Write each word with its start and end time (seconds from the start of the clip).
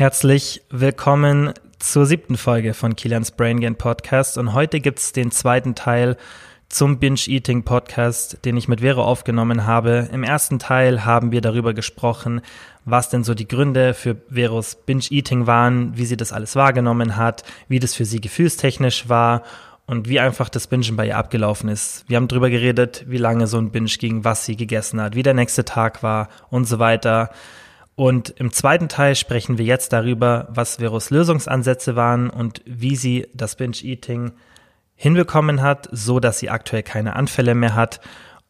Herzlich 0.00 0.62
willkommen 0.70 1.52
zur 1.78 2.06
siebten 2.06 2.38
Folge 2.38 2.72
von 2.72 2.96
Kilians 2.96 3.32
Brain 3.32 3.60
Gain 3.60 3.76
Podcast 3.76 4.38
und 4.38 4.54
heute 4.54 4.80
gibt's 4.80 5.12
den 5.12 5.30
zweiten 5.30 5.74
Teil 5.74 6.16
zum 6.70 6.98
Binge 6.98 7.20
Eating 7.26 7.64
Podcast, 7.64 8.42
den 8.46 8.56
ich 8.56 8.66
mit 8.66 8.80
Vero 8.80 9.04
aufgenommen 9.04 9.66
habe. 9.66 10.08
Im 10.10 10.22
ersten 10.22 10.58
Teil 10.58 11.04
haben 11.04 11.32
wir 11.32 11.42
darüber 11.42 11.74
gesprochen, 11.74 12.40
was 12.86 13.10
denn 13.10 13.24
so 13.24 13.34
die 13.34 13.46
Gründe 13.46 13.92
für 13.92 14.16
Veros 14.30 14.74
Binge 14.74 15.04
Eating 15.10 15.46
waren, 15.46 15.94
wie 15.98 16.06
sie 16.06 16.16
das 16.16 16.32
alles 16.32 16.56
wahrgenommen 16.56 17.18
hat, 17.18 17.44
wie 17.68 17.78
das 17.78 17.94
für 17.94 18.06
sie 18.06 18.22
gefühlstechnisch 18.22 19.10
war 19.10 19.42
und 19.84 20.08
wie 20.08 20.18
einfach 20.18 20.48
das 20.48 20.66
Bingen 20.66 20.96
bei 20.96 21.08
ihr 21.08 21.18
abgelaufen 21.18 21.68
ist. 21.68 22.06
Wir 22.08 22.16
haben 22.16 22.28
darüber 22.28 22.48
geredet, 22.48 23.04
wie 23.06 23.18
lange 23.18 23.46
so 23.46 23.58
ein 23.58 23.70
Binge 23.70 23.90
ging, 23.98 24.24
was 24.24 24.46
sie 24.46 24.56
gegessen 24.56 24.98
hat, 24.98 25.14
wie 25.14 25.22
der 25.22 25.34
nächste 25.34 25.66
Tag 25.66 26.02
war 26.02 26.30
und 26.48 26.64
so 26.64 26.78
weiter. 26.78 27.28
Und 28.00 28.30
im 28.30 28.50
zweiten 28.50 28.88
Teil 28.88 29.14
sprechen 29.14 29.58
wir 29.58 29.66
jetzt 29.66 29.92
darüber, 29.92 30.48
was 30.48 30.76
Veros 30.76 31.10
Lösungsansätze 31.10 31.96
waren 31.96 32.30
und 32.30 32.62
wie 32.64 32.96
sie 32.96 33.28
das 33.34 33.56
Binge-Eating 33.56 34.32
hinbekommen 34.94 35.60
hat, 35.60 35.86
so 35.92 36.18
dass 36.18 36.38
sie 36.38 36.48
aktuell 36.48 36.82
keine 36.82 37.14
Anfälle 37.14 37.54
mehr 37.54 37.74
hat. 37.74 38.00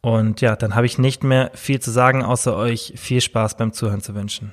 Und 0.02 0.40
ja, 0.40 0.54
dann 0.54 0.76
habe 0.76 0.86
ich 0.86 0.98
nicht 0.98 1.24
mehr 1.24 1.50
viel 1.54 1.80
zu 1.80 1.90
sagen, 1.90 2.22
außer 2.22 2.54
euch 2.54 2.92
viel 2.94 3.20
Spaß 3.20 3.56
beim 3.56 3.72
Zuhören 3.72 4.02
zu 4.02 4.14
wünschen. 4.14 4.52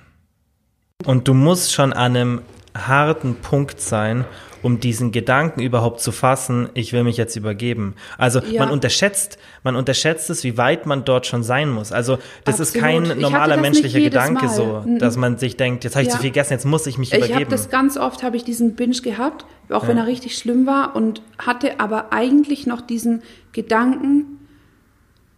Und 1.06 1.28
du 1.28 1.36
musst 1.36 1.74
schon 1.74 1.94
an 1.94 2.16
einem 2.16 2.42
harten 2.76 3.36
Punkt 3.36 3.80
sein, 3.80 4.26
um 4.68 4.82
diesen 4.82 5.14
Gedanken 5.14 5.62
überhaupt 5.62 6.02
zu 6.02 6.12
fassen, 6.12 6.68
ich 6.74 6.92
will 6.92 7.06
mich 7.06 7.16
jetzt 7.16 7.38
übergeben. 7.38 7.96
Also 8.18 8.42
ja. 8.42 8.60
man 8.60 8.70
unterschätzt, 8.70 9.38
man 9.64 9.78
unterschätzt 9.78 10.30
es, 10.30 10.44
wie 10.44 10.58
weit 10.58 10.86
man 10.86 11.06
dort 11.06 11.26
schon 11.26 11.42
sein 11.42 11.70
muss. 11.70 11.94
Also 11.94 12.18
das 12.44 12.60
Absolut. 12.60 12.76
ist 12.76 12.82
kein 12.82 13.22
normaler 13.22 13.56
menschlicher 13.56 14.02
Gedanke 14.02 14.48
Mal. 14.48 14.54
so, 14.54 14.84
dass 15.00 15.16
man 15.16 15.38
sich 15.38 15.56
denkt, 15.56 15.86
jetzt 15.86 15.96
habe 15.96 16.04
ich 16.04 16.10
ja. 16.10 16.16
zu 16.16 16.20
viel 16.20 16.32
gegessen, 16.32 16.52
jetzt 16.52 16.66
muss 16.66 16.86
ich 16.86 16.98
mich 16.98 17.14
ich 17.14 17.18
übergeben. 17.18 17.40
Ich 17.40 17.46
habe 17.46 17.56
das 17.56 17.70
ganz 17.70 17.96
oft, 17.96 18.24
habe 18.24 18.36
ich 18.36 18.44
diesen 18.44 18.76
Binge 18.76 18.98
gehabt, 18.98 19.46
auch 19.70 19.84
ja. 19.84 19.88
wenn 19.88 19.98
er 19.98 20.06
richtig 20.06 20.38
schlimm 20.38 20.68
war 20.68 20.98
und 20.98 21.22
hatte 21.40 21.80
aber 21.80 22.12
eigentlich 22.12 22.68
noch 22.68 22.82
diesen 22.82 23.22
Gedanken, 23.54 24.26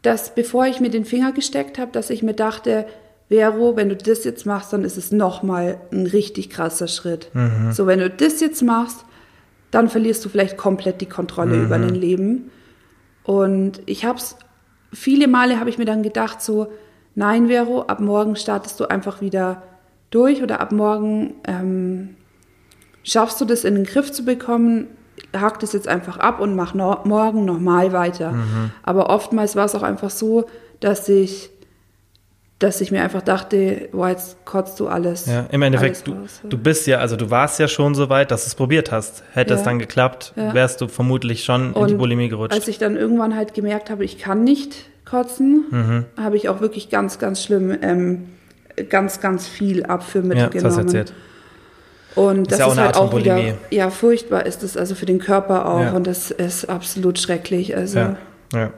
dass 0.01 0.33
bevor 0.33 0.65
ich 0.65 0.79
mir 0.79 0.89
den 0.89 1.05
Finger 1.05 1.33
gesteckt 1.33 1.77
habe, 1.77 1.91
dass 1.91 2.09
ich 2.09 2.23
mir 2.23 2.33
dachte, 2.33 2.87
Vero, 3.27 3.75
wenn 3.75 3.89
du 3.89 3.95
das 3.95 4.23
jetzt 4.23 4.47
machst, 4.47 4.73
dann 4.73 4.83
ist 4.83 4.97
es 4.97 5.11
nochmal 5.11 5.79
ein 5.91 6.07
richtig 6.07 6.49
krasser 6.49 6.87
Schritt. 6.87 7.29
Mhm. 7.35 7.73
So, 7.73 7.85
wenn 7.85 7.99
du 7.99 8.09
das 8.09 8.41
jetzt 8.41 8.63
machst, 8.63 9.05
dann 9.71 9.89
verlierst 9.89 10.23
du 10.25 10.29
vielleicht 10.29 10.57
komplett 10.57 11.01
die 11.01 11.07
Kontrolle 11.07 11.57
mhm. 11.57 11.65
über 11.65 11.77
dein 11.77 11.95
Leben. 11.95 12.51
Und 13.23 13.81
ich 13.85 14.05
habe 14.05 14.17
es, 14.17 14.35
viele 14.91 15.27
Male 15.27 15.59
habe 15.59 15.69
ich 15.69 15.77
mir 15.77 15.85
dann 15.85 16.03
gedacht, 16.03 16.41
so, 16.41 16.67
nein, 17.15 17.47
Vero, 17.47 17.83
ab 17.83 17.99
morgen 17.99 18.35
startest 18.35 18.79
du 18.79 18.89
einfach 18.89 19.21
wieder 19.21 19.63
durch 20.09 20.41
oder 20.41 20.59
ab 20.59 20.71
morgen 20.71 21.35
ähm, 21.45 22.15
schaffst 23.03 23.39
du 23.41 23.45
das 23.45 23.63
in 23.63 23.75
den 23.75 23.83
Griff 23.83 24.11
zu 24.11 24.25
bekommen, 24.25 24.87
hack 25.35 25.59
das 25.59 25.73
jetzt 25.73 25.87
einfach 25.87 26.17
ab 26.17 26.39
und 26.39 26.55
mach 26.55 26.73
no 26.73 26.97
morgen 27.03 27.45
nochmal 27.45 27.93
weiter. 27.93 28.31
Mhm. 28.31 28.71
Aber 28.83 29.09
oftmals 29.09 29.55
war 29.55 29.65
es 29.65 29.75
auch 29.75 29.83
einfach 29.83 30.09
so, 30.09 30.45
dass 30.79 31.07
ich 31.09 31.51
dass 32.59 32.81
ich 32.81 32.91
mir 32.91 33.01
einfach 33.01 33.21
dachte, 33.21 33.87
boah, 33.93 34.09
jetzt 34.09 34.43
kotzt 34.43 34.79
du 34.81 34.89
alles. 34.89 35.25
Ja, 35.25 35.45
im 35.49 35.61
Endeffekt, 35.61 36.05
du, 36.05 36.27
du 36.43 36.57
bist 36.57 36.87
ja, 36.87 36.97
also 36.97 37.15
du 37.15 37.31
warst 37.31 37.57
ja 37.57 37.69
schon 37.69 37.95
so 37.95 38.09
weit, 38.09 38.31
dass 38.31 38.43
du 38.43 38.47
es 38.49 38.55
probiert 38.55 38.91
hast. 38.91 39.23
Hätte 39.31 39.53
ja. 39.53 39.59
es 39.59 39.63
dann 39.63 39.79
geklappt, 39.79 40.33
ja. 40.35 40.53
wärst 40.53 40.81
du 40.81 40.89
vermutlich 40.89 41.45
schon 41.45 41.71
Und 41.71 41.83
in 41.83 41.87
die 41.87 41.93
Bulimie 41.95 42.27
gerutscht. 42.27 42.53
Als 42.53 42.67
ich 42.67 42.77
dann 42.77 42.97
irgendwann 42.97 43.35
halt 43.35 43.53
gemerkt 43.53 43.89
habe, 43.89 44.03
ich 44.03 44.19
kann 44.19 44.43
nicht 44.43 44.75
kotzen, 45.05 45.65
mhm. 45.71 46.05
habe 46.21 46.35
ich 46.35 46.49
auch 46.49 46.59
wirklich 46.59 46.89
ganz, 46.89 47.17
ganz 47.17 47.41
schlimm, 47.41 47.77
ähm, 47.81 48.27
ganz, 48.89 49.21
ganz 49.21 49.47
viel 49.47 49.85
Abführmittel 49.85 50.43
ja, 50.43 50.49
genommen. 50.49 50.75
Das 50.75 50.77
erzählt. 50.77 51.13
Und 52.15 52.51
das 52.51 52.59
ist, 52.59 52.67
ist 52.67 52.77
halt 52.77 52.97
auch 52.97 53.15
wieder, 53.15 53.39
ja, 53.69 53.89
furchtbar 53.89 54.45
ist 54.45 54.63
es 54.63 54.75
also 54.75 54.95
für 54.95 55.05
den 55.05 55.19
Körper 55.19 55.65
auch 55.69 55.81
ja. 55.81 55.91
und 55.93 56.07
das 56.07 56.31
ist 56.31 56.65
absolut 56.65 57.19
schrecklich. 57.19 57.77
Also. 57.77 57.99
Ja, 57.99 58.17
ja. 58.53 58.71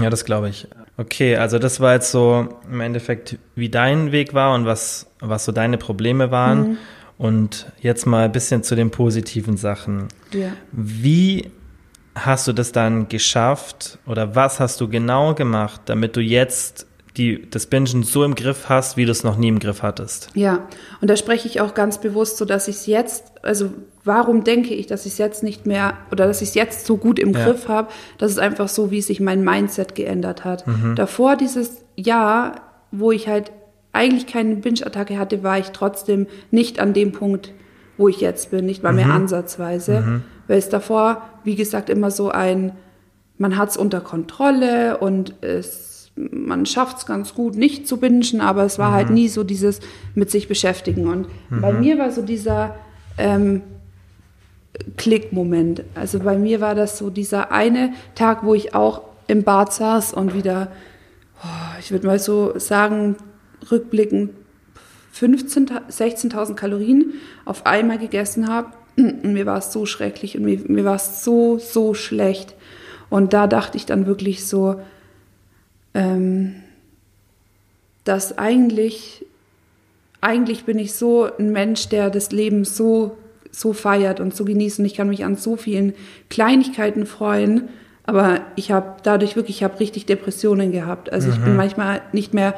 ja 0.00 0.10
das 0.10 0.24
glaube 0.24 0.50
ich. 0.50 0.68
Okay, 0.98 1.36
also 1.36 1.60
das 1.60 1.78
war 1.78 1.94
jetzt 1.94 2.10
so 2.10 2.48
im 2.70 2.80
Endeffekt, 2.80 3.38
wie 3.54 3.68
dein 3.68 4.10
Weg 4.10 4.34
war 4.34 4.52
und 4.54 4.66
was, 4.66 5.06
was 5.20 5.44
so 5.44 5.52
deine 5.52 5.78
Probleme 5.78 6.32
waren. 6.32 6.70
Mhm. 6.70 6.78
Und 7.18 7.72
jetzt 7.80 8.04
mal 8.04 8.24
ein 8.24 8.32
bisschen 8.32 8.64
zu 8.64 8.74
den 8.74 8.90
positiven 8.90 9.56
Sachen. 9.56 10.08
Ja. 10.32 10.52
Wie 10.72 11.50
hast 12.16 12.48
du 12.48 12.52
das 12.52 12.72
dann 12.72 13.08
geschafft 13.08 13.98
oder 14.06 14.34
was 14.34 14.58
hast 14.58 14.80
du 14.80 14.88
genau 14.88 15.34
gemacht, 15.34 15.82
damit 15.86 16.16
du 16.16 16.20
jetzt 16.20 16.87
die, 17.18 17.50
das 17.50 17.66
Bingen 17.66 18.04
so 18.04 18.24
im 18.24 18.34
Griff 18.34 18.68
hast, 18.68 18.96
wie 18.96 19.04
du 19.04 19.10
es 19.10 19.24
noch 19.24 19.36
nie 19.36 19.48
im 19.48 19.58
Griff 19.58 19.82
hattest. 19.82 20.30
Ja, 20.34 20.66
und 21.00 21.10
da 21.10 21.16
spreche 21.16 21.48
ich 21.48 21.60
auch 21.60 21.74
ganz 21.74 21.98
bewusst 21.98 22.36
so, 22.36 22.44
dass 22.44 22.68
ich 22.68 22.76
es 22.76 22.86
jetzt, 22.86 23.32
also 23.42 23.70
warum 24.04 24.44
denke 24.44 24.72
ich, 24.72 24.86
dass 24.86 25.04
ich 25.04 25.12
es 25.12 25.18
jetzt 25.18 25.42
nicht 25.42 25.66
mehr 25.66 25.94
oder 26.12 26.26
dass 26.26 26.40
ich 26.40 26.50
es 26.50 26.54
jetzt 26.54 26.86
so 26.86 26.96
gut 26.96 27.18
im 27.18 27.32
ja. 27.32 27.44
Griff 27.44 27.68
habe, 27.68 27.88
das 28.16 28.30
ist 28.30 28.38
einfach 28.38 28.68
so, 28.68 28.90
wie 28.90 29.02
sich 29.02 29.20
mein 29.20 29.42
Mindset 29.42 29.94
geändert 29.94 30.44
hat. 30.44 30.66
Mhm. 30.66 30.94
Davor 30.94 31.36
dieses 31.36 31.84
Jahr, 31.96 32.62
wo 32.92 33.10
ich 33.10 33.28
halt 33.28 33.52
eigentlich 33.92 34.26
keine 34.26 34.56
Binge-Attacke 34.56 35.18
hatte, 35.18 35.42
war 35.42 35.58
ich 35.58 35.70
trotzdem 35.70 36.28
nicht 36.50 36.78
an 36.78 36.94
dem 36.94 37.12
Punkt, 37.12 37.52
wo 37.96 38.08
ich 38.08 38.20
jetzt 38.20 38.52
bin, 38.52 38.64
nicht 38.64 38.84
mal 38.84 38.92
mehr 38.92 39.06
mhm. 39.06 39.12
ansatzweise, 39.12 40.00
mhm. 40.00 40.22
weil 40.46 40.58
es 40.58 40.68
davor, 40.68 41.22
wie 41.42 41.56
gesagt, 41.56 41.90
immer 41.90 42.12
so 42.12 42.30
ein, 42.30 42.72
man 43.38 43.56
hat 43.56 43.70
es 43.70 43.76
unter 43.76 44.00
Kontrolle 44.00 44.98
und 44.98 45.34
es 45.40 45.87
man 46.30 46.66
schafft 46.66 46.98
es 46.98 47.06
ganz 47.06 47.34
gut, 47.34 47.56
nicht 47.56 47.86
zu 47.86 47.98
bingen, 47.98 48.40
aber 48.40 48.64
es 48.64 48.78
war 48.78 48.92
halt 48.92 49.06
mhm. 49.06 49.08
halt 49.08 49.14
nie 49.14 49.28
so 49.28 49.44
dieses 49.44 49.80
mit 50.14 50.30
sich 50.30 50.48
beschäftigen. 50.48 51.06
Und 51.06 51.28
mhm. 51.50 51.60
bei 51.60 51.72
mir 51.72 51.98
war 51.98 52.10
so 52.10 52.22
dieser 52.22 52.74
ähm, 53.18 53.62
Klick-Moment. 54.96 55.84
Also 55.94 56.18
bei 56.20 56.36
mir 56.36 56.60
war 56.60 56.74
das 56.74 56.98
so 56.98 57.10
dieser 57.10 57.52
eine 57.52 57.92
Tag, 58.14 58.44
wo 58.44 58.54
ich 58.54 58.74
auch 58.74 59.02
im 59.26 59.44
Bad 59.44 59.72
saß 59.72 60.12
und 60.14 60.34
wieder, 60.34 60.72
oh, 61.42 61.78
ich 61.78 61.90
würde 61.92 62.06
mal 62.06 62.18
so 62.18 62.58
sagen, 62.58 63.16
rückblickend 63.70 64.30
15.000, 65.14 65.90
16.000 65.90 66.54
Kalorien 66.54 67.14
auf 67.44 67.66
einmal 67.66 67.98
gegessen 67.98 68.48
habe. 68.48 68.68
Und 68.96 69.32
mir 69.32 69.46
war 69.46 69.58
es 69.58 69.72
so 69.72 69.86
schrecklich 69.86 70.36
und 70.36 70.44
mir, 70.44 70.60
mir 70.66 70.84
war 70.84 70.96
es 70.96 71.22
so, 71.24 71.58
so 71.58 71.94
schlecht. 71.94 72.54
Und 73.10 73.32
da 73.32 73.46
dachte 73.46 73.76
ich 73.76 73.86
dann 73.86 74.06
wirklich 74.06 74.46
so, 74.46 74.80
ähm, 75.94 76.54
dass 78.04 78.38
eigentlich, 78.38 79.26
eigentlich 80.20 80.64
bin 80.64 80.78
ich 80.78 80.94
so 80.94 81.28
ein 81.38 81.52
Mensch, 81.52 81.88
der 81.88 82.10
das 82.10 82.32
Leben 82.32 82.64
so, 82.64 83.16
so 83.50 83.72
feiert 83.72 84.20
und 84.20 84.34
so 84.34 84.44
genießt 84.44 84.78
und 84.78 84.86
ich 84.86 84.94
kann 84.94 85.08
mich 85.08 85.24
an 85.24 85.36
so 85.36 85.56
vielen 85.56 85.94
Kleinigkeiten 86.30 87.06
freuen, 87.06 87.68
aber 88.04 88.40
ich 88.56 88.70
habe 88.70 88.96
dadurch 89.02 89.36
wirklich, 89.36 89.58
ich 89.58 89.64
habe 89.64 89.80
richtig 89.80 90.06
Depressionen 90.06 90.72
gehabt. 90.72 91.12
Also 91.12 91.28
mhm. 91.28 91.34
ich 91.34 91.40
bin 91.40 91.50
mhm. 91.50 91.56
manchmal 91.58 92.00
nicht 92.12 92.32
mehr, 92.32 92.54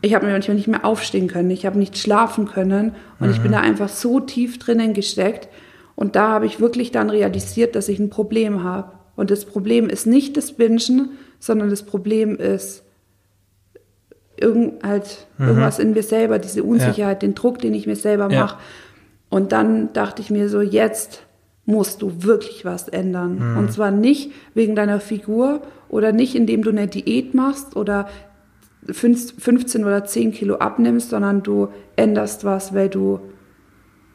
ich 0.00 0.14
habe 0.14 0.24
mir 0.24 0.32
manchmal 0.32 0.56
nicht 0.56 0.68
mehr 0.68 0.84
aufstehen 0.84 1.28
können, 1.28 1.50
ich 1.50 1.66
habe 1.66 1.78
nicht 1.78 1.98
schlafen 1.98 2.46
können 2.46 2.94
und 3.20 3.26
mhm. 3.26 3.32
ich 3.34 3.40
bin 3.40 3.50
mhm. 3.50 3.56
da 3.56 3.60
einfach 3.60 3.90
so 3.90 4.20
tief 4.20 4.58
drinnen 4.58 4.94
gesteckt 4.94 5.48
und 5.96 6.16
da 6.16 6.28
habe 6.28 6.46
ich 6.46 6.60
wirklich 6.60 6.92
dann 6.92 7.10
realisiert, 7.10 7.74
dass 7.74 7.88
ich 7.88 7.98
ein 7.98 8.10
Problem 8.10 8.62
habe. 8.62 8.92
Und 9.16 9.30
das 9.30 9.44
Problem 9.44 9.88
ist 9.88 10.06
nicht 10.06 10.36
das 10.36 10.52
Bingen, 10.52 11.10
sondern 11.40 11.70
das 11.70 11.82
Problem 11.82 12.36
ist 12.36 12.82
irgend, 14.36 14.82
halt 14.84 15.26
mhm. 15.38 15.48
irgendwas 15.48 15.78
in 15.78 15.92
mir 15.92 16.02
selber, 16.02 16.38
diese 16.38 16.62
Unsicherheit, 16.62 17.22
ja. 17.22 17.28
den 17.28 17.34
Druck, 17.34 17.58
den 17.58 17.74
ich 17.74 17.86
mir 17.86 17.96
selber 17.96 18.30
ja. 18.30 18.42
mache. 18.42 18.58
Und 19.28 19.52
dann 19.52 19.92
dachte 19.92 20.22
ich 20.22 20.30
mir 20.30 20.48
so, 20.48 20.60
jetzt 20.60 21.22
musst 21.64 22.02
du 22.02 22.22
wirklich 22.22 22.64
was 22.64 22.88
ändern. 22.88 23.52
Mhm. 23.52 23.58
Und 23.58 23.72
zwar 23.72 23.90
nicht 23.90 24.32
wegen 24.54 24.76
deiner 24.76 25.00
Figur 25.00 25.62
oder 25.88 26.12
nicht, 26.12 26.34
indem 26.34 26.62
du 26.62 26.70
eine 26.70 26.86
Diät 26.86 27.34
machst 27.34 27.76
oder 27.76 28.08
15 28.88 29.84
oder 29.84 30.04
10 30.04 30.32
Kilo 30.32 30.56
abnimmst, 30.56 31.10
sondern 31.10 31.42
du 31.42 31.68
änderst 31.96 32.44
was, 32.44 32.72
weil 32.72 32.88
du 32.88 33.20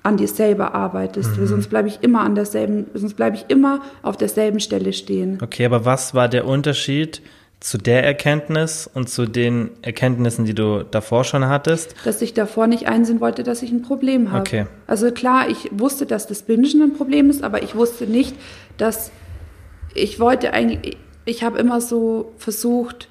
an 0.03 0.17
dir 0.17 0.27
selber 0.27 0.73
arbeitest. 0.73 1.37
Mhm. 1.37 1.47
Sonst 1.47 1.67
bleibe 1.69 1.87
ich 1.87 1.99
immer 2.01 2.21
an 2.21 2.35
derselben, 2.35 2.87
sonst 2.93 3.13
bleibe 3.15 3.35
ich 3.35 3.45
immer 3.49 3.81
auf 4.01 4.17
derselben 4.17 4.59
Stelle 4.59 4.93
stehen. 4.93 5.37
Okay, 5.41 5.65
aber 5.65 5.85
was 5.85 6.13
war 6.13 6.27
der 6.27 6.45
Unterschied 6.45 7.21
zu 7.59 7.77
der 7.77 8.03
Erkenntnis 8.03 8.89
und 8.91 9.07
zu 9.09 9.27
den 9.27 9.69
Erkenntnissen, 9.83 10.45
die 10.45 10.55
du 10.55 10.83
davor 10.83 11.23
schon 11.23 11.47
hattest? 11.47 11.95
Dass 12.03 12.21
ich 12.23 12.33
davor 12.33 12.65
nicht 12.65 12.87
einsehen 12.87 13.21
wollte, 13.21 13.43
dass 13.43 13.61
ich 13.61 13.71
ein 13.71 13.83
Problem 13.83 14.31
habe. 14.31 14.41
Okay. 14.41 14.65
Also 14.87 15.11
klar, 15.11 15.47
ich 15.47 15.69
wusste, 15.71 16.07
dass 16.07 16.25
das 16.25 16.41
Bingen 16.41 16.81
ein 16.81 16.93
Problem 16.93 17.29
ist, 17.29 17.43
aber 17.43 17.61
ich 17.61 17.75
wusste 17.75 18.07
nicht, 18.07 18.35
dass 18.77 19.11
ich 19.93 20.19
wollte 20.19 20.53
eigentlich, 20.53 20.97
ich 21.25 21.43
habe 21.43 21.59
immer 21.59 21.81
so 21.81 22.31
versucht, 22.37 23.07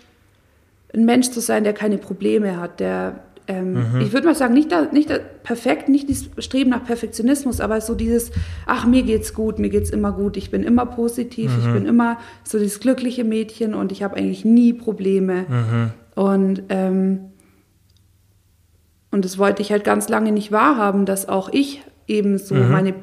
ein 0.93 1.05
Mensch 1.05 1.31
zu 1.31 1.41
sein, 1.41 1.63
der 1.63 1.73
keine 1.73 1.99
Probleme 1.99 2.57
hat, 2.57 2.81
der 2.81 3.21
ähm, 3.51 3.73
mhm. 3.73 4.01
ich 4.01 4.13
würde 4.13 4.29
mal 4.29 4.35
sagen, 4.35 4.55
nicht, 4.55 4.71
da, 4.71 4.87
nicht 4.93 5.11
da 5.11 5.19
perfekt, 5.43 5.89
nicht 5.89 6.09
dieses 6.09 6.31
Streben 6.39 6.71
nach 6.71 6.85
Perfektionismus, 6.85 7.61
aber 7.61 7.81
so 7.81 7.95
dieses, 7.95 8.31
ach, 8.67 8.87
mir 8.87 9.03
geht's 9.03 9.35
gut, 9.35 9.59
mir 9.59 9.71
geht's 9.71 9.91
immer 9.91 10.13
gut, 10.13 10.37
ich 10.37 10.51
bin 10.51 10.63
immer 10.63 10.87
positiv, 10.87 11.51
mhm. 11.51 11.59
ich 11.61 11.73
bin 11.73 11.87
immer 11.87 12.19
so 12.45 12.59
dieses 12.59 12.79
glückliche 12.79 13.25
Mädchen 13.25 13.75
und 13.75 13.91
ich 13.91 14.03
habe 14.03 14.17
eigentlich 14.17 14.45
nie 14.45 14.73
Probleme. 14.73 15.47
Mhm. 15.49 15.91
Und 16.15 16.63
ähm, 16.69 17.21
und 19.11 19.25
das 19.25 19.39
wollte 19.39 19.61
ich 19.61 19.73
halt 19.73 19.83
ganz 19.83 20.09
lange 20.09 20.31
nicht 20.31 20.53
wahrhaben, 20.53 21.05
dass 21.05 21.29
auch 21.29 21.49
ich 21.53 21.83
eben 22.07 22.39
so 22.39 22.55
Mhm. 22.55 22.71
meine 22.71 22.95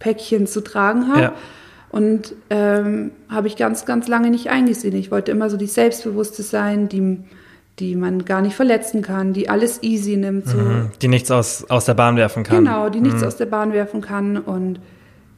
Päckchen 0.00 0.48
zu 0.48 0.62
tragen 0.62 1.06
habe. 1.06 1.20
Ja. 1.20 1.32
Und 1.90 2.34
ähm, 2.50 3.12
habe 3.28 3.46
ich 3.46 3.54
ganz, 3.56 3.86
ganz 3.86 4.08
lange 4.08 4.30
nicht 4.30 4.50
eingesehen. 4.50 4.96
Ich 4.96 5.12
wollte 5.12 5.30
immer 5.30 5.48
so 5.48 5.56
die 5.56 5.68
Selbstbewusste 5.68 6.42
sein, 6.42 6.88
die, 6.88 7.20
die 7.80 7.96
man 7.96 8.24
gar 8.24 8.40
nicht 8.40 8.54
verletzen 8.54 9.02
kann, 9.02 9.32
die 9.32 9.48
alles 9.48 9.82
easy 9.82 10.16
nimmt. 10.16 10.46
So. 10.46 10.58
Mhm. 10.58 10.90
Die 11.02 11.08
nichts 11.08 11.30
aus, 11.30 11.68
aus 11.68 11.84
der 11.86 11.94
Bahn 11.94 12.16
werfen 12.16 12.44
kann. 12.44 12.64
Genau, 12.64 12.88
die 12.88 13.00
nichts 13.00 13.22
aus 13.22 13.36
der 13.36 13.46
Bahn 13.46 13.72
werfen 13.72 14.00
kann 14.00 14.36
und 14.38 14.78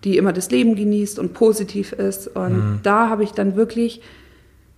die 0.05 0.19
immer 0.19 0.33
das 0.33 0.51
Leben 0.51 0.77
genießt 0.77 1.19
und 1.19 1.33
positiv 1.33 1.93
ist. 1.93 2.29
Und 2.29 2.81
da 2.83 3.09
habe 3.09 3.25
ich 3.25 3.33
dann 3.33 3.57
wirklich 3.57 4.03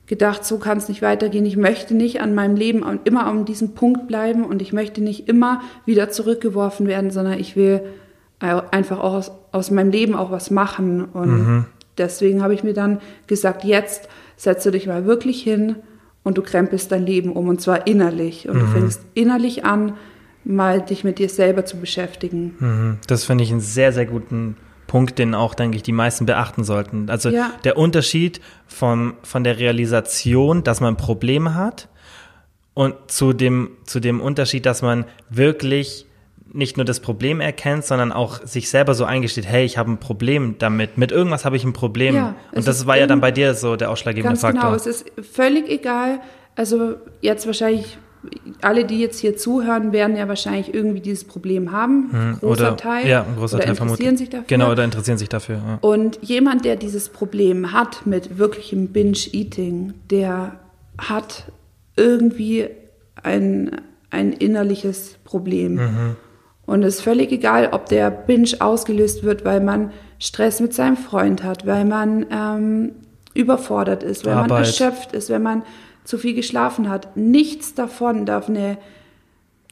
gedacht, 0.06 0.44
so 0.44 0.58
kann 0.58 0.78
es 0.78 0.88
nicht 0.88 1.02
weitergehen. 1.02 1.44
Ich 1.44 1.56
möchte 1.56 1.94
nicht 1.94 2.22
an 2.22 2.34
meinem 2.34 2.56
Leben 2.56 2.84
immer 3.04 3.26
an 3.26 3.44
diesem 3.44 3.74
Punkt 3.74 4.06
bleiben 4.06 4.44
und 4.44 4.62
ich 4.62 4.72
möchte 4.72 5.02
nicht 5.02 5.28
immer 5.28 5.60
wieder 5.84 6.08
zurückgeworfen 6.10 6.86
werden, 6.86 7.10
sondern 7.10 7.38
ich 7.38 7.56
will 7.56 7.82
einfach 8.38 9.00
auch 9.00 9.14
aus, 9.14 9.32
aus 9.50 9.70
meinem 9.70 9.90
Leben 9.90 10.14
auch 10.14 10.30
was 10.30 10.50
machen. 10.50 11.04
Und 11.04 11.66
deswegen 11.98 12.42
habe 12.42 12.54
ich 12.54 12.62
mir 12.62 12.72
dann 12.72 13.00
gesagt, 13.26 13.64
jetzt 13.64 14.08
setzt 14.36 14.64
du 14.64 14.70
dich 14.70 14.86
mal 14.86 15.04
wirklich 15.04 15.42
hin 15.42 15.76
und 16.28 16.36
du 16.38 16.42
krempelst 16.42 16.92
dein 16.92 17.04
Leben 17.06 17.32
um 17.32 17.48
und 17.48 17.60
zwar 17.60 17.86
innerlich. 17.86 18.48
Und 18.48 18.60
du 18.60 18.66
fängst 18.66 19.00
innerlich 19.14 19.64
an, 19.64 19.94
mal 20.44 20.82
dich 20.82 21.02
mit 21.02 21.18
dir 21.18 21.28
selber 21.30 21.64
zu 21.64 21.78
beschäftigen. 21.78 22.54
Mhm. 22.58 22.98
Das 23.06 23.24
finde 23.24 23.44
ich 23.44 23.50
einen 23.50 23.60
sehr, 23.60 23.92
sehr 23.92 24.04
guten 24.04 24.56
Punkt, 24.86 25.18
den 25.18 25.34
auch, 25.34 25.54
denke 25.54 25.76
ich, 25.78 25.82
die 25.82 25.92
meisten 25.92 26.26
beachten 26.26 26.64
sollten. 26.64 27.08
Also 27.08 27.30
Ja. 27.30 27.50
der 27.64 27.78
Unterschied 27.78 28.40
vom, 28.66 29.14
von 29.22 29.42
der 29.42 29.58
Realisation, 29.58 30.62
dass 30.64 30.80
man 30.82 30.96
Probleme 30.98 31.54
hat 31.54 31.88
und 32.74 32.94
zu 33.06 33.32
dem, 33.32 33.70
zu 33.84 34.00
dem 34.00 34.20
Unterschied, 34.20 34.66
dass 34.66 34.82
man 34.82 35.06
wirklich 35.30 36.06
nicht 36.52 36.76
nur 36.76 36.86
das 36.86 37.00
Problem 37.00 37.40
erkennt, 37.40 37.84
sondern 37.84 38.12
auch 38.12 38.44
sich 38.44 38.70
selber 38.70 38.94
so 38.94 39.04
eingesteht, 39.04 39.46
hey, 39.46 39.64
ich 39.64 39.78
habe 39.78 39.90
ein 39.90 39.98
Problem 39.98 40.56
damit. 40.58 40.96
Mit 40.98 41.12
irgendwas 41.12 41.44
habe 41.44 41.56
ich 41.56 41.64
ein 41.64 41.72
Problem. 41.72 42.14
Ja, 42.14 42.34
und 42.52 42.66
das 42.66 42.86
war 42.86 42.98
ja 42.98 43.06
dann 43.06 43.20
bei 43.20 43.30
dir 43.30 43.54
so 43.54 43.76
der 43.76 43.90
ausschlaggebende 43.90 44.30
Ganz 44.30 44.40
Faktor. 44.40 44.62
genau, 44.62 44.74
es 44.74 44.86
ist 44.86 45.10
völlig 45.32 45.68
egal. 45.68 46.20
Also 46.56 46.94
jetzt 47.20 47.46
wahrscheinlich, 47.46 47.98
alle, 48.62 48.84
die 48.84 48.98
jetzt 48.98 49.20
hier 49.20 49.36
zuhören, 49.36 49.92
werden 49.92 50.16
ja 50.16 50.26
wahrscheinlich 50.26 50.74
irgendwie 50.74 51.00
dieses 51.00 51.24
Problem 51.24 51.70
haben. 51.70 52.10
Ein 52.12 52.38
großer 52.40 52.40
Hm, 52.40 52.48
oder, 52.48 52.76
Teil. 52.76 53.06
Ja, 53.06 53.24
ein 53.24 53.36
großer 53.36 53.56
oder 53.56 53.64
Teil 53.64 53.72
interessieren 53.74 53.98
vermutlich. 53.98 54.18
sich 54.18 54.30
dafür. 54.30 54.46
Genau, 54.46 54.72
oder 54.72 54.84
interessieren 54.84 55.18
sich 55.18 55.28
dafür. 55.28 55.56
Ja. 55.56 55.78
Und 55.82 56.18
jemand, 56.22 56.64
der 56.64 56.76
dieses 56.76 57.10
Problem 57.10 57.72
hat 57.72 58.06
mit 58.06 58.38
wirklichem 58.38 58.88
Binge-Eating, 58.88 59.94
der 60.10 60.58
hat 60.98 61.52
irgendwie 61.96 62.68
ein, 63.22 63.80
ein 64.10 64.32
innerliches 64.32 65.18
Problem. 65.24 66.16
Und 66.68 66.82
es 66.82 66.96
ist 66.96 67.00
völlig 67.02 67.32
egal, 67.32 67.70
ob 67.72 67.86
der 67.88 68.10
Binge 68.10 68.50
ausgelöst 68.60 69.22
wird, 69.24 69.44
weil 69.44 69.60
man 69.60 69.90
Stress 70.18 70.60
mit 70.60 70.74
seinem 70.74 70.96
Freund 70.98 71.42
hat, 71.42 71.66
weil 71.66 71.84
man 71.86 72.26
ähm, 72.30 72.92
überfordert 73.34 74.02
ist, 74.02 74.26
weil 74.26 74.34
man 74.34 74.44
Arbeit. 74.44 74.66
erschöpft 74.66 75.12
ist, 75.12 75.30
wenn 75.30 75.42
man 75.42 75.62
zu 76.04 76.18
viel 76.18 76.34
geschlafen 76.34 76.88
hat. 76.90 77.16
Nichts 77.16 77.74
davon 77.74 78.26
darf 78.26 78.48
eine... 78.48 78.76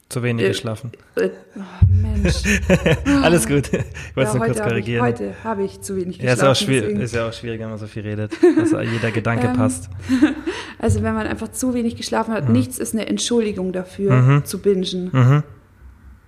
Zu 0.09 0.23
wenig 0.23 0.45
Äh, 0.45 0.47
geschlafen. 0.49 0.91
Äh, 1.17 1.29
oh 1.57 1.61
Mensch. 2.01 2.35
Alles 3.23 3.45
gut. 3.47 3.67
Ich 3.67 3.73
wollte 3.73 3.83
Ja, 4.15 4.23
es 4.23 4.33
nur 4.33 4.45
kurz 4.45 4.47
heute 4.47 4.47
habe 4.47 4.55
ich, 4.55 4.61
korrigieren. 4.63 5.05
heute 5.05 5.33
habe 5.43 5.63
ich 5.65 5.81
zu 5.81 5.95
wenig 5.97 6.17
Ja, 6.17 6.23
ist, 6.31 6.39
geschlafen. 6.39 6.51
auch 6.51 6.55
schwierig, 6.55 6.99
ist 6.99 7.13
ja 7.13 7.27
auch 7.27 7.33
schwierig, 7.33 7.59
wenn 7.59 7.69
man 7.69 7.77
so 7.77 7.87
viel 7.87 8.03
redet, 8.03 8.31
dass 8.57 8.71
jeder 8.91 9.11
Gedanke 9.11 9.47
Ähm, 9.47 9.53
passt. 9.55 9.89
Also 10.79 11.01
wenn 11.03 11.13
man 11.15 11.25
einfach 11.27 11.51
zu 11.51 11.73
wenig 11.73 11.95
geschlafen 11.95 12.31
Mhm. 12.31 12.35
hat, 12.37 12.49
nichts 12.49 12.77
ist 12.79 12.93
eine 12.93 13.07
Entschuldigung 13.07 13.71
dafür, 13.73 14.41
zu 14.45 14.59
bingen. 14.59 15.09
Mhm. 15.11 15.43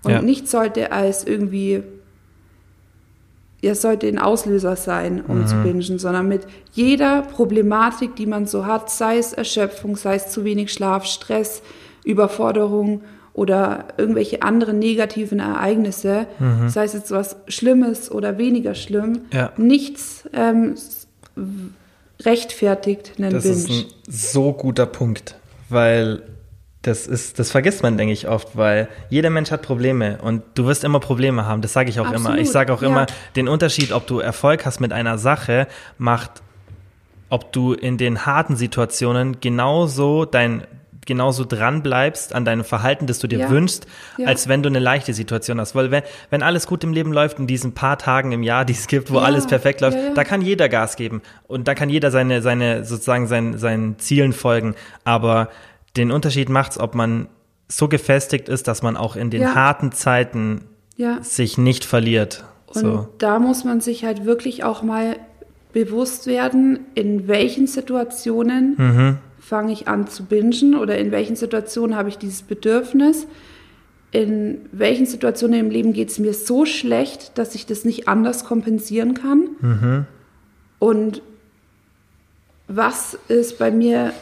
Und 0.04 0.12
Ja. 0.12 0.22
nichts 0.22 0.52
sollte 0.52 0.92
als 0.92 1.26
irgendwie, 1.26 1.84
ja, 3.62 3.76
sollte 3.76 4.08
ein 4.08 4.18
Auslöser 4.20 4.76
sein, 4.78 5.22
um 5.28 5.40
Mhm. 5.42 5.48
zu 5.48 5.56
bingen, 5.62 6.00
sondern 6.00 6.28
mit 6.28 6.44
jeder 6.72 7.22
Problematik, 7.24 8.16
die 8.16 8.26
man 8.26 8.46
so 8.46 8.66
hat, 8.66 8.90
sei 8.90 9.18
es 9.18 9.34
Erschöpfung, 9.34 9.98
sei 9.98 10.16
es 10.16 10.30
zu 10.32 10.46
wenig 10.46 10.72
Schlaf, 10.72 11.06
Stress, 11.06 11.62
Überforderung 12.06 13.02
oder 13.34 13.86
irgendwelche 13.98 14.42
anderen 14.42 14.80
negativen 14.80 15.40
Ereignisse, 15.40 16.28
sei 16.68 16.86
es 16.86 16.94
jetzt 16.94 17.12
was 17.12 17.36
Schlimmes 17.48 18.10
oder 18.10 18.38
weniger 18.38 18.76
schlimm, 18.76 19.12
Mhm. 19.12 19.20
Ja. 19.34 19.52
nichts 19.58 20.24
ähm, 20.34 20.76
rechtfertigt 22.22 23.14
einen 23.18 23.32
Das 23.32 23.44
Binge. 23.44 23.56
ist 23.56 23.70
ein 23.70 23.86
so 24.10 24.54
guter 24.54 24.86
Punkt, 24.86 25.36
weil 25.70 26.24
das 26.82 27.08
ist, 27.08 27.40
das 27.40 27.52
vergisst 27.52 27.84
man, 27.84 27.98
denke 27.98 28.14
ich, 28.14 28.28
oft, 28.30 28.56
weil 28.56 28.88
jeder 29.10 29.30
Mensch 29.30 29.52
hat 29.52 29.62
Probleme 29.62 30.18
und 30.22 30.44
du 30.56 30.66
wirst 30.66 30.84
immer 30.86 31.00
Probleme 31.02 31.46
haben. 31.46 31.62
Das 31.62 31.74
sage 31.74 31.90
ich 31.90 32.00
auch 32.00 32.06
immer. 32.06 32.16
Absolut, 32.16 32.40
Ich 32.40 32.52
sage 32.52 32.74
auch 32.74 32.82
ja. 32.82 32.88
immer, 32.88 33.06
den 33.36 33.50
Unterschied, 33.50 33.92
ob 33.92 34.08
du 34.08 34.20
Erfolg 34.20 34.66
hast 34.66 34.80
mit 34.80 34.94
einer 34.94 35.18
Sache, 35.18 35.68
macht, 35.98 36.42
ob 37.30 37.52
du 37.52 37.74
in 37.74 37.98
den 37.98 38.26
harten 38.26 38.56
Situationen 38.56 39.42
genauso 39.42 40.26
dein 40.26 40.64
genauso 41.06 41.44
dran 41.44 41.82
bleibst 41.82 42.36
an 42.36 42.46
deinem 42.46 42.64
Verhalten, 42.64 43.08
das 43.08 43.18
du 43.18 43.26
dir 43.26 43.40
Ja. 43.40 43.50
wünschst, 43.50 43.88
Ja. 44.18 44.28
als 44.28 44.48
wenn 44.48 44.62
du 44.62 44.70
eine 44.70 44.78
leichte 44.78 45.12
Situation 45.16 45.60
hast. 45.60 45.74
Weil 45.74 45.90
wenn, 45.90 46.04
wenn 46.30 46.44
alles 46.44 46.68
gut 46.68 46.84
im 46.84 46.94
Leben 46.94 47.12
läuft, 47.12 47.40
in 47.40 47.48
diesen 47.48 47.74
paar 47.74 47.98
Tagen 47.98 48.32
im 48.32 48.44
Jahr, 48.44 48.64
die 48.64 48.74
es 48.74 48.86
gibt, 48.86 49.10
wo 49.12 49.16
Ja, 49.18 49.24
alles 49.24 49.48
perfekt 49.48 49.82
läuft, 49.82 49.98
da 50.14 50.24
kann 50.24 50.42
jeder 50.44 50.70
Gas 50.70 50.98
geben 50.98 51.24
und 51.48 51.68
da 51.68 51.74
kann 51.74 51.90
jeder 51.90 52.12
seine, 52.12 52.44
seine 52.44 52.86
sozusagen 52.86 53.26
seinen, 53.26 53.58
seinen 53.58 53.98
Zielen 53.98 54.34
folgen. 54.34 54.76
Aber 55.04 55.50
den 55.98 56.12
Unterschied 56.12 56.50
macht's, 56.50 56.80
ob 56.80 56.96
man 56.96 57.28
so 57.68 57.88
gefestigt 57.88 58.50
ist, 58.50 58.68
dass 58.68 58.82
man 58.82 58.98
auch 58.98 59.16
in 59.16 59.30
den 59.30 59.42
Ja. 59.44 59.56
harten 59.56 59.92
Zeiten 59.92 60.66
Ja. 60.96 61.22
sich 61.22 61.58
nicht 61.58 61.86
verliert. 61.86 62.46
Und 62.68 62.82
So. 62.82 63.08
da 63.18 63.40
muss 63.40 63.64
man 63.64 63.82
sich 63.82 64.04
halt 64.06 64.26
wirklich 64.26 64.64
auch 64.64 64.84
mal 64.84 65.16
bewusst 65.74 66.26
werden, 66.28 66.80
in 66.96 67.28
welchen 67.28 67.68
Situationen 67.68 68.76
Mhm. 68.78 69.18
fange 69.40 69.72
ich 69.72 69.88
an 69.88 70.08
zu 70.08 70.26
bingen 70.26 70.76
oder 70.76 70.98
in 70.98 71.12
welchen 71.12 71.36
Situationen 71.36 71.96
habe 71.96 72.10
ich 72.10 72.18
dieses 72.18 72.42
Bedürfnis. 72.42 73.28
In 74.12 74.62
welchen 74.72 75.06
Situationen 75.06 75.60
im 75.60 75.70
Leben 75.70 75.94
geht 75.94 76.10
es 76.10 76.18
mir 76.18 76.34
so 76.34 76.66
schlecht, 76.66 77.38
dass 77.38 77.54
ich 77.54 77.68
das 77.68 77.86
nicht 77.86 78.08
anders 78.08 78.44
kompensieren 78.44 79.14
kann? 79.14 79.50
Mhm. 79.62 80.06
Und 80.80 81.22
was 82.68 83.18
ist 83.28 83.58
bei 83.60 83.70
mir, 83.72 84.14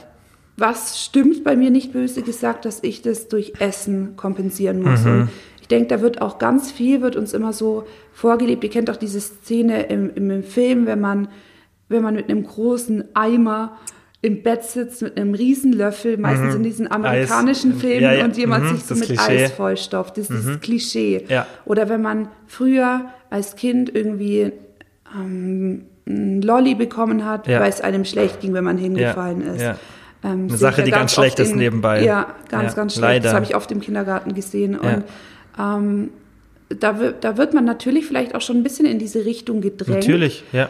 was 0.58 1.04
stimmt 1.04 1.44
bei 1.44 1.56
mir 1.56 1.70
nicht 1.70 1.94
böse 1.94 2.24
gesagt, 2.24 2.66
dass 2.66 2.84
ich 2.84 3.04
das 3.04 3.28
durch 3.28 3.54
Essen 3.60 4.16
kompensieren 4.18 4.82
muss? 4.82 5.04
Mhm. 5.04 5.30
Ich 5.62 5.68
denke, 5.68 5.88
da 5.88 6.02
wird 6.02 6.22
auch 6.22 6.40
ganz 6.40 6.72
viel, 6.72 7.02
wird 7.02 7.16
uns 7.16 7.34
immer 7.34 7.54
so 7.54 7.86
vorgelebt. 8.12 8.64
Ihr 8.64 8.70
kennt 8.70 8.90
auch 8.90 8.96
diese 8.96 9.20
Szene 9.20 9.84
im, 9.84 10.10
im, 10.16 10.44
Film, 10.44 10.88
wenn 10.88 11.00
man, 11.00 11.28
wenn 11.90 12.02
man 12.02 12.16
mit 12.16 12.30
einem 12.30 12.44
großen 12.44 13.04
Eimer 13.14 13.78
im 14.22 14.42
Bett 14.42 14.64
sitzt 14.64 15.04
mit 15.04 15.16
einem 15.16 15.36
Riesenlöffel, 15.36 16.18
meistens 16.18 16.56
in 16.56 16.64
diesen 16.64 16.92
amerikanischen 16.92 17.74
Eis. 17.74 17.82
Filmen 17.82 18.02
Ja, 18.02 18.14
ja. 18.14 18.26
und 18.26 18.36
jemand 18.36 18.64
Mhm, 18.64 18.70
sich 18.76 18.84
so 18.86 18.96
das 18.96 19.00
mit 19.00 19.08
Klischee. 19.10 19.44
Eis 19.44 19.52
vollstopft. 19.52 20.18
Das 20.18 20.30
ist 20.30 20.40
dieses 20.40 20.60
Klischee. 20.60 21.26
Ja. 21.30 21.46
Oder 21.66 21.88
wenn 21.88 22.02
man 22.02 22.30
früher 22.48 23.10
als 23.30 23.56
Kind 23.56 23.94
irgendwie 23.94 24.54
ähm, 25.16 25.84
einen 26.08 26.42
Lolli 26.42 26.74
bekommen 26.74 27.26
hat, 27.26 27.48
weil 27.48 27.70
es 27.70 27.82
einem 27.82 28.06
schlecht 28.06 28.40
ging, 28.40 28.54
wenn 28.54 28.64
man 28.64 28.78
hingefallen 28.78 29.42
ist. 29.42 29.62
Ähm, 30.28 30.50
sehe 30.50 30.58
Sache, 30.58 30.84
die 30.84 30.92
ganz 30.92 31.14
schlecht 31.14 31.40
ist 31.40 31.56
nebenbei. 31.56 32.04
Ja, 32.04 32.36
ganz, 32.50 32.72
Ja, 32.72 32.76
ganz 32.76 32.94
schlecht. 32.94 33.02
leider. 33.02 33.24
Das 33.24 33.34
habe 33.34 33.46
ich 33.46 33.56
oft 33.56 33.72
im 33.72 33.82
Kindergarten 33.82 34.34
gesehen. 34.34 34.78
Und 34.78 35.04
ähm, 35.60 36.10
da, 36.70 37.00
wird, 37.00 37.24
da 37.24 37.38
wird 37.38 37.54
man 37.54 37.66
natürlich 37.66 38.06
vielleicht 38.06 38.36
auch 38.36 38.42
schon 38.42 38.58
ein 38.58 38.64
bisschen 38.64 38.86
in 38.86 39.00
diese 39.00 39.26
Richtung 39.26 39.62
gedrängt. 39.62 40.00
Natürlich, 40.00 40.44
ja. 40.52 40.70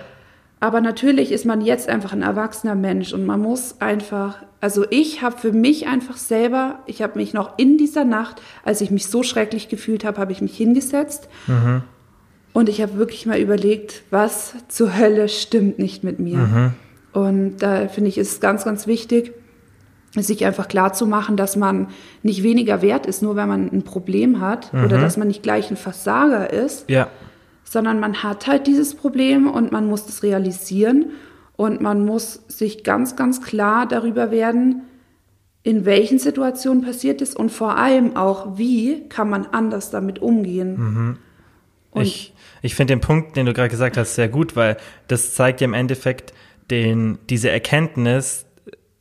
Aber 0.60 0.82
natürlich 0.82 1.32
ist 1.32 1.46
man 1.46 1.62
jetzt 1.62 1.88
einfach 1.88 2.14
ein 2.14 2.24
erwachsener 2.24 2.74
Mensch 2.74 3.14
und 3.14 3.28
man 3.28 3.40
muss 3.40 3.80
einfach, 3.80 4.38
also 4.60 4.86
ich 4.90 5.22
habe 5.22 5.38
für 5.38 5.52
mich 5.52 5.86
einfach 5.86 6.18
selber, 6.18 6.80
ich 6.88 7.04
habe 7.04 7.20
mich 7.20 7.32
noch 7.32 7.60
in 7.60 7.78
dieser 7.78 8.06
Nacht, 8.06 8.42
als 8.66 8.82
ich 8.82 8.90
mich 8.90 9.06
so 9.06 9.22
schrecklich 9.22 9.70
gefühlt 9.70 10.04
habe, 10.04 10.20
habe 10.20 10.32
ich 10.32 10.42
mich 10.42 10.58
hingesetzt 10.58 11.30
und 12.54 12.70
ich 12.70 12.82
habe 12.82 12.98
wirklich 12.98 13.28
mal 13.28 13.38
überlegt, 13.40 14.02
was 14.10 14.56
zur 14.68 14.98
Hölle 14.98 15.30
stimmt 15.30 15.78
nicht 15.78 16.04
mit 16.04 16.18
mir. 16.20 16.74
Und 17.14 17.58
da 17.60 17.88
finde 17.88 18.10
ich, 18.10 18.18
ist 18.18 18.32
es 18.32 18.40
ganz, 18.40 18.66
ganz 18.66 18.88
wichtig, 18.88 19.34
sich 20.16 20.46
einfach 20.46 20.68
klar 20.68 20.94
zu 20.94 21.06
machen, 21.06 21.38
dass 21.38 21.56
man 21.56 21.90
nicht 22.24 22.42
weniger 22.44 22.82
wert 22.82 23.06
ist, 23.06 23.22
nur 23.22 23.36
weil 23.36 23.48
man 23.48 23.70
ein 23.72 23.84
Problem 23.84 24.40
hat 24.40 24.74
oder 24.74 25.00
dass 25.00 25.18
man 25.18 25.28
nicht 25.28 25.44
gleich 25.44 25.70
ein 25.70 25.78
Versager 25.78 26.52
ist, 26.52 26.90
Ja. 26.90 27.08
sondern 27.64 28.00
man 28.00 28.24
hat 28.24 28.48
halt 28.48 28.66
dieses 28.68 28.96
Problem 28.96 29.48
und 29.50 29.72
man 29.72 29.86
muss 29.88 30.06
das 30.06 30.24
realisieren 30.24 31.12
und 31.56 31.82
man 31.82 32.06
muss 32.06 32.42
sich 32.48 32.84
ganz, 32.84 33.16
ganz 33.16 33.42
klar 33.42 33.88
darüber 33.88 34.32
werden, 34.32 34.84
in 35.64 35.86
welchen 35.86 36.18
Situationen 36.18 36.82
passiert 36.84 37.22
es 37.22 37.36
und 37.36 37.52
vor 37.52 37.78
allem 37.78 38.16
auch, 38.16 38.58
wie 38.58 39.08
kann 39.10 39.30
man 39.30 39.46
anders 39.48 39.90
damit 39.92 40.20
umgehen. 40.20 41.18
Und- 41.92 42.02
Ich, 42.02 42.34
ich 42.62 42.74
finde 42.76 42.94
den 42.96 43.02
Punkt, 43.02 43.36
den 43.36 43.46
du 43.46 43.54
gerade 43.54 43.70
gesagt 43.70 43.98
hast, 43.98 44.16
sehr 44.16 44.30
gut, 44.30 44.56
weil 44.56 44.78
das 45.10 45.36
zeigt 45.36 45.60
ja 45.62 45.66
im 45.66 45.74
Endeffekt, 45.74 46.34
den, 46.72 47.18
diese 47.30 47.50
Erkenntnis 47.50 48.46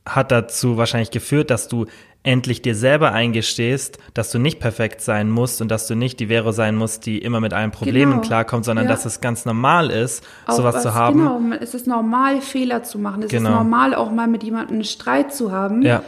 hat 0.07 0.31
dazu 0.33 0.77
wahrscheinlich 0.77 1.11
geführt, 1.11 1.51
dass 1.51 1.69
du 1.69 1.87
endlich 2.23 2.61
dir 2.61 2.75
selber 2.75 3.13
eingestehst, 3.13 3.99
dass 4.15 4.33
du 4.33 4.39
nicht 4.41 4.59
perfekt 4.59 5.01
sein 5.01 5.31
musst 5.31 5.61
und 5.61 5.69
dass 5.71 5.87
du 5.87 5.95
nicht 5.95 6.19
die 6.19 6.27
Vero 6.27 6.51
sein 6.51 6.75
musst, 6.75 7.07
die 7.07 7.19
immer 7.19 7.41
mit 7.41 7.53
allen 7.53 7.71
Problemen 7.71 8.13
Genau. 8.15 8.23
klarkommt, 8.23 8.65
sondern 8.65 8.87
Ja. 8.87 8.91
dass 8.91 9.05
es 9.05 9.21
ganz 9.21 9.45
normal 9.45 9.91
ist, 9.91 10.25
Auch 10.47 10.55
sowas 10.55 10.77
was- 10.77 10.83
zu 10.83 10.95
haben. 10.95 11.19
Genau, 11.21 11.41
es 11.61 11.75
ist 11.75 11.87
normal, 11.87 12.41
Fehler 12.41 12.83
zu 12.83 12.99
machen. 12.99 13.23
Es 13.23 13.31
Genau. 13.31 13.51
ist 13.51 13.55
normal, 13.55 13.95
auch 13.95 14.11
mal 14.11 14.27
mit 14.27 14.43
jemandem 14.43 14.75
einen 14.77 14.85
Streit 14.85 15.33
zu 15.33 15.53
haben. 15.53 15.83
Ja. 15.83 16.03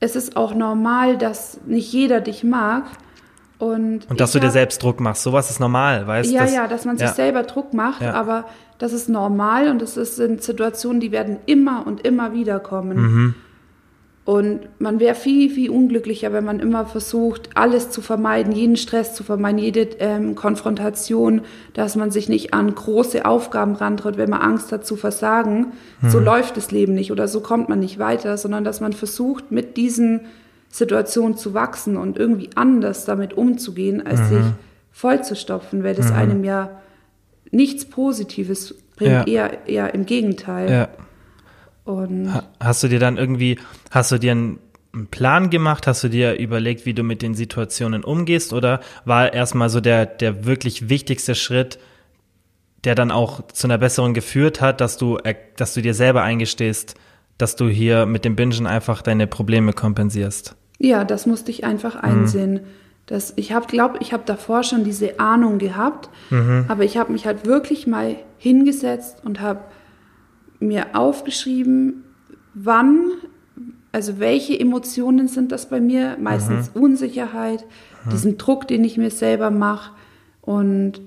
Es 0.00 0.16
ist 0.16 0.36
auch 0.36 0.54
normal, 0.54 1.18
dass 1.18 1.60
nicht 1.66 1.92
jeder 1.92 2.20
dich 2.22 2.44
mag. 2.44 2.84
Und, 3.62 4.10
Und 4.10 4.20
dass 4.20 4.32
du 4.32 4.40
dir 4.40 4.46
hab- 4.46 4.52
selbst 4.54 4.82
Druck 4.82 4.98
machst. 4.98 5.22
Sowas 5.22 5.48
ist 5.48 5.60
normal, 5.60 6.04
weißt 6.06 6.28
du? 6.30 6.34
Ja, 6.34 6.46
ja, 6.46 6.66
dass 6.66 6.84
man 6.84 6.98
sich 6.98 7.06
ja. 7.06 7.14
selber 7.14 7.44
Druck 7.44 7.72
macht, 7.74 8.02
Ja. 8.02 8.12
aber 8.14 8.46
das 8.78 8.92
ist 8.92 9.08
normal 9.08 9.68
und 9.68 9.80
das 9.80 9.96
ist, 9.96 10.16
sind 10.16 10.42
Situationen, 10.42 10.98
die 11.00 11.12
werden 11.12 11.36
immer 11.46 11.86
und 11.86 12.04
immer 12.04 12.32
wieder 12.32 12.58
kommen. 12.58 12.96
Mhm. 12.96 13.34
Und 14.24 14.60
man 14.80 14.98
wäre 15.00 15.14
viel, 15.14 15.50
viel 15.50 15.70
unglücklicher, 15.70 16.32
wenn 16.32 16.44
man 16.44 16.58
immer 16.60 16.86
versucht, 16.86 17.50
alles 17.54 17.90
zu 17.90 18.00
vermeiden, 18.02 18.52
jeden 18.52 18.76
Stress 18.76 19.14
zu 19.14 19.22
vermeiden, 19.24 19.58
jede 19.58 19.80
ähm, 19.98 20.34
Konfrontation, 20.34 21.42
dass 21.74 21.94
man 21.96 22.10
sich 22.12 22.28
nicht 22.28 22.54
an 22.54 22.72
große 22.72 23.24
Aufgaben 23.24 23.74
rantritt, 23.74 24.16
wenn 24.18 24.30
man 24.30 24.40
Angst 24.40 24.72
hat 24.72 24.84
zu 24.86 24.94
versagen. 24.96 25.72
So 26.08 26.18
Mhm. 26.18 26.24
läuft 26.24 26.56
das 26.56 26.70
Leben 26.72 26.94
nicht 26.94 27.12
oder 27.12 27.26
so 27.28 27.40
kommt 27.40 27.68
man 27.68 27.78
nicht 27.80 27.98
weiter, 28.00 28.36
sondern 28.38 28.62
dass 28.64 28.80
man 28.80 28.92
versucht, 28.92 29.50
mit 29.52 29.76
diesen 29.76 30.22
Situationen 30.72 31.36
zu 31.36 31.54
wachsen 31.54 31.96
und 31.96 32.16
irgendwie 32.18 32.50
anders 32.56 33.04
damit 33.04 33.34
umzugehen, 33.34 34.04
als 34.04 34.18
Mhm. 34.22 34.28
sich 34.28 34.44
vollzustopfen, 34.90 35.84
weil 35.84 35.94
das 35.94 36.10
einem 36.10 36.42
ja 36.44 36.80
nichts 37.50 37.84
Positives 37.84 38.74
bringt, 38.96 39.12
Ja. 39.12 39.24
eher, 39.26 39.68
eher 39.68 39.94
im 39.94 40.06
Gegenteil. 40.06 40.70
Ja. 40.70 40.88
Und 41.84 42.32
Ha- 42.32 42.44
Hast 42.58 42.82
du 42.82 42.88
dir 42.88 42.98
dann 42.98 43.16
irgendwie, 43.18 43.58
hast 43.90 44.12
du 44.12 44.18
dir 44.18 44.32
einen 44.32 44.58
Plan 45.10 45.50
gemacht? 45.50 45.86
Hast 45.86 46.04
du 46.04 46.08
dir 46.08 46.38
überlegt, 46.38 46.86
wie 46.86 46.94
du 46.94 47.02
mit 47.02 47.20
den 47.22 47.34
Situationen 47.34 48.02
umgehst? 48.04 48.52
Oder 48.52 48.80
war 49.04 49.32
erstmal 49.32 49.68
so 49.68 49.80
der, 49.80 50.06
der 50.06 50.44
wirklich 50.46 50.88
wichtigste 50.88 51.34
Schritt, 51.34 51.78
der 52.84 52.94
dann 52.94 53.10
auch 53.10 53.46
zu 53.48 53.66
einer 53.66 53.78
Besserung 53.78 54.14
geführt 54.14 54.60
hat, 54.60 54.80
dass 54.80 54.96
du, 54.96 55.18
dass 55.56 55.74
du 55.74 55.82
dir 55.82 55.94
selber 55.94 56.22
eingestehst, 56.22 56.94
dass 57.38 57.56
du 57.56 57.68
hier 57.68 58.06
mit 58.06 58.24
dem 58.24 58.36
Bingen 58.36 58.66
einfach 58.66 59.02
deine 59.02 59.26
Probleme 59.26 59.72
kompensierst? 59.72 60.56
Ja, 60.82 61.04
das 61.04 61.26
musste 61.26 61.52
ich 61.52 61.62
einfach 61.64 61.94
einsehen. 61.94 62.60
Das, 63.06 63.32
ich 63.36 63.52
habe, 63.52 63.66
glaube 63.66 63.98
ich, 64.00 64.12
habe 64.12 64.24
davor 64.26 64.64
schon 64.64 64.82
diese 64.82 65.20
Ahnung 65.20 65.58
gehabt, 65.58 66.10
aber 66.68 66.82
ich 66.82 66.96
habe 66.96 67.12
mich 67.12 67.24
halt 67.24 67.46
wirklich 67.46 67.86
mal 67.86 68.16
hingesetzt 68.36 69.18
und 69.24 69.40
habe 69.40 69.60
mir 70.58 70.86
aufgeschrieben, 70.94 72.02
wann, 72.54 73.04
also 73.92 74.18
welche 74.18 74.58
Emotionen 74.58 75.28
sind 75.28 75.52
das 75.52 75.68
bei 75.68 75.80
mir? 75.80 76.16
Meistens 76.20 76.70
Unsicherheit, 76.74 77.64
diesen 78.10 78.36
Druck, 78.36 78.66
den 78.66 78.82
ich 78.82 78.96
mir 78.98 79.10
selber 79.10 79.50
mache 79.52 79.92
und 80.40 81.00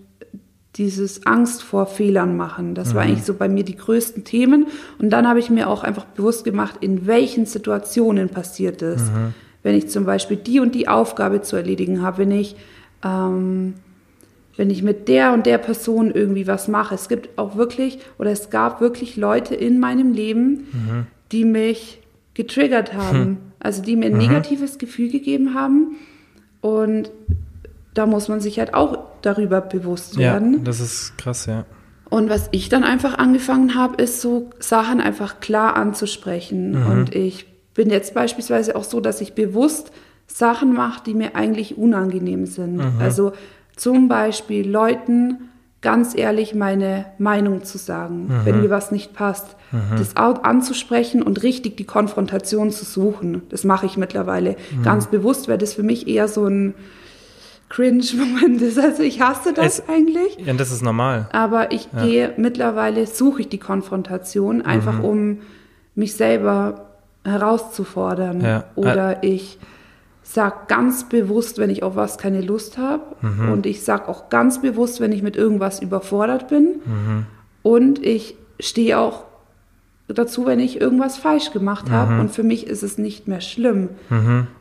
dieses 0.76 1.26
Angst 1.26 1.64
vor 1.64 1.86
Fehlern 1.86 2.38
machen. 2.38 2.76
Das 2.76 2.94
war 2.96 3.04
eigentlich 3.04 3.24
so 3.26 3.34
bei 3.34 3.50
mir 3.50 3.64
die 3.64 3.76
größten 3.76 4.24
Themen. 4.24 4.68
Und 5.00 5.10
dann 5.10 5.28
habe 5.28 5.40
ich 5.40 5.50
mir 5.50 5.70
auch 5.70 5.84
einfach 5.84 6.06
bewusst 6.06 6.44
gemacht, 6.46 6.76
in 6.82 7.08
welchen 7.08 7.46
Situationen 7.46 8.30
passiert 8.30 8.82
es. 8.82 9.02
Wenn 9.66 9.74
ich 9.74 9.90
zum 9.90 10.06
Beispiel 10.06 10.38
die 10.38 10.60
und 10.60 10.76
die 10.76 10.88
Aufgabe 10.88 11.42
zu 11.42 11.56
erledigen 11.56 12.04
habe, 12.04 12.20
wenn 12.20 12.30
ich, 12.30 12.56
ähm, 13.04 13.74
wenn 14.58 14.70
ich 14.70 14.84
mit 14.84 15.08
der 15.08 15.34
und 15.34 15.48
der 15.48 15.58
Person 15.58 16.12
irgendwie 16.12 16.46
was 16.46 16.68
mache. 16.68 16.94
Es 16.94 17.10
gibt 17.10 17.40
auch 17.40 17.56
wirklich, 17.56 17.98
oder 18.20 18.30
es 18.30 18.52
gab 18.52 18.80
wirklich 18.80 19.18
Leute 19.18 19.56
in 19.56 19.80
meinem 19.80 20.14
Leben, 20.14 21.08
die 21.32 21.46
mich 21.46 22.00
getriggert 22.36 22.94
haben. 22.94 23.40
Also 23.60 23.82
die 23.82 23.96
mir 23.96 24.06
ein 24.06 24.18
negatives 24.18 24.78
Gefühl 24.78 25.10
gegeben 25.10 25.56
haben. 25.56 25.96
Und 26.62 27.10
da 27.96 28.06
muss 28.06 28.28
man 28.28 28.42
sich 28.42 28.60
halt 28.60 28.76
auch 28.76 29.00
darüber 29.24 29.62
bewusst 29.62 30.14
Ja, 30.16 30.34
werden. 30.34 30.64
das 30.64 30.80
ist 30.80 31.18
krass, 31.18 31.48
ja. 31.48 31.66
Und 32.12 32.30
was 32.30 32.50
ich 32.52 32.70
dann 32.70 32.84
einfach 32.84 33.18
angefangen 33.18 33.74
habe, 33.74 34.00
ist 34.02 34.22
so 34.22 34.52
Sachen 34.60 35.02
einfach 35.02 35.40
klar 35.40 35.76
anzusprechen. 35.76 36.76
Und 36.86 37.16
ich 37.16 37.48
bin 37.76 37.90
jetzt 37.92 38.14
beispielsweise 38.16 38.76
auch 38.76 38.84
so, 38.84 39.00
dass 39.02 39.22
ich 39.22 39.34
bewusst 39.34 39.92
Sachen 40.28 40.74
mache, 40.74 41.04
die 41.06 41.14
mir 41.14 41.36
eigentlich 41.36 41.78
unangenehm 41.78 42.48
sind. 42.48 42.82
Also 43.00 43.34
zum 43.76 44.08
Beispiel 44.08 44.68
Leuten 44.68 45.50
ganz 45.82 46.18
ehrlich 46.18 46.56
meine 46.56 47.06
Meinung 47.20 47.64
zu 47.64 47.78
sagen, 47.78 48.28
wenn 48.44 48.62
mir 48.62 48.72
was 48.72 48.92
nicht 48.92 49.14
passt. 49.14 49.56
Das 49.98 50.16
auch 50.16 50.44
anzusprechen 50.44 51.22
und 51.22 51.44
richtig 51.44 51.78
die 51.78 51.84
Konfrontation 51.84 52.72
zu 52.72 52.86
suchen. 52.86 53.44
Das 53.50 53.64
mache 53.66 53.86
ich 53.86 53.96
mittlerweile 53.98 54.56
ganz 54.84 55.06
bewusst, 55.08 55.48
weil 55.48 55.60
das 55.60 55.74
für 55.76 55.84
mich 55.84 56.08
eher 56.08 56.28
so 56.28 56.46
ein 56.48 56.74
Cringe-Moment 57.70 58.62
ist. 58.62 58.80
Also 58.80 59.04
ich 59.04 59.22
hasse 59.22 59.54
das 59.54 59.80
Es- 59.80 59.90
eigentlich. 59.90 60.38
Ja, 60.44 60.54
das 60.54 60.72
ist 60.72 60.82
normal. 60.82 61.28
Aber 61.32 61.72
ich 61.72 61.90
gehe 61.92 62.34
mittlerweile, 62.38 63.06
suche 63.08 63.42
ich 63.42 63.50
die 63.50 63.58
Konfrontation, 63.58 64.62
einfach 64.62 65.00
Mhm. 65.00 65.06
um 65.06 65.38
mich 65.96 66.14
selber 66.16 66.85
herauszufordern. 67.26 68.42
Ja. 68.42 68.64
Oder 68.76 69.24
ich 69.24 69.60
sag 70.24 70.68
ganz 70.68 71.10
bewusst, 71.10 71.58
wenn 71.58 71.70
ich 71.70 71.84
auf 71.84 71.96
was 71.96 72.18
keine 72.18 72.42
Lust 72.42 72.78
habe. 72.78 73.04
Mhm. 73.22 73.52
Und 73.52 73.66
ich 73.66 73.84
sag 73.84 74.08
auch 74.08 74.30
ganz 74.30 74.62
bewusst, 74.62 75.00
wenn 75.00 75.12
ich 75.12 75.22
mit 75.22 75.36
irgendwas 75.36 75.82
überfordert 75.82 76.48
bin. 76.48 76.82
Mhm. 76.86 77.26
Und 77.62 78.04
ich 78.04 78.36
stehe 78.60 78.98
auch 79.00 79.26
dazu, 80.08 80.46
wenn 80.46 80.60
ich 80.60 80.80
irgendwas 80.80 81.18
falsch 81.18 81.52
gemacht 81.52 81.90
habe. 81.90 82.14
Mhm. 82.14 82.20
Und 82.22 82.32
für 82.32 82.44
mich 82.44 82.68
ist 82.68 82.84
es 82.84 82.98
nicht 82.98 83.28
mehr 83.28 83.42
schlimm. 83.42 83.90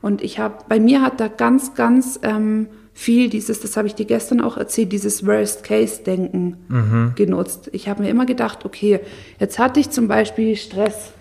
Und 0.00 0.22
ich 0.22 0.38
habe, 0.38 0.54
bei 0.68 0.80
mir 0.80 1.02
hat 1.02 1.20
da 1.20 1.28
ganz, 1.28 1.74
ganz 1.74 2.18
ähm, 2.22 2.68
viel 2.94 3.28
dieses, 3.28 3.60
das 3.60 3.76
habe 3.76 3.86
ich 3.88 3.94
dir 3.94 4.06
gestern 4.06 4.40
auch 4.40 4.56
erzählt, 4.56 4.92
dieses 4.92 5.26
Worst-Case-Denken 5.26 6.56
Mhm. 6.68 7.12
genutzt. 7.16 7.68
Ich 7.72 7.88
habe 7.88 8.02
mir 8.02 8.08
immer 8.08 8.24
gedacht, 8.24 8.64
okay, 8.64 9.00
jetzt 9.38 9.58
hatte 9.58 9.80
ich 9.80 9.90
zum 9.90 10.08
Beispiel 10.08 10.56
Stress 10.56 11.12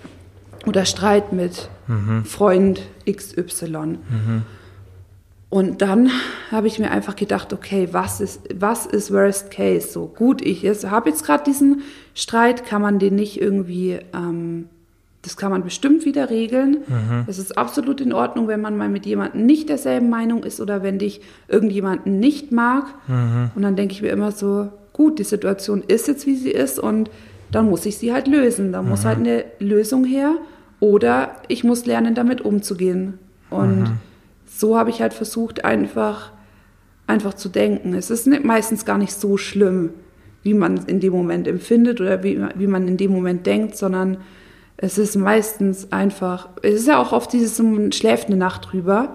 oder 0.65 0.85
Streit 0.85 1.33
mit 1.33 1.69
Mhm. 1.87 2.23
Freund 2.25 2.81
XY. 3.09 3.97
Und 5.49 5.81
dann 5.83 6.09
habe 6.49 6.65
ich 6.67 6.79
mir 6.79 6.89
einfach 6.89 7.15
gedacht, 7.15 7.53
okay, 7.53 7.89
was 7.91 8.21
ist, 8.21 8.41
was 8.59 8.85
ist 8.87 9.11
Worst 9.13 9.51
Case? 9.51 9.87
So 9.91 10.07
gut, 10.07 10.41
ich 10.41 10.63
habe 10.85 11.09
jetzt 11.09 11.23
gerade 11.25 11.43
diesen 11.43 11.81
Streit, 12.15 12.65
kann 12.65 12.81
man 12.81 12.97
den 12.97 13.15
nicht 13.15 13.39
irgendwie, 13.39 13.99
ähm, 14.15 14.67
das 15.21 15.37
kann 15.37 15.51
man 15.51 15.63
bestimmt 15.63 16.05
wieder 16.05 16.29
regeln. 16.31 16.77
Es 17.27 17.37
ist 17.37 17.55
absolut 17.57 18.01
in 18.01 18.13
Ordnung, 18.13 18.47
wenn 18.47 18.61
man 18.61 18.75
mal 18.75 18.89
mit 18.89 19.05
jemandem 19.05 19.45
nicht 19.45 19.69
derselben 19.69 20.09
Meinung 20.09 20.43
ist 20.43 20.59
oder 20.59 20.81
wenn 20.83 20.97
dich 20.97 21.21
irgendjemanden 21.47 22.19
nicht 22.19 22.51
mag. 22.51 22.85
Und 23.55 23.61
dann 23.61 23.75
denke 23.75 23.93
ich 23.93 24.01
mir 24.01 24.09
immer 24.09 24.31
so, 24.31 24.69
gut, 24.91 25.19
die 25.19 25.23
Situation 25.23 25.83
ist 25.87 26.07
jetzt, 26.07 26.25
wie 26.25 26.35
sie 26.35 26.51
ist 26.51 26.79
und 26.79 27.09
dann 27.51 27.69
muss 27.69 27.85
ich 27.85 27.97
sie 27.97 28.11
halt 28.11 28.27
lösen. 28.27 28.71
Da 28.73 28.81
muss 28.81 29.05
halt 29.05 29.19
eine 29.19 29.45
Lösung 29.59 30.03
her 30.03 30.35
oder 30.83 31.35
ich 31.47 31.63
muss 31.63 31.85
lernen, 31.85 32.13
damit 32.13 32.41
umzugehen. 32.41 33.17
Und 33.49 33.93
so 34.45 34.77
habe 34.77 34.89
ich 34.89 35.01
halt 35.01 35.13
versucht, 35.13 35.63
einfach, 35.63 36.33
einfach 37.07 37.35
zu 37.35 37.47
denken. 37.47 37.93
Es 37.93 38.09
ist 38.09 38.27
nicht, 38.27 38.43
meistens 38.43 38.83
gar 38.83 38.97
nicht 38.97 39.13
so 39.13 39.37
schlimm, 39.37 39.91
wie 40.41 40.53
man 40.53 40.85
in 40.87 40.99
dem 40.99 41.13
Moment 41.13 41.47
empfindet 41.47 42.01
oder 42.01 42.21
wie, 42.21 42.37
wie 42.55 42.67
man 42.67 42.85
in 42.89 42.97
dem 42.97 43.13
Moment 43.13 43.45
denkt, 43.45 43.77
sondern 43.77 44.17
es 44.75 44.97
ist 44.97 45.15
meistens 45.15 45.93
einfach, 45.93 46.49
es 46.61 46.73
ist 46.73 46.87
ja 46.89 47.01
auch 47.01 47.13
oft 47.13 47.31
dieses, 47.31 47.57
man 47.59 47.93
schläft 47.93 48.27
eine 48.27 48.35
Nacht 48.35 48.73
drüber 48.73 49.13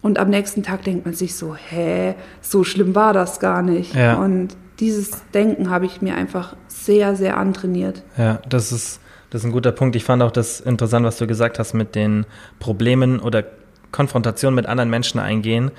und 0.00 0.18
am 0.18 0.30
nächsten 0.30 0.62
Tag 0.62 0.84
denkt 0.84 1.04
man 1.04 1.12
sich 1.12 1.34
so, 1.34 1.54
hä, 1.54 2.14
so 2.40 2.64
schlimm 2.64 2.94
war 2.94 3.12
das 3.12 3.40
gar 3.40 3.60
nicht. 3.60 3.94
Ja. 3.94 4.14
Und 4.14 4.56
dieses 4.80 5.22
Denken 5.34 5.68
habe 5.68 5.84
ich 5.84 6.00
mir 6.00 6.14
einfach 6.14 6.56
sehr, 6.66 7.14
sehr 7.14 7.36
antrainiert. 7.36 8.02
Ja, 8.16 8.40
das 8.48 8.72
ist, 8.72 9.00
das 9.34 9.42
ist 9.42 9.46
ein 9.46 9.52
guter 9.52 9.72
Punkt. 9.72 9.96
Ich 9.96 10.04
fand 10.04 10.22
auch 10.22 10.30
das 10.30 10.60
interessant, 10.60 11.04
was 11.04 11.18
du 11.18 11.26
gesagt 11.26 11.58
hast 11.58 11.74
mit 11.74 11.96
den 11.96 12.24
Problemen 12.60 13.18
oder 13.18 13.42
Konfrontationen 13.90 14.54
mit 14.54 14.66
anderen 14.66 14.90
Menschen 14.90 15.18
eingehen. 15.18 15.72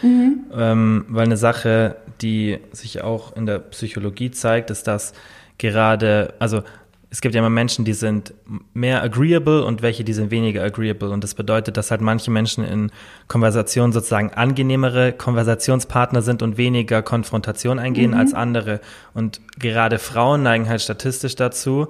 Ähm, 0.53 1.05
weil 1.07 1.24
eine 1.24 1.38
Sache, 1.38 1.95
die 2.21 2.59
sich 2.74 3.01
auch 3.01 3.33
in 3.38 3.45
der 3.45 3.59
Psychologie 3.59 4.29
zeigt, 4.29 4.71
ist, 4.71 4.88
dass 4.88 5.13
gerade, 5.57 6.33
also 6.38 6.63
es 7.09 7.21
gibt 7.21 7.33
ja 7.33 7.39
immer 7.39 7.50
Menschen, 7.50 7.85
die 7.85 7.93
sind 7.93 8.33
mehr 8.74 9.01
agreeable 9.01 9.63
und 9.63 9.81
welche, 9.81 10.03
die 10.03 10.12
sind 10.12 10.31
weniger 10.31 10.62
agreeable. 10.62 11.12
Und 11.12 11.24
das 11.24 11.33
bedeutet, 11.33 11.77
dass 11.77 11.91
halt 11.91 12.01
manche 12.01 12.31
Menschen 12.31 12.65
in 12.65 12.91
Konversationen 13.29 13.93
sozusagen 13.93 14.31
angenehmere 14.31 15.13
Konversationspartner 15.13 16.21
sind 16.21 16.43
und 16.43 16.57
weniger 16.57 17.01
Konfrontation 17.01 17.79
eingehen 17.79 18.13
als 18.15 18.33
andere. 18.33 18.81
Und 19.13 19.39
gerade 19.57 19.97
Frauen 19.97 20.43
neigen 20.43 20.67
halt 20.67 20.81
statistisch 20.81 21.35
dazu, 21.35 21.88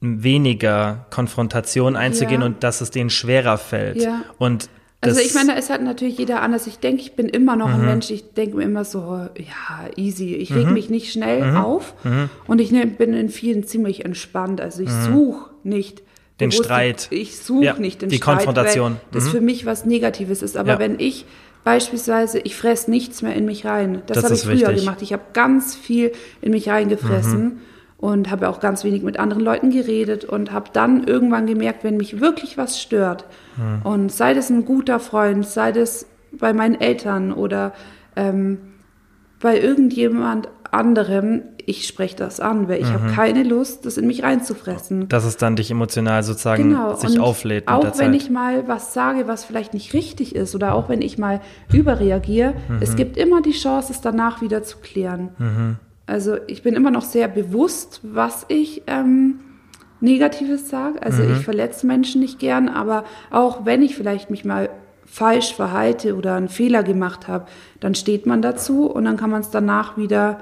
weniger 0.00 1.06
Konfrontation 1.10 1.96
einzugehen 1.96 2.40
Ja. 2.40 2.46
und 2.46 2.62
dass 2.64 2.80
es 2.80 2.90
denen 2.90 3.10
schwerer 3.10 3.58
fällt. 3.58 4.02
Ja. 4.02 4.22
Und 4.38 4.68
Also 5.02 5.20
ich 5.20 5.32
meine, 5.32 5.56
es 5.56 5.70
hat 5.70 5.82
natürlich 5.82 6.18
jeder 6.18 6.42
anders. 6.42 6.66
Ich 6.66 6.78
denke, 6.78 7.00
ich 7.00 7.14
bin 7.16 7.26
immer 7.28 7.56
noch 7.56 7.68
Mhm. 7.68 7.74
ein 7.74 7.84
Mensch. 7.86 8.10
Ich 8.10 8.34
denke 8.34 8.56
mir 8.58 8.64
immer 8.64 8.84
so, 8.84 9.00
ja, 9.36 9.88
easy. 9.96 10.34
Ich 10.34 10.50
Mhm. 10.50 10.56
reg 10.58 10.70
mich 10.72 10.90
nicht 10.90 11.10
schnell 11.12 11.56
auf 11.56 11.94
und 12.46 12.60
ich 12.60 12.70
ne, 12.70 12.86
bin 12.86 13.14
in 13.14 13.30
vielen 13.30 13.64
ziemlich 13.64 14.04
entspannt. 14.04 14.60
Also 14.60 14.82
ich 14.82 14.90
Mhm. 14.90 15.04
suche 15.12 15.50
nicht 15.62 16.02
Den 16.38 16.52
Streit. 16.52 17.08
Ich 17.10 17.38
suche 17.38 17.64
Ja, 17.64 17.74
nicht 17.78 18.00
den 18.02 18.08
die 18.10 18.16
Streit, 18.16 18.36
Konfrontation. 18.36 18.92
weil 18.92 19.00
das 19.12 19.24
Mhm. 19.26 19.30
für 19.30 19.40
mich 19.42 19.64
was 19.66 19.84
Negatives 19.86 20.40
ist. 20.42 20.56
Aber 20.56 20.72
Ja. 20.72 20.78
wenn 20.78 20.98
ich 20.98 21.26
beispielsweise, 21.64 22.38
ich 22.38 22.56
fresse 22.56 22.90
nichts 22.90 23.20
mehr 23.22 23.34
in 23.34 23.44
mich 23.44 23.64
rein. 23.66 24.00
Das, 24.06 24.16
Das 24.16 24.24
habe 24.24 24.34
ich 24.34 24.40
früher 24.42 24.68
wichtig. 24.68 24.80
gemacht. 24.84 25.02
Ich 25.02 25.12
habe 25.12 25.22
ganz 25.34 25.74
viel 25.76 26.12
in 26.40 26.52
mich 26.52 26.68
reingefressen. 26.70 27.60
Mhm. 28.00 28.08
Und 28.08 28.30
habe 28.30 28.48
auch 28.48 28.60
ganz 28.60 28.82
wenig 28.84 29.02
mit 29.02 29.18
anderen 29.18 29.42
Leuten 29.42 29.70
geredet 29.70 30.24
und 30.24 30.52
habe 30.52 30.70
dann 30.72 31.04
irgendwann 31.04 31.46
gemerkt, 31.46 31.84
wenn 31.84 31.96
mich 31.98 32.20
wirklich 32.20 32.56
was 32.58 32.80
stört, 32.80 33.24
Mhm. 33.56 33.80
und 33.84 34.12
sei 34.12 34.32
das 34.34 34.48
ein 34.50 34.64
guter 34.64 34.98
Freund, 35.00 35.44
sei 35.46 35.72
das 35.72 36.06
bei 36.32 36.52
meinen 36.52 36.80
Eltern 36.80 37.32
oder 37.32 37.72
ähm, 38.16 38.58
bei 39.40 39.58
irgendjemand 39.60 40.48
anderem, 40.70 41.42
ich 41.66 41.86
spreche 41.86 42.14
das 42.16 42.38
an, 42.40 42.68
weil 42.68 42.80
ich 42.80 42.88
Mhm. 42.88 42.92
habe 42.94 43.06
keine 43.12 43.42
Lust, 43.42 43.84
das 43.86 43.96
in 43.98 44.06
mich 44.06 44.22
reinzufressen. 44.22 45.08
Dass 45.08 45.24
es 45.24 45.36
dann 45.36 45.56
dich 45.56 45.70
emotional 45.70 46.22
sozusagen 46.22 46.70
Genau. 46.70 46.94
sich 46.94 47.10
und 47.16 47.20
auflädt 47.20 47.66
Auch 47.68 47.84
wenn 47.84 47.92
Zeit. 47.92 48.14
ich 48.14 48.30
mal 48.30 48.66
was 48.68 48.94
sage, 48.94 49.26
was 49.28 49.44
vielleicht 49.44 49.74
nicht 49.74 49.92
richtig 49.92 50.34
ist 50.36 50.54
oder 50.54 50.74
auch 50.74 50.88
wenn 50.88 51.02
ich 51.02 51.18
mal 51.18 51.40
überreagiere, 51.72 52.54
Mhm. 52.68 52.78
es 52.80 52.96
gibt 52.96 53.16
immer 53.16 53.42
die 53.42 53.52
Chance, 53.52 53.92
es 53.92 54.00
danach 54.00 54.40
wieder 54.42 54.62
zu 54.62 54.78
klären. 54.78 55.30
Also 56.10 56.36
ich 56.48 56.62
bin 56.62 56.74
immer 56.74 56.90
noch 56.90 57.02
sehr 57.04 57.28
bewusst, 57.28 58.00
was 58.02 58.44
ich 58.48 58.82
ähm, 58.88 59.38
Negatives 60.00 60.68
sage. 60.68 61.00
Also 61.02 61.22
Mhm. 61.22 61.32
ich 61.34 61.38
verletze 61.44 61.86
Menschen 61.86 62.20
nicht 62.20 62.38
gern, 62.38 62.68
aber 62.68 63.04
auch 63.30 63.64
wenn 63.64 63.82
ich 63.82 63.94
vielleicht 63.94 64.28
mich 64.30 64.44
mal 64.44 64.70
falsch 65.06 65.54
verhalte 65.54 66.16
oder 66.16 66.34
einen 66.34 66.48
Fehler 66.48 66.82
gemacht 66.82 67.28
habe, 67.28 67.46
dann 67.80 67.94
steht 67.94 68.26
man 68.26 68.42
dazu 68.42 68.86
und 68.90 69.04
dann 69.04 69.16
kann 69.16 69.30
man 69.30 69.40
es 69.42 69.50
danach 69.50 69.96
wieder, 69.96 70.38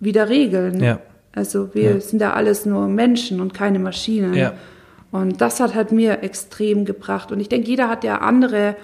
wieder 0.00 0.28
regeln. 0.28 0.76
Mhm. 0.78 0.82
Ja. 0.84 0.98
Also 1.34 1.74
wir 1.74 1.94
Ja. 1.94 2.00
sind 2.00 2.20
ja 2.22 2.32
alles 2.32 2.64
nur 2.64 2.88
Menschen 2.88 3.40
und 3.40 3.52
keine 3.54 3.78
Maschinen. 3.78 4.34
Ja. 4.34 4.52
Und 5.12 5.40
das 5.40 5.60
hat 5.60 5.74
halt 5.74 5.92
mir 5.92 6.22
extrem 6.22 6.84
gebracht. 6.84 7.32
Und 7.32 7.40
ich 7.40 7.48
denke, 7.48 7.68
jeder 7.68 7.88
hat 7.88 8.04
ja 8.04 8.18
andere, 8.18 8.76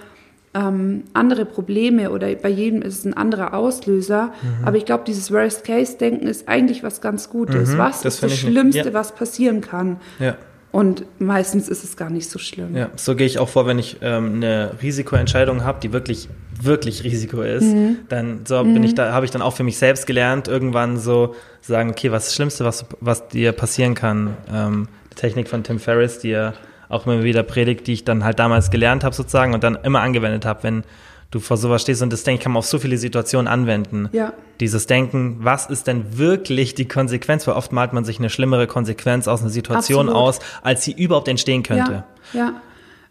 ähm, 0.53 1.03
andere 1.13 1.45
Probleme 1.45 2.11
oder 2.11 2.33
bei 2.35 2.49
jedem 2.49 2.81
ist 2.81 2.99
es 2.99 3.05
ein 3.05 3.13
anderer 3.15 3.53
Auslöser. 3.53 4.33
Mhm. 4.41 4.65
Aber 4.65 4.77
ich 4.77 4.85
glaube, 4.85 5.03
dieses 5.05 5.31
Worst-Case-Denken 5.31 6.27
ist 6.27 6.47
eigentlich 6.47 6.83
was 6.83 7.01
ganz 7.01 7.29
Gutes. 7.29 7.77
Was 7.77 8.01
das 8.01 8.15
ist 8.15 8.23
das 8.23 8.37
Schlimmste, 8.37 8.89
ja. 8.89 8.93
was 8.93 9.15
passieren 9.15 9.61
kann? 9.61 9.97
Ja. 10.19 10.35
Und 10.71 11.05
meistens 11.19 11.69
ist 11.69 11.83
es 11.83 11.97
gar 11.97 12.09
nicht 12.09 12.29
so 12.29 12.39
schlimm. 12.39 12.75
Ja, 12.75 12.89
so 12.95 13.15
gehe 13.15 13.27
ich 13.27 13.37
auch 13.37 13.47
vor, 13.49 13.67
wenn 13.67 13.77
ich 13.77 13.97
ähm, 14.01 14.35
eine 14.37 14.71
Risikoentscheidung 14.81 15.63
habe, 15.63 15.79
die 15.79 15.93
wirklich, 15.93 16.29
wirklich 16.59 17.03
Risiko 17.03 17.41
ist, 17.41 17.63
Mhm. 17.63 17.97
dann 18.09 18.39
so 18.45 18.63
bin 18.63 18.83
ich 18.83 18.95
da, 18.95 19.13
habe 19.13 19.23
ich 19.25 19.31
dann 19.31 19.43
auch 19.43 19.53
für 19.55 19.63
mich 19.63 19.77
selbst 19.77 20.07
gelernt, 20.07 20.47
irgendwann 20.47 20.97
so 20.97 21.35
sagen, 21.61 21.91
okay, 21.91 22.11
was 22.11 22.23
ist 22.23 22.29
das 22.29 22.35
Schlimmste, 22.35 22.65
was, 22.65 22.85
was 23.01 23.27
dir 23.27 23.51
passieren 23.51 23.93
kann? 23.93 24.35
Ähm, 24.51 24.87
die 25.11 25.15
Technik 25.15 25.47
von 25.47 25.63
Tim 25.63 25.77
Ferriss, 25.77 26.17
die 26.17 26.31
er 26.31 26.55
auch 26.89 27.05
immer 27.05 27.23
wieder 27.23 27.43
predigt, 27.43 27.87
die 27.87 27.93
ich 27.93 28.03
dann 28.05 28.23
halt 28.23 28.39
damals 28.39 28.69
gelernt 28.71 29.03
habe 29.03 29.15
sozusagen 29.15 29.53
und 29.53 29.63
dann 29.63 29.77
immer 29.83 30.01
angewendet 30.01 30.45
habe, 30.45 30.63
wenn 30.63 30.83
du 31.31 31.39
vor 31.39 31.57
sowas 31.57 31.81
stehst 31.81 32.03
und 32.03 32.13
das 32.13 32.23
denke 32.23 32.39
ich, 32.39 32.43
kann 32.43 32.51
man 32.51 32.59
auf 32.59 32.65
so 32.67 32.77
viele 32.77 32.97
Situationen 32.97 33.47
anwenden. 33.47 34.07
Ja. 34.11 34.33
Dieses 34.59 34.85
Denken, 34.85 35.37
was 35.41 35.67
ist 35.67 35.87
denn 35.87 36.17
wirklich 36.17 36.75
die 36.75 36.87
Konsequenz? 36.87 37.47
Weil 37.47 37.55
oft 37.55 37.71
malt 37.71 37.91
man 37.91 38.05
sich 38.05 38.19
eine 38.19 38.29
schlimmere 38.29 38.67
Konsequenz 38.67 39.27
aus 39.27 39.41
einer 39.41 39.49
Situation 39.49 40.09
Absolut. 40.09 40.15
aus, 40.27 40.39
als 40.61 40.83
sie 40.83 40.91
überhaupt 40.91 41.27
entstehen 41.27 41.63
könnte. 41.63 42.03
Ja, 42.33 42.39
ja. 42.39 42.53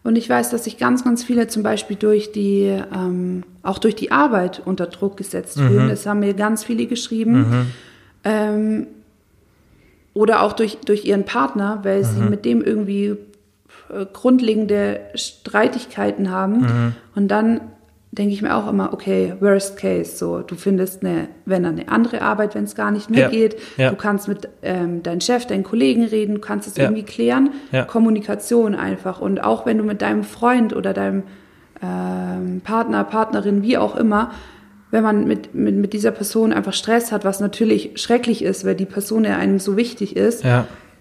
Und 0.05 0.17
ich 0.17 0.29
weiß, 0.29 0.49
dass 0.51 0.65
sich 0.65 0.77
ganz, 0.77 1.03
ganz 1.05 1.23
viele 1.23 1.47
zum 1.47 1.63
Beispiel 1.63 1.95
durch 1.97 2.31
die, 2.33 2.63
ähm, 2.93 3.43
auch 3.61 3.77
durch 3.77 3.95
die 3.95 4.11
Arbeit 4.11 4.61
unter 4.63 4.85
Druck 4.87 5.15
gesetzt 5.17 5.57
Mhm. 5.57 5.67
fühlen. 5.67 5.87
Das 5.89 6.05
haben 6.05 6.19
mir 6.21 6.33
ganz 6.33 6.63
viele 6.63 6.85
geschrieben. 6.87 7.71
Ähm, 8.25 8.87
oder 10.13 10.41
auch 10.43 10.53
durch, 10.53 10.77
durch 10.85 11.05
ihren 11.05 11.25
Partner, 11.25 11.79
weil 11.83 12.03
sie 12.03 12.19
Mhm. 12.21 12.29
mit 12.29 12.45
dem 12.45 12.61
irgendwie 12.61 13.15
äh, 14.01 14.05
grundlegende 14.11 14.99
Streitigkeiten 15.15 16.31
haben. 16.31 16.61
Mhm. 16.61 16.95
Und 17.15 17.27
dann 17.29 17.61
denke 18.11 18.31
ich 18.33 18.43
mir 18.43 18.55
auch 18.55 18.69
immer, 18.69 18.93
okay, 18.93 19.33
worst 19.39 19.75
case, 19.75 20.17
so, 20.17 20.41
du 20.41 20.53
findest 20.53 21.03
eine, 21.03 21.29
wenn 21.45 21.63
dann 21.63 21.79
eine 21.79 21.89
andere 21.89 22.21
Arbeit, 22.21 22.53
wenn 22.53 22.63
es 22.63 22.75
gar 22.75 22.91
nicht 22.91 23.09
mehr 23.09 23.21
Ja, 23.21 23.29
geht. 23.29 23.55
ja. 23.77 23.89
Du 23.89 23.95
kannst 23.95 24.27
mit 24.27 24.47
ähm, 24.61 25.01
deinem 25.01 25.19
Chef, 25.19 25.47
deinen 25.47 25.63
Kollegen 25.63 26.03
reden, 26.05 26.35
du 26.35 26.41
kannst 26.41 26.67
es 26.67 26.77
Ja. 26.77 26.83
irgendwie 26.83 27.03
klären. 27.03 27.49
Kommunikation 27.87 28.75
einfach. 28.75 29.19
Und 29.19 29.43
auch 29.43 29.65
wenn 29.65 29.79
du 29.79 29.83
mit 29.83 30.03
deinem 30.03 30.23
Freund 30.23 30.75
oder 30.75 30.93
deinem 30.93 31.23
ähm, 31.81 32.61
Partner, 32.63 33.03
Partnerin, 33.03 33.63
wie 33.63 33.77
auch 33.79 33.95
immer, 33.95 34.31
wenn 34.91 35.01
man 35.03 35.25
mit, 35.25 35.55
mit, 35.55 35.75
mit 35.75 35.93
dieser 35.93 36.11
Person 36.11 36.53
einfach 36.53 36.73
Stress 36.73 37.11
hat, 37.11 37.25
was 37.25 37.39
natürlich 37.39 37.93
schrecklich 37.95 38.43
ist, 38.43 38.63
weil 38.63 38.75
die 38.75 38.85
Person 38.85 39.23
ja 39.25 39.37
einem 39.37 39.57
so 39.57 39.75
wichtig 39.75 40.15
ist. 40.15 40.43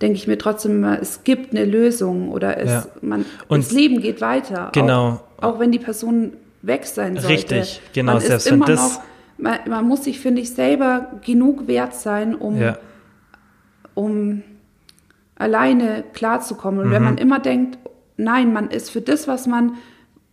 Denke 0.03 0.17
ich 0.19 0.27
mir 0.27 0.37
trotzdem 0.39 0.73
immer, 0.73 1.01
es 1.01 1.25
gibt 1.25 1.53
eine 1.53 1.65
Lösung 1.65 2.31
oder 2.31 2.59
es, 2.59 2.71
Ja. 2.71 2.87
man, 3.01 3.25
Und 3.49 3.65
das 3.65 3.73
Leben 3.73 4.01
geht 4.03 4.21
weiter. 4.21 4.71
Genau. 4.73 5.21
Auch, 5.39 5.55
auch 5.55 5.59
wenn 5.61 5.71
die 5.73 5.79
Person 5.79 6.33
weg 6.63 6.85
sein 6.87 7.15
sollte. 7.17 7.29
Richtig, 7.29 7.81
genau, 7.95 8.13
Man 8.15 8.21
selbst 8.23 8.51
wenn 8.51 8.61
das- 8.61 8.95
noch, 8.97 9.03
man, 9.39 9.59
man 9.69 9.87
muss 9.89 10.05
sich, 10.05 10.21
finde 10.21 10.43
ich, 10.43 10.51
selber 10.51 11.13
genug 11.25 11.67
wert 11.69 11.95
sein, 11.95 12.35
um, 12.35 12.61
Ja. 12.61 12.77
um 13.95 14.43
alleine 15.37 16.05
klarzukommen. 16.13 16.81
Und 16.81 16.89
Mhm. 16.89 16.93
wenn 16.93 17.03
man 17.05 17.19
immer 17.19 17.39
denkt, 17.39 17.79
nein, 18.17 18.53
man 18.53 18.69
ist 18.71 18.91
für 18.91 19.01
das, 19.01 19.27
was 19.29 19.47
man 19.47 19.73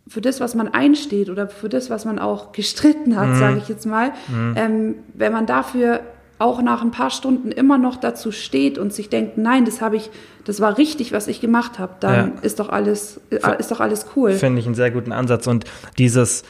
für 0.08 0.22
das, 0.22 0.40
was 0.40 0.56
man 0.56 0.68
einsteht 0.70 1.30
oder 1.30 1.48
für 1.48 1.70
das, 1.70 1.92
was 1.92 2.04
man 2.04 2.18
auch 2.18 2.52
gestritten 2.52 3.16
hat, 3.16 3.28
Mhm. 3.30 3.36
sage 3.36 3.58
ich 3.60 3.70
jetzt 3.70 3.86
mal, 3.86 4.12
ähm, 4.56 4.96
wenn 5.14 5.32
man 5.32 5.46
dafür 5.46 6.00
auch 6.40 6.62
nach 6.62 6.82
ein 6.82 6.92
paar 6.92 7.10
Stunden 7.10 7.52
immer 7.52 7.78
noch 7.78 7.98
dazu 7.98 8.32
steht 8.32 8.78
und 8.78 8.94
sich 8.94 9.10
denkt, 9.10 9.38
nein, 9.38 9.66
das 9.66 9.82
habe 9.82 9.98
ich, 9.98 10.10
das 10.46 10.62
war 10.62 10.78
richtig, 10.78 11.12
was 11.12 11.28
ich 11.28 11.42
gemacht 11.42 11.78
habe, 11.80 11.96
dann 12.00 12.34
Ja. 12.36 12.42
ist 12.42 12.60
doch 12.60 12.70
alles, 12.70 13.20
äh, 13.30 13.60
ist 13.60 13.72
doch 13.72 13.82
alles 13.82 14.06
cool. 14.16 14.32
Finde 14.32 14.60
ich 14.62 14.66
einen 14.66 14.74
sehr 14.76 14.90
guten 14.90 15.12
Ansatz. 15.12 15.48
Und 15.48 15.66
dieses, 15.98 16.44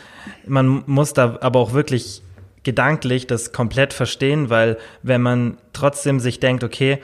man 0.45 0.83
muss 0.85 1.13
da 1.13 1.39
aber 1.41 1.59
auch 1.59 1.73
wirklich 1.73 2.21
gedanklich 2.63 3.25
das 3.25 3.51
komplett 3.51 3.93
verstehen, 3.93 4.49
weil 4.51 4.77
wenn 5.01 5.21
man 5.23 5.57
trotzdem 5.73 6.19
sich 6.19 6.39
denkt, 6.39 6.63
okay, 6.63 6.99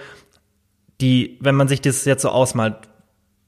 die, 1.01 1.37
wenn 1.41 1.55
man 1.55 1.67
sich 1.67 1.81
das 1.81 2.05
jetzt 2.05 2.21
so 2.21 2.29
ausmalt, 2.29 2.75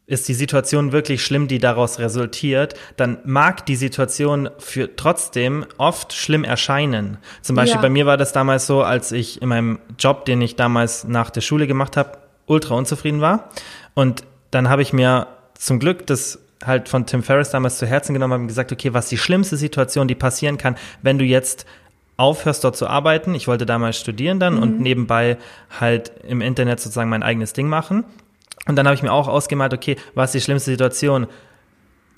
ist 0.07 0.29
die 0.29 0.33
Situation 0.33 0.93
wirklich 0.93 1.21
schlimm, 1.23 1.49
die 1.49 1.59
daraus 1.59 1.99
resultiert, 1.99 2.75
dann 2.95 3.17
mag 3.25 3.65
die 3.65 3.75
Situation 3.75 4.49
für 4.57 4.95
trotzdem 4.95 5.65
oft 5.77 6.13
schlimm 6.13 6.45
erscheinen. 6.45 7.17
Zum 7.41 7.57
Beispiel 7.57 7.75
Ja. 7.75 7.81
bei 7.81 7.89
mir 7.89 8.05
war 8.05 8.15
das 8.15 8.31
damals 8.31 8.65
so, 8.65 8.83
als 8.83 9.11
ich 9.11 9.41
in 9.41 9.49
meinem 9.49 9.79
Job, 9.99 10.23
den 10.23 10.41
ich 10.41 10.55
damals 10.55 11.03
nach 11.03 11.29
der 11.29 11.41
Schule 11.41 11.67
gemacht 11.67 11.97
habe, 11.97 12.17
ultra 12.45 12.75
unzufrieden 12.75 13.19
war. 13.19 13.49
Und 13.95 14.23
dann 14.49 14.69
habe 14.69 14.81
ich 14.81 14.93
mir 14.93 15.27
zum 15.55 15.77
Glück 15.77 16.07
das 16.07 16.39
halt 16.65 16.87
von 16.87 17.05
Tim 17.05 17.21
Ferriss 17.21 17.49
damals 17.49 17.77
zu 17.77 17.85
Herzen 17.85 18.13
genommen 18.13 18.41
und 18.41 18.47
gesagt, 18.47 18.71
okay, 18.71 18.93
was 18.93 19.09
die 19.09 19.17
schlimmste 19.17 19.57
Situation, 19.57 20.07
die 20.07 20.15
passieren 20.15 20.57
kann, 20.57 20.77
wenn 21.01 21.17
du 21.19 21.25
jetzt 21.25 21.65
aufhörst 22.15 22.63
dort 22.63 22.77
zu 22.77 22.87
arbeiten. 22.87 23.35
Ich 23.35 23.47
wollte 23.47 23.65
damals 23.65 23.99
studieren 23.99 24.39
dann 24.39 24.57
und 24.57 24.79
nebenbei 24.79 25.37
halt 25.79 26.11
im 26.27 26.41
Internet 26.41 26.79
sozusagen 26.79 27.09
mein 27.09 27.21
eigenes 27.23 27.53
Ding 27.53 27.67
machen. 27.67 28.05
Und 28.67 28.75
dann 28.75 28.85
habe 28.85 28.95
ich 28.95 29.03
mir 29.03 29.11
auch 29.11 29.27
ausgemalt, 29.27 29.73
okay, 29.73 29.95
was 30.15 30.29
ist 30.29 30.41
die 30.41 30.45
schlimmste 30.45 30.71
Situation? 30.71 31.27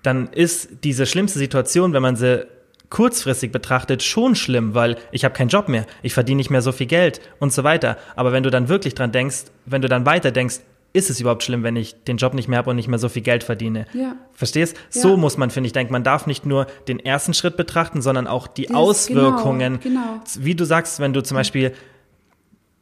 Dann 0.03 0.27
ist 0.27 0.83
diese 0.83 1.05
schlimmste 1.05 1.39
Situation, 1.39 1.93
wenn 1.93 2.01
man 2.01 2.15
sie 2.15 2.45
kurzfristig 2.89 3.51
betrachtet, 3.51 4.01
schon 4.01 4.35
schlimm, 4.35 4.73
weil 4.73 4.97
ich 5.11 5.23
habe 5.23 5.35
keinen 5.35 5.49
Job 5.49 5.67
mehr, 5.69 5.85
ich 6.01 6.13
verdiene 6.13 6.37
nicht 6.37 6.49
mehr 6.49 6.61
so 6.63 6.71
viel 6.71 6.87
Geld 6.87 7.21
und 7.39 7.53
so 7.53 7.63
weiter. 7.63 7.97
Aber 8.15 8.31
wenn 8.31 8.41
du 8.43 8.49
dann 8.49 8.67
wirklich 8.67 8.95
dran 8.95 9.11
denkst, 9.11 9.45
wenn 9.65 9.81
du 9.81 9.87
dann 9.87 10.05
weiter 10.05 10.31
denkst, 10.31 10.61
ist 10.91 11.11
es 11.11 11.19
überhaupt 11.19 11.43
schlimm, 11.43 11.61
wenn 11.61 11.75
ich 11.75 12.03
den 12.05 12.17
Job 12.17 12.33
nicht 12.33 12.47
mehr 12.47 12.57
habe 12.57 12.71
und 12.71 12.75
nicht 12.75 12.87
mehr 12.87 12.97
so 12.97 13.09
viel 13.09 13.21
Geld 13.21 13.43
verdiene? 13.43 13.85
Ja. 13.93 14.15
Verstehst? 14.33 14.75
Ja. 14.91 15.01
So 15.03 15.17
muss 15.17 15.37
man, 15.37 15.51
finde 15.51 15.67
ich, 15.67 15.73
denken. 15.73 15.93
Man 15.93 16.03
darf 16.03 16.25
nicht 16.25 16.47
nur 16.47 16.65
den 16.87 16.99
ersten 16.99 17.35
Schritt 17.35 17.57
betrachten, 17.57 18.01
sondern 18.01 18.25
auch 18.25 18.47
die 18.47 18.63
Dieses- 18.63 18.75
Auswirkungen. 18.75 19.79
genau, 19.81 19.99
genau. 20.01 20.21
Wie 20.39 20.55
du 20.55 20.65
sagst, 20.65 20.99
wenn 20.99 21.13
du 21.13 21.21
zum 21.21 21.35
Beispiel 21.35 21.73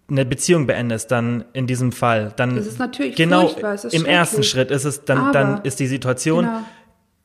eine 0.10 0.26
Beziehung 0.26 0.67
beendest, 0.67 1.12
dann 1.12 1.43
in 1.54 1.67
diesem 1.67 1.91
Fall, 1.91 2.32
dann 2.38 2.56
Das 2.56 2.65
ist 2.67 2.80
natürlich 2.80 3.15
genau 3.15 3.50
ist 3.50 3.93
im 3.93 4.06
ersten. 4.06 4.43
Schritt 4.43 4.72
ist 4.72 4.86
es 4.86 5.04
dann, 5.06 5.17
Aber- 5.17 5.32
dann 5.34 5.62
ist 5.63 5.80
die 5.80 5.88
Situation, 5.88 6.46
Genau. 6.46 6.60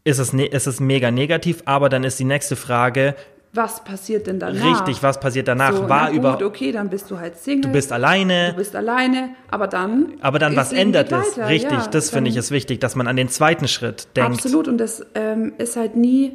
ist 0.04 0.18
es, 0.18 0.32
ne, 0.32 0.46
ist 0.46 0.66
es 0.66 0.80
mega 0.80 1.10
negativ, 1.12 1.62
aber 1.64 1.88
dann 1.88 2.02
ist 2.02 2.18
die 2.18 2.24
nächste 2.24 2.56
Frage, 2.56 3.14
Was 3.54 3.84
passiert 3.84 4.26
denn 4.26 4.40
danach? 4.40 4.64
richtig, 4.64 5.02
was 5.02 5.20
passiert 5.20 5.46
danach? 5.46 5.72
So, 5.74 5.88
War 5.88 6.08
gut, 6.08 6.16
über, 6.16 6.44
okay, 6.44 6.72
dann 6.72 6.88
bist 6.88 7.08
du 7.10 7.20
halt 7.20 7.36
Single. 7.36 7.60
du 7.62 7.68
bist 7.68 7.92
alleine, 7.92 8.50
Du 8.50 8.56
bist 8.56 8.74
alleine, 8.74 9.28
aber 9.50 9.68
dann. 9.68 10.14
aber 10.20 10.38
dann 10.40 10.56
was 10.56 10.72
ändert 10.72 11.12
es? 11.12 11.38
Richtig, 11.38 11.70
ja, 11.70 11.86
das 11.86 12.10
finde 12.10 12.30
ich 12.30 12.36
ist 12.36 12.50
wichtig, 12.50 12.80
dass 12.80 12.96
man 12.96 13.06
an 13.06 13.14
den 13.16 13.28
zweiten 13.28 13.68
Schritt 13.68 14.08
denkt. 14.16 14.32
Absolut, 14.38 14.66
und 14.66 14.78
das 14.78 15.06
ähm, 15.14 15.52
ist 15.58 15.76
halt 15.76 15.94
nie, 15.96 16.32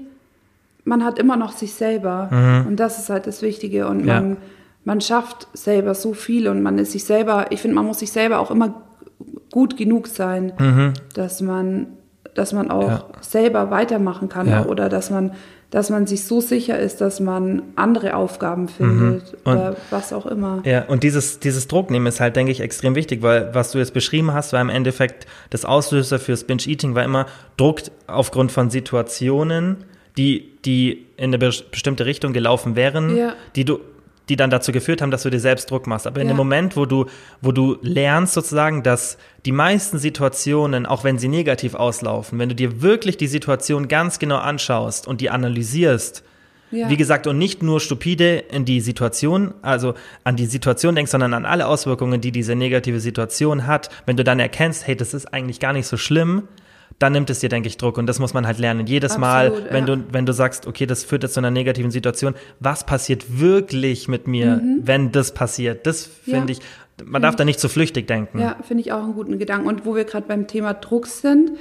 man 0.86 1.04
hat 1.04 1.20
immer 1.20 1.36
noch 1.36 1.52
sich 1.52 1.74
selber. 1.74 2.64
Und 2.66 2.78
das 2.78 3.00
ist 3.00 3.10
halt 3.10 3.28
das 3.28 3.42
Wichtige. 3.42 3.88
Und 3.88 4.04
Mhm. 4.04 4.08
Ja. 4.08 4.22
man, 4.22 4.38
man 4.88 5.02
schafft 5.02 5.48
selber 5.54 5.94
so 5.94 6.14
viel 6.14 6.48
und 6.48 6.62
man 6.64 6.80
ist 6.80 6.94
sich 6.94 7.04
selber, 7.04 7.48
ich 7.52 7.60
finde, 7.62 7.76
man 7.76 7.86
muss 7.86 8.00
sich 8.00 8.12
selber 8.12 8.40
auch 8.40 8.52
immer 8.52 8.70
gut 9.52 9.76
genug 9.78 10.08
sein, 10.08 10.54
dass 11.14 11.42
man 11.42 11.88
dass 12.36 12.54
man 12.54 12.70
auch 12.70 12.84
Mhm. 12.84 12.90
Ja. 12.90 13.04
selber 13.22 13.72
weitermachen 13.72 14.30
kann 14.30 14.48
Ja. 14.48 14.66
oder 14.66 14.90
dass 14.90 15.10
man 15.10 15.32
dass 15.70 15.90
man 15.90 16.08
sich 16.08 16.24
so 16.24 16.40
sicher 16.40 16.80
ist, 16.80 17.02
dass 17.02 17.20
man 17.20 17.62
andere 17.76 18.16
Aufgaben 18.16 18.70
findet 18.70 19.34
Mhm. 19.46 19.52
Oder 19.52 19.76
was 19.90 20.14
auch 20.14 20.26
immer. 20.26 20.62
Ja, 20.64 20.86
und 20.86 21.04
dieses, 21.04 21.40
dieses 21.42 21.68
Drucknehmen 21.68 22.08
ist 22.08 22.22
halt, 22.22 22.38
denke 22.38 22.54
ich, 22.54 22.62
extrem 22.62 22.96
wichtig, 22.96 23.22
weil 23.22 23.54
was 23.54 23.72
du 23.74 23.78
jetzt 23.80 23.94
beschrieben 23.94 24.34
hast, 24.34 24.54
war 24.54 24.62
im 24.62 24.70
Endeffekt 24.70 25.26
das 25.50 25.66
Auslöser 25.66 26.20
fürs 26.20 26.46
Binge-Eating, 26.46 26.96
war 26.96 27.04
immer 27.04 27.26
Druck 27.58 27.82
aufgrund 28.08 28.54
von 28.54 28.70
Situationen, 28.70 29.78
die, 30.18 30.52
die 30.64 31.06
in 31.18 31.34
eine 31.34 31.38
bes- 31.38 31.64
bestimmte 31.70 32.06
Richtung 32.06 32.32
gelaufen 32.32 32.78
wären, 32.78 33.18
Ja. 33.18 33.34
die 33.58 33.66
du 33.66 33.80
die 34.30 34.36
dann 34.36 34.50
dazu 34.50 34.72
geführt 34.72 35.02
haben, 35.02 35.12
dass 35.12 35.24
du 35.24 35.30
dir 35.30 35.40
selbst 35.40 35.72
Druck 35.72 35.88
machst. 35.88 36.06
Aber 36.08 36.20
in 36.22 36.28
Ja. 36.28 36.34
dem 36.34 36.38
Moment, 36.38 36.76
wo 36.76 36.86
du, 36.86 37.06
wo 37.42 37.52
du 37.52 37.78
lernst 37.82 38.34
sozusagen, 38.34 38.84
dass 38.84 39.18
die 39.46 39.52
meisten 39.52 39.98
Situationen, 40.00 40.86
auch 40.86 41.04
wenn 41.04 41.18
sie 41.18 41.28
negativ 41.30 41.76
auslaufen, 41.76 42.38
wenn 42.40 42.50
du 42.50 42.56
dir 42.56 42.82
wirklich 42.82 43.18
die 43.18 43.28
Situation 43.28 43.88
ganz 43.88 44.20
genau 44.20 44.38
anschaust 44.38 45.08
und 45.08 45.22
die 45.22 45.30
analysierst, 45.30 46.24
Ja. 46.72 46.90
wie 46.90 46.98
gesagt, 46.98 47.28
und 47.28 47.38
nicht 47.38 47.64
nur 47.64 47.80
stupide 47.80 48.40
in 48.52 48.66
die 48.66 48.82
Situation, 48.82 49.54
also 49.62 49.94
an 50.26 50.36
die 50.36 50.46
Situation 50.48 50.96
denkst, 50.96 51.12
sondern 51.12 51.34
an 51.34 51.46
alle 51.46 51.66
Auswirkungen, 51.66 52.20
die 52.20 52.34
diese 52.34 52.56
negative 52.56 53.00
Situation 53.00 53.66
hat. 53.68 53.90
Wenn 54.06 54.18
du 54.18 54.26
dann 54.26 54.40
erkennst, 54.42 54.86
hey, 54.86 54.98
das 54.98 55.14
ist 55.14 55.34
eigentlich 55.34 55.62
gar 55.62 55.72
nicht 55.72 55.88
so 55.88 55.96
schlimm, 55.96 56.44
dann 57.00 57.14
nimmt 57.14 57.30
es 57.30 57.40
dir, 57.40 57.50
denke 57.50 57.68
ich, 57.68 57.78
Druck. 57.78 57.98
Und 57.98 58.08
das 58.08 58.20
muss 58.20 58.34
man 58.34 58.48
halt 58.48 58.58
lernen. 58.58 58.88
Jedes 58.88 59.18
Mal, 59.18 59.48
Absolut, 59.48 59.72
wenn 59.72 59.88
ja. 59.88 59.96
du, 59.96 60.04
wenn 60.12 60.26
du 60.26 60.34
sagst, 60.34 60.66
okay, 60.68 60.86
das 60.86 61.04
führt 61.04 61.24
jetzt 61.24 61.34
zu 61.36 61.40
einer 61.40 61.52
negativen 61.52 61.92
Situation, 61.92 62.34
was 62.60 62.86
passiert 62.86 63.40
wirklich 63.40 64.08
mit 64.08 64.28
mir, 64.28 64.62
wenn 64.82 65.12
das 65.12 65.34
passiert? 65.34 65.86
Das 65.86 66.08
Mhm. 66.08 66.12
Ja. 66.32 66.38
finde 66.40 66.54
ich, 66.54 66.60
man 67.06 67.22
darf 67.22 67.36
da 67.36 67.46
nicht 67.46 67.60
zu 67.60 67.70
flüchtig 67.70 68.08
denken. 68.08 68.40
Ja, 68.40 68.56
finde 68.68 68.82
ich 68.82 68.92
auch 68.92 69.04
einen 69.04 69.14
guten 69.14 69.38
Gedanken. 69.38 69.68
Und 69.68 69.86
wo 69.86 69.96
wir 69.96 70.04
gerade 70.06 70.28
beim 70.28 70.48
Thema 70.48 70.74
Druck 70.74 71.06
sind, 71.08 71.52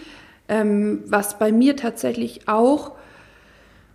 ähm, 0.48 1.00
was 1.06 1.38
bei 1.38 1.52
mir 1.52 1.76
tatsächlich 1.76 2.48
auch 2.48 2.92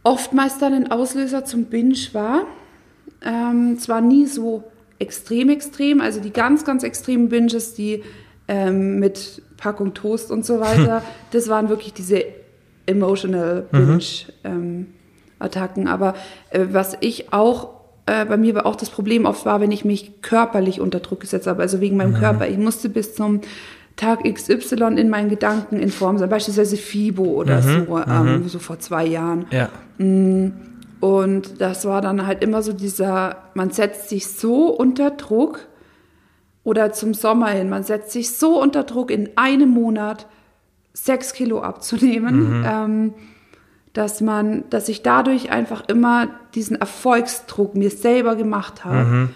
oftmals 0.04 0.58
dann 0.58 0.74
ein 0.74 0.91
Auslöser 0.91 1.46
zum 1.46 1.65
Binge 1.65 1.96
war, 2.13 2.46
ähm, 3.24 3.78
zwar 3.80 4.02
nie 4.02 4.26
so 4.26 4.63
extrem 5.00 5.50
extrem, 5.50 6.00
also 6.02 6.20
die 6.20 6.32
ganz, 6.32 6.63
ganz 6.63 6.84
extremen 6.84 7.30
Binges, 7.30 7.74
die 7.74 8.04
ähm, 8.52 9.00
mit 9.00 9.42
Packung 9.56 9.94
Toast 9.94 10.30
und 10.30 10.46
so 10.46 10.60
weiter, 10.60 11.02
das 11.32 11.48
waren 11.48 11.70
wirklich 11.70 11.94
diese 11.94 12.26
emotional 12.86 13.64
Binge-Attacken. 13.72 15.88
Aber 15.88 16.16
äh, 16.50 16.66
was 16.72 16.98
ich 17.00 17.32
auch, 17.32 17.70
äh, 18.06 18.26
bei 18.26 18.36
mir 18.36 18.56
war 18.56 18.66
auch 18.66 18.76
das 18.76 18.90
Problem 18.90 19.26
oft 19.26 19.46
war, 19.46 19.62
wenn 19.62 19.72
ich 19.72 19.86
mich 19.86 20.22
körperlich 20.22 20.82
unter 20.82 21.00
Druck 21.00 21.22
gesetzt 21.22 21.48
habe, 21.48 21.62
also 21.62 21.80
wegen 21.80 21.96
meinem 21.96 22.14
Körper. 22.14 22.50
Ich 22.50 22.58
musste 22.58 22.90
bis 22.90 23.16
zum 23.16 23.40
Tag 23.96 24.26
XY 24.26 24.98
in 24.98 25.10
meinen 25.10 25.30
Gedanken 25.30 25.80
in 25.80 25.90
Form 25.90 26.18
sein, 26.18 26.30
beispielsweise 26.30 26.76
FIBO 26.76 27.24
oder 27.24 27.62
so, 27.62 28.00
ähm, 28.00 28.50
so 28.50 28.60
vor 28.60 28.80
zwei 28.80 29.06
Jahren. 29.06 29.46
Ja. 29.52 29.70
Und 31.00 31.62
das 31.62 31.86
war 31.86 32.02
dann 32.02 32.28
halt 32.28 32.44
immer 32.44 32.62
so 32.64 32.74
dieser, 32.74 33.38
man 33.54 33.72
setzt 33.72 34.10
sich 34.10 34.28
so 34.28 34.68
unter 34.68 35.12
Druck 35.12 35.70
oder 36.63 36.91
zum 36.91 37.13
Sommer 37.13 37.50
hin, 37.50 37.69
man 37.69 37.84
setzt 37.84 38.12
sich 38.12 38.32
so 38.32 38.62
unter 38.62 38.84
Druck, 38.84 39.12
in 39.12 39.30
einem 39.36 39.69
Monat 39.69 40.28
sechs 40.93 41.34
Kilo 41.34 41.62
abzunehmen, 41.62 42.63
ähm, 42.67 43.13
dass 43.93 44.21
man, 44.21 44.63
dass 44.69 44.89
ich 44.89 45.04
dadurch 45.04 45.52
einfach 45.52 45.84
immer 45.88 46.28
diesen 46.56 46.76
Erfolgsdruck 46.78 47.76
mir 47.76 47.89
selber 47.89 48.36
gemacht 48.36 48.86
habe. 48.86 49.30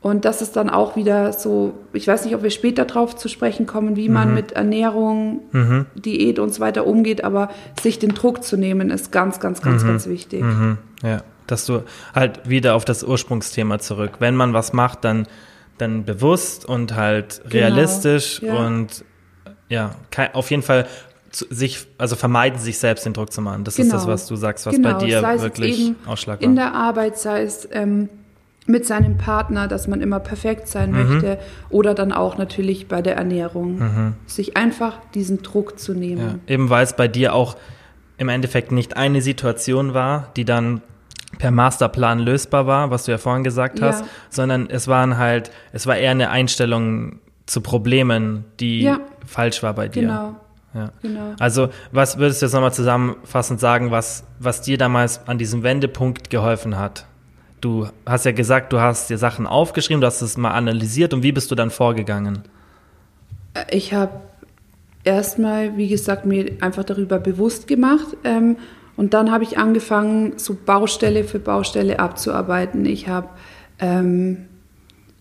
Und 0.00 0.24
das 0.24 0.42
ist 0.42 0.56
dann 0.56 0.70
auch 0.70 0.94
wieder 0.94 1.32
so, 1.32 1.74
ich 1.92 2.06
weiß 2.06 2.24
nicht, 2.24 2.34
ob 2.34 2.42
wir 2.42 2.50
später 2.50 2.84
drauf 2.84 3.16
zu 3.16 3.28
sprechen 3.28 3.66
kommen, 3.66 3.96
wie 3.96 4.08
man 4.08 4.32
mit 4.32 4.52
Ernährung, 4.52 5.40
Diät 5.94 6.38
und 6.38 6.54
so 6.54 6.60
weiter 6.60 6.86
umgeht, 6.86 7.24
aber 7.24 7.50
sich 7.80 7.98
den 7.98 8.10
Druck 8.10 8.44
zu 8.44 8.56
nehmen, 8.56 8.90
ist 8.90 9.10
ganz, 9.10 9.40
ganz, 9.40 9.60
ganz, 9.60 9.84
ganz 9.84 10.06
wichtig. 10.06 10.42
Mhm, 10.42 10.78
ja, 11.02 11.22
dass 11.46 11.66
du 11.66 11.82
halt 12.14 12.48
wieder 12.48 12.74
auf 12.74 12.84
das 12.84 13.02
Ursprungsthema 13.02 13.78
zurück. 13.78 14.12
Wenn 14.18 14.36
man 14.36 14.52
was 14.52 14.72
macht, 14.72 15.04
dann, 15.04 15.26
dann 15.78 16.04
bewusst 16.04 16.64
und 16.64 16.94
halt 16.94 17.40
Genau, 17.44 17.52
realistisch 17.54 18.40
ja. 18.42 18.54
und 18.66 19.04
ja, 19.68 19.94
kei- 20.10 20.34
auf 20.34 20.50
jeden 20.50 20.62
Fall 20.62 20.86
sich, 21.30 21.86
also 21.98 22.16
vermeiden, 22.16 22.58
sich 22.58 22.78
selbst 22.78 23.04
den 23.04 23.12
Druck 23.12 23.32
zu 23.32 23.42
machen. 23.42 23.64
Das 23.64 23.78
ist 23.78 23.92
das, 23.92 24.02
Genau. 24.02 24.12
was 24.14 24.26
du 24.26 24.36
sagst, 24.36 24.66
was 24.66 24.74
Genau, 24.74 24.92
bei 24.98 25.04
dir 25.06 25.22
wirklich 25.40 25.78
eben 25.88 25.96
Ausschlag 26.06 26.40
In 26.42 26.56
der 26.56 26.74
Arbeit, 26.74 27.18
sei 27.18 27.42
es 27.42 27.68
ähm, 27.70 28.08
mit 28.66 28.86
seinem 28.86 29.18
Partner, 29.18 29.68
dass 29.68 29.88
man 29.88 30.00
immer 30.00 30.20
perfekt 30.20 30.68
sein 30.68 30.90
Mhm. 30.92 30.96
möchte, 31.14 31.38
oder 31.70 31.94
dann 31.94 32.12
auch 32.12 32.38
natürlich 32.38 32.88
bei 32.88 33.02
der 33.02 33.16
Ernährung. 33.16 34.14
Sich 34.26 34.56
einfach 34.56 34.98
diesen 35.14 35.42
Druck 35.42 35.78
zu 35.78 35.92
Ja, 35.92 35.98
nehmen. 35.98 36.40
eben 36.46 36.70
weil 36.70 36.84
es 36.84 36.94
bei 36.94 37.08
dir 37.08 37.34
auch 37.34 37.56
im 38.16 38.28
Endeffekt 38.30 38.72
nicht 38.72 38.96
eine 38.96 39.20
Situation 39.22 39.94
war, 39.94 40.32
die 40.36 40.44
dann 40.44 40.80
per 41.38 41.50
Masterplan 41.50 42.18
lösbar 42.18 42.66
war, 42.66 42.90
was 42.90 43.04
du 43.04 43.12
ja 43.12 43.18
vorhin 43.18 43.44
gesagt 43.44 43.78
Ja. 43.78 43.86
hast, 43.88 44.04
sondern 44.28 44.68
es 44.68 44.88
waren 44.88 45.16
halt, 45.18 45.50
es 45.72 45.86
war 45.86 45.96
eher 45.96 46.10
eine 46.10 46.30
Einstellung 46.30 47.20
zu 47.46 47.60
Problemen, 47.60 48.44
die 48.60 48.82
Ja. 48.82 49.00
falsch 49.24 49.62
war 49.62 49.72
bei 49.74 49.88
dir. 49.88 50.02
Genau, 50.02 50.34
Ja. 50.74 50.90
genau. 51.00 51.34
Also, 51.38 51.68
was 51.92 52.18
würdest 52.18 52.42
du 52.42 52.46
jetzt 52.46 52.52
nochmal 52.52 52.72
zusammenfassend 52.74 53.60
sagen, 53.60 53.90
was, 53.90 54.24
was 54.38 54.60
dir 54.62 54.76
damals 54.78 55.26
an 55.26 55.38
diesem 55.38 55.62
Wendepunkt 55.62 56.28
geholfen 56.30 56.76
hat? 56.78 57.06
Du 57.60 57.88
hast 58.06 58.24
ja 58.24 58.32
gesagt, 58.32 58.72
du 58.72 58.80
hast 58.80 59.10
dir 59.10 59.18
Sachen 59.18 59.46
aufgeschrieben, 59.46 60.00
du 60.00 60.06
hast 60.06 60.20
es 60.22 60.36
mal 60.36 60.50
analysiert 60.52 61.12
und 61.14 61.22
wie 61.22 61.32
bist 61.32 61.50
du 61.50 61.54
dann 61.54 61.70
vorgegangen? 61.70 62.40
Ich 63.70 63.92
habe 63.94 64.12
erstmal, 65.04 65.76
wie 65.76 65.88
gesagt, 65.88 66.26
mir 66.26 66.52
einfach 66.60 66.84
darüber 66.84 67.18
bewusst 67.18 67.66
gemacht. 67.66 68.06
Ähm, 68.24 68.56
und 68.98 69.14
dann 69.14 69.30
habe 69.30 69.44
ich 69.44 69.58
angefangen, 69.58 70.32
so 70.38 70.56
Baustelle 70.66 71.22
für 71.22 71.38
Baustelle 71.38 72.00
abzuarbeiten. 72.00 72.84
Ich 72.84 73.06
habe 73.06 73.28
ähm, 73.78 74.46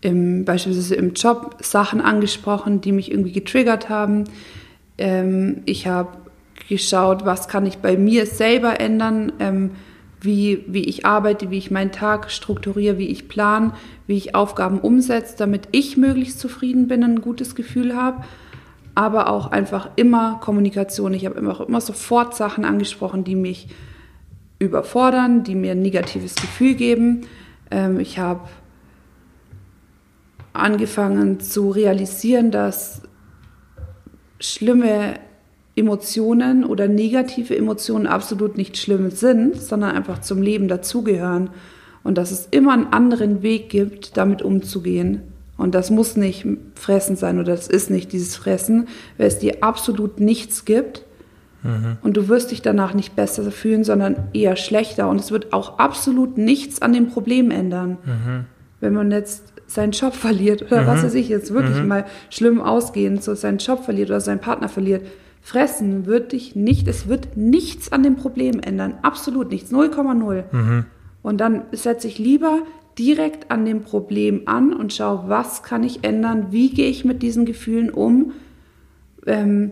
im, 0.02 0.46
beispielsweise 0.46 0.96
im 0.96 1.14
Job 1.14 1.58
Sachen 1.62 2.02
angesprochen, 2.02 2.82
die 2.82 2.92
mich 2.92 3.12
irgendwie 3.12 3.34
getriggert 3.34 3.88
haben. 3.88 4.24
Ähm, 4.98 5.62
ich 5.66 5.86
habe 5.86 6.10
geschaut, 6.68 7.24
was 7.26 7.50
kann 7.50 7.68
ich 7.68 7.78
bei 7.78 7.98
mir 7.98 8.26
selber 8.26 8.80
ändern, 8.80 9.34
ähm, 9.40 9.72
wie, 10.22 10.64
wie 10.66 10.86
ich 10.86 11.06
arbeite, 11.06 11.52
wie 11.52 11.60
ich 11.60 11.70
meinen 11.70 11.92
Tag 11.92 12.32
strukturiere, 12.32 12.98
wie 12.98 13.10
ich 13.10 13.28
plan, 13.28 13.74
wie 14.08 14.18
ich 14.18 14.34
Aufgaben 14.34 14.80
umsetze, 14.80 15.36
damit 15.38 15.68
ich 15.72 15.98
möglichst 15.98 16.40
zufrieden 16.40 16.88
bin, 16.88 17.04
ein 17.04 17.22
gutes 17.22 17.54
Gefühl 17.54 17.96
habe. 17.96 18.24
Aber 18.98 19.30
auch 19.30 19.52
einfach 19.52 19.92
immer 19.96 20.40
Kommunikation. 20.42 21.14
Ich 21.14 21.28
habe 21.28 21.38
immer, 21.38 21.68
immer 21.68 21.82
sofort 21.82 22.36
Sachen 22.36 22.66
angesprochen, 22.66 23.24
die 23.24 23.36
mich 23.36 23.68
überfordern, 24.58 25.44
die 25.44 25.54
mir 25.54 25.74
ein 25.74 25.84
negatives 25.84 26.34
Gefühl 26.34 26.74
geben. 26.74 27.28
Ähm, 27.70 28.00
ich 28.00 28.18
habe 28.18 28.50
angefangen 30.52 31.40
zu 31.40 31.70
realisieren, 31.70 32.50
dass 32.50 33.04
schlimme 34.40 35.20
Emotionen 35.76 36.66
oder 36.66 36.88
negative 36.88 37.56
Emotionen 37.56 38.08
absolut 38.08 38.58
nicht 38.58 38.78
schlimm 38.78 39.12
sind, 39.12 39.62
sondern 39.62 39.92
einfach 39.92 40.22
zum 40.22 40.42
Leben 40.42 40.68
dazugehören. 40.68 41.52
Und 42.04 42.18
dass 42.18 42.32
es 42.32 42.48
immer 42.50 42.74
einen 42.74 42.88
anderen 42.88 43.44
Weg 43.44 43.70
gibt, 43.70 44.18
damit 44.18 44.42
umzugehen. 44.42 45.22
Und 45.58 45.74
das 45.74 45.90
muss 45.90 46.16
nicht 46.16 46.46
Fressen 46.76 47.16
sein 47.16 47.40
oder 47.40 47.56
das 47.56 47.68
ist 47.68 47.90
nicht 47.90 48.14
dieses 48.14 48.36
Fressen, 48.36 48.88
weil 49.18 49.28
es 49.28 49.40
dir 49.40 49.64
absolut 49.64 50.20
nichts 50.20 50.66
gibt. 50.66 51.04
Und 52.02 52.16
du 52.16 52.30
wirst 52.30 52.52
dich 52.52 52.62
danach 52.62 52.94
nicht 52.94 53.16
besser 53.16 53.52
fühlen, 53.52 53.84
sondern 53.84 54.30
eher 54.32 54.56
schlechter. 54.56 55.10
Und 55.10 55.20
es 55.20 55.32
wird 55.32 55.52
auch 55.52 55.80
absolut 55.80 56.38
nichts 56.38 56.82
an 56.82 56.94
dem 56.94 57.08
Problem 57.10 57.52
ändern. 57.52 57.98
Wenn 58.80 58.94
man 58.94 59.12
jetzt 59.12 59.54
seinen 59.66 59.92
Job 59.92 60.14
verliert 60.14 60.62
oder 60.62 60.88
was 60.88 61.04
weiß 61.04 61.16
ich 61.16 61.28
jetzt 61.28 61.54
wirklich 61.54 61.84
mal 61.84 62.06
schlimm 62.30 62.62
ausgehend, 62.62 63.22
so 63.22 63.36
seinen 63.36 63.58
Job 63.58 63.84
verliert 63.84 64.10
oder 64.10 64.22
seinen 64.22 64.40
Partner 64.40 64.70
verliert. 64.70 65.06
Fressen 65.42 66.06
wird 66.06 66.32
dich 66.32 66.56
nicht, 66.56 66.88
es 66.88 67.08
wird 67.08 67.36
nichts 67.36 67.92
an 67.92 68.04
dem 68.04 68.16
Problem 68.16 68.60
ändern. 68.60 68.96
Absolut 69.02 69.50
nichts. 69.52 69.72
0,0. 69.72 70.84
Und 71.22 71.38
dann 71.42 71.64
setze 71.74 72.08
ich 72.08 72.18
lieber 72.20 72.62
direkt 72.98 73.52
an 73.52 73.66
dem 73.66 73.84
Problem 73.84 74.44
an 74.46 74.74
und 74.74 74.94
schaue, 74.94 75.26
was 75.28 75.64
kann 75.64 75.84
ich 75.84 76.04
ändern, 76.04 76.48
wie 76.52 76.70
gehe 76.70 76.90
ich 76.90 77.06
mit 77.06 77.22
diesen 77.22 77.46
Gefühlen 77.46 77.90
um, 77.90 78.34
ähm, 79.26 79.72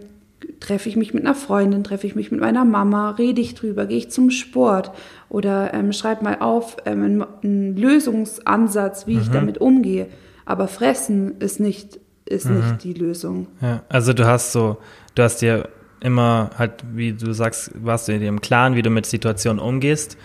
treffe 0.60 0.90
ich 0.90 0.96
mich 0.96 1.14
mit 1.14 1.24
einer 1.24 1.36
Freundin, 1.36 1.84
treffe 1.84 2.06
ich 2.06 2.16
mich 2.16 2.32
mit 2.32 2.40
meiner 2.40 2.66
Mama, 2.66 3.12
rede 3.12 3.42
ich 3.42 3.56
drüber, 3.56 3.86
gehe 3.86 3.98
ich 3.98 4.12
zum 4.12 4.30
Sport? 4.30 4.92
Oder 5.30 5.74
ähm, 5.74 5.92
schreibe 5.92 6.24
mal 6.24 6.38
auf 6.40 6.78
ähm, 6.86 7.26
einen, 7.44 7.76
Lösungsansatz, 7.76 9.08
wie 9.08 9.18
ich 9.18 9.30
damit 9.30 9.58
umgehe. 9.58 10.08
Aber 10.46 10.68
fressen 10.68 11.40
ist 11.40 11.60
nicht, 11.60 12.00
ist 12.26 12.50
nicht 12.50 12.84
die 12.84 12.94
Lösung. 12.94 13.48
Ja, 13.62 13.84
also 13.90 14.14
du 14.14 14.26
hast 14.26 14.52
so, 14.52 14.78
du 15.16 15.24
hast 15.24 15.42
dir 15.42 15.70
immer 16.00 16.52
halt, 16.58 16.84
wie 16.94 17.14
du 17.14 17.34
sagst, 17.34 17.72
warst 17.84 18.08
du 18.08 18.20
dir 18.20 18.30
im 18.30 18.42
Klaren, 18.42 18.76
wie 18.76 18.84
du 18.84 18.92
mit 18.92 19.08
Situationen 19.08 19.60
umgehst 19.60 20.18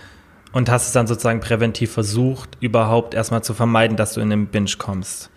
und 0.52 0.70
hast 0.70 0.86
es 0.88 0.92
dann 0.92 1.06
sozusagen 1.06 1.40
präventiv 1.40 1.92
versucht, 1.92 2.56
überhaupt 2.60 3.14
erstmal 3.14 3.42
zu 3.42 3.54
vermeiden, 3.54 3.96
dass 3.96 4.14
du 4.14 4.20
in 4.20 4.30
den 4.30 4.46
Binge 4.46 4.70
kommst. 4.78 5.30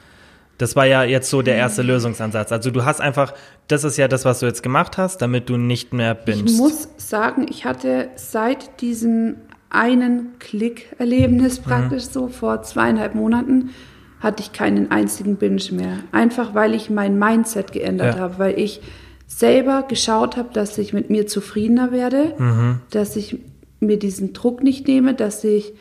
Das 0.60 0.76
war 0.76 0.86
ja 0.86 1.04
jetzt 1.04 1.30
so 1.30 1.42
der 1.42 1.56
erste 1.56 1.82
Lösungsansatz. 1.82 2.52
Also 2.52 2.70
du 2.72 2.86
hast 2.86 3.02
einfach, 3.02 3.34
das 3.68 3.84
ist 3.84 3.98
ja 3.98 4.08
das, 4.08 4.24
was 4.24 4.40
du 4.40 4.46
jetzt 4.46 4.62
gemacht 4.64 4.98
hast, 4.98 5.22
damit 5.22 5.50
du 5.50 5.58
nicht 5.58 5.94
mehr 5.94 6.14
bingst. 6.16 6.46
Ich 6.54 6.58
muss 6.58 6.88
sagen, 6.98 7.46
ich 7.50 7.66
hatte 7.66 8.10
seit 8.16 8.80
diesem 8.82 9.36
einen 9.70 10.38
Klick-Erlebnis 10.40 11.60
Mhm. 11.60 11.64
praktisch 11.64 12.04
so 12.06 12.28
vor 12.28 12.62
zweieinhalb 12.62 13.16
Monaten 13.16 13.72
hatte 14.20 14.42
ich 14.42 14.54
keinen 14.54 14.92
einzigen 14.92 15.36
Binge 15.38 15.62
mehr. 15.72 15.98
Einfach 16.12 16.54
weil 16.54 16.74
ich 16.76 16.90
mein 16.90 17.18
Mindset 17.20 17.72
geändert 17.74 18.16
Ja. 18.16 18.22
habe, 18.22 18.38
weil 18.40 18.58
ich 18.60 18.82
selber 19.28 19.84
geschaut 19.88 20.38
habe, 20.38 20.50
dass 20.54 20.78
ich 20.78 20.94
mit 20.94 21.10
mir 21.10 21.26
zufriedener 21.28 21.92
werde, 21.92 22.36
Mhm. 22.38 22.80
dass 22.92 23.16
ich 23.16 23.40
mir 23.84 24.00
diesen 24.00 24.34
Druck 24.34 24.64
nicht 24.64 24.88
nehme, 24.88 25.14
dass 25.14 25.44
ich, 25.44 25.74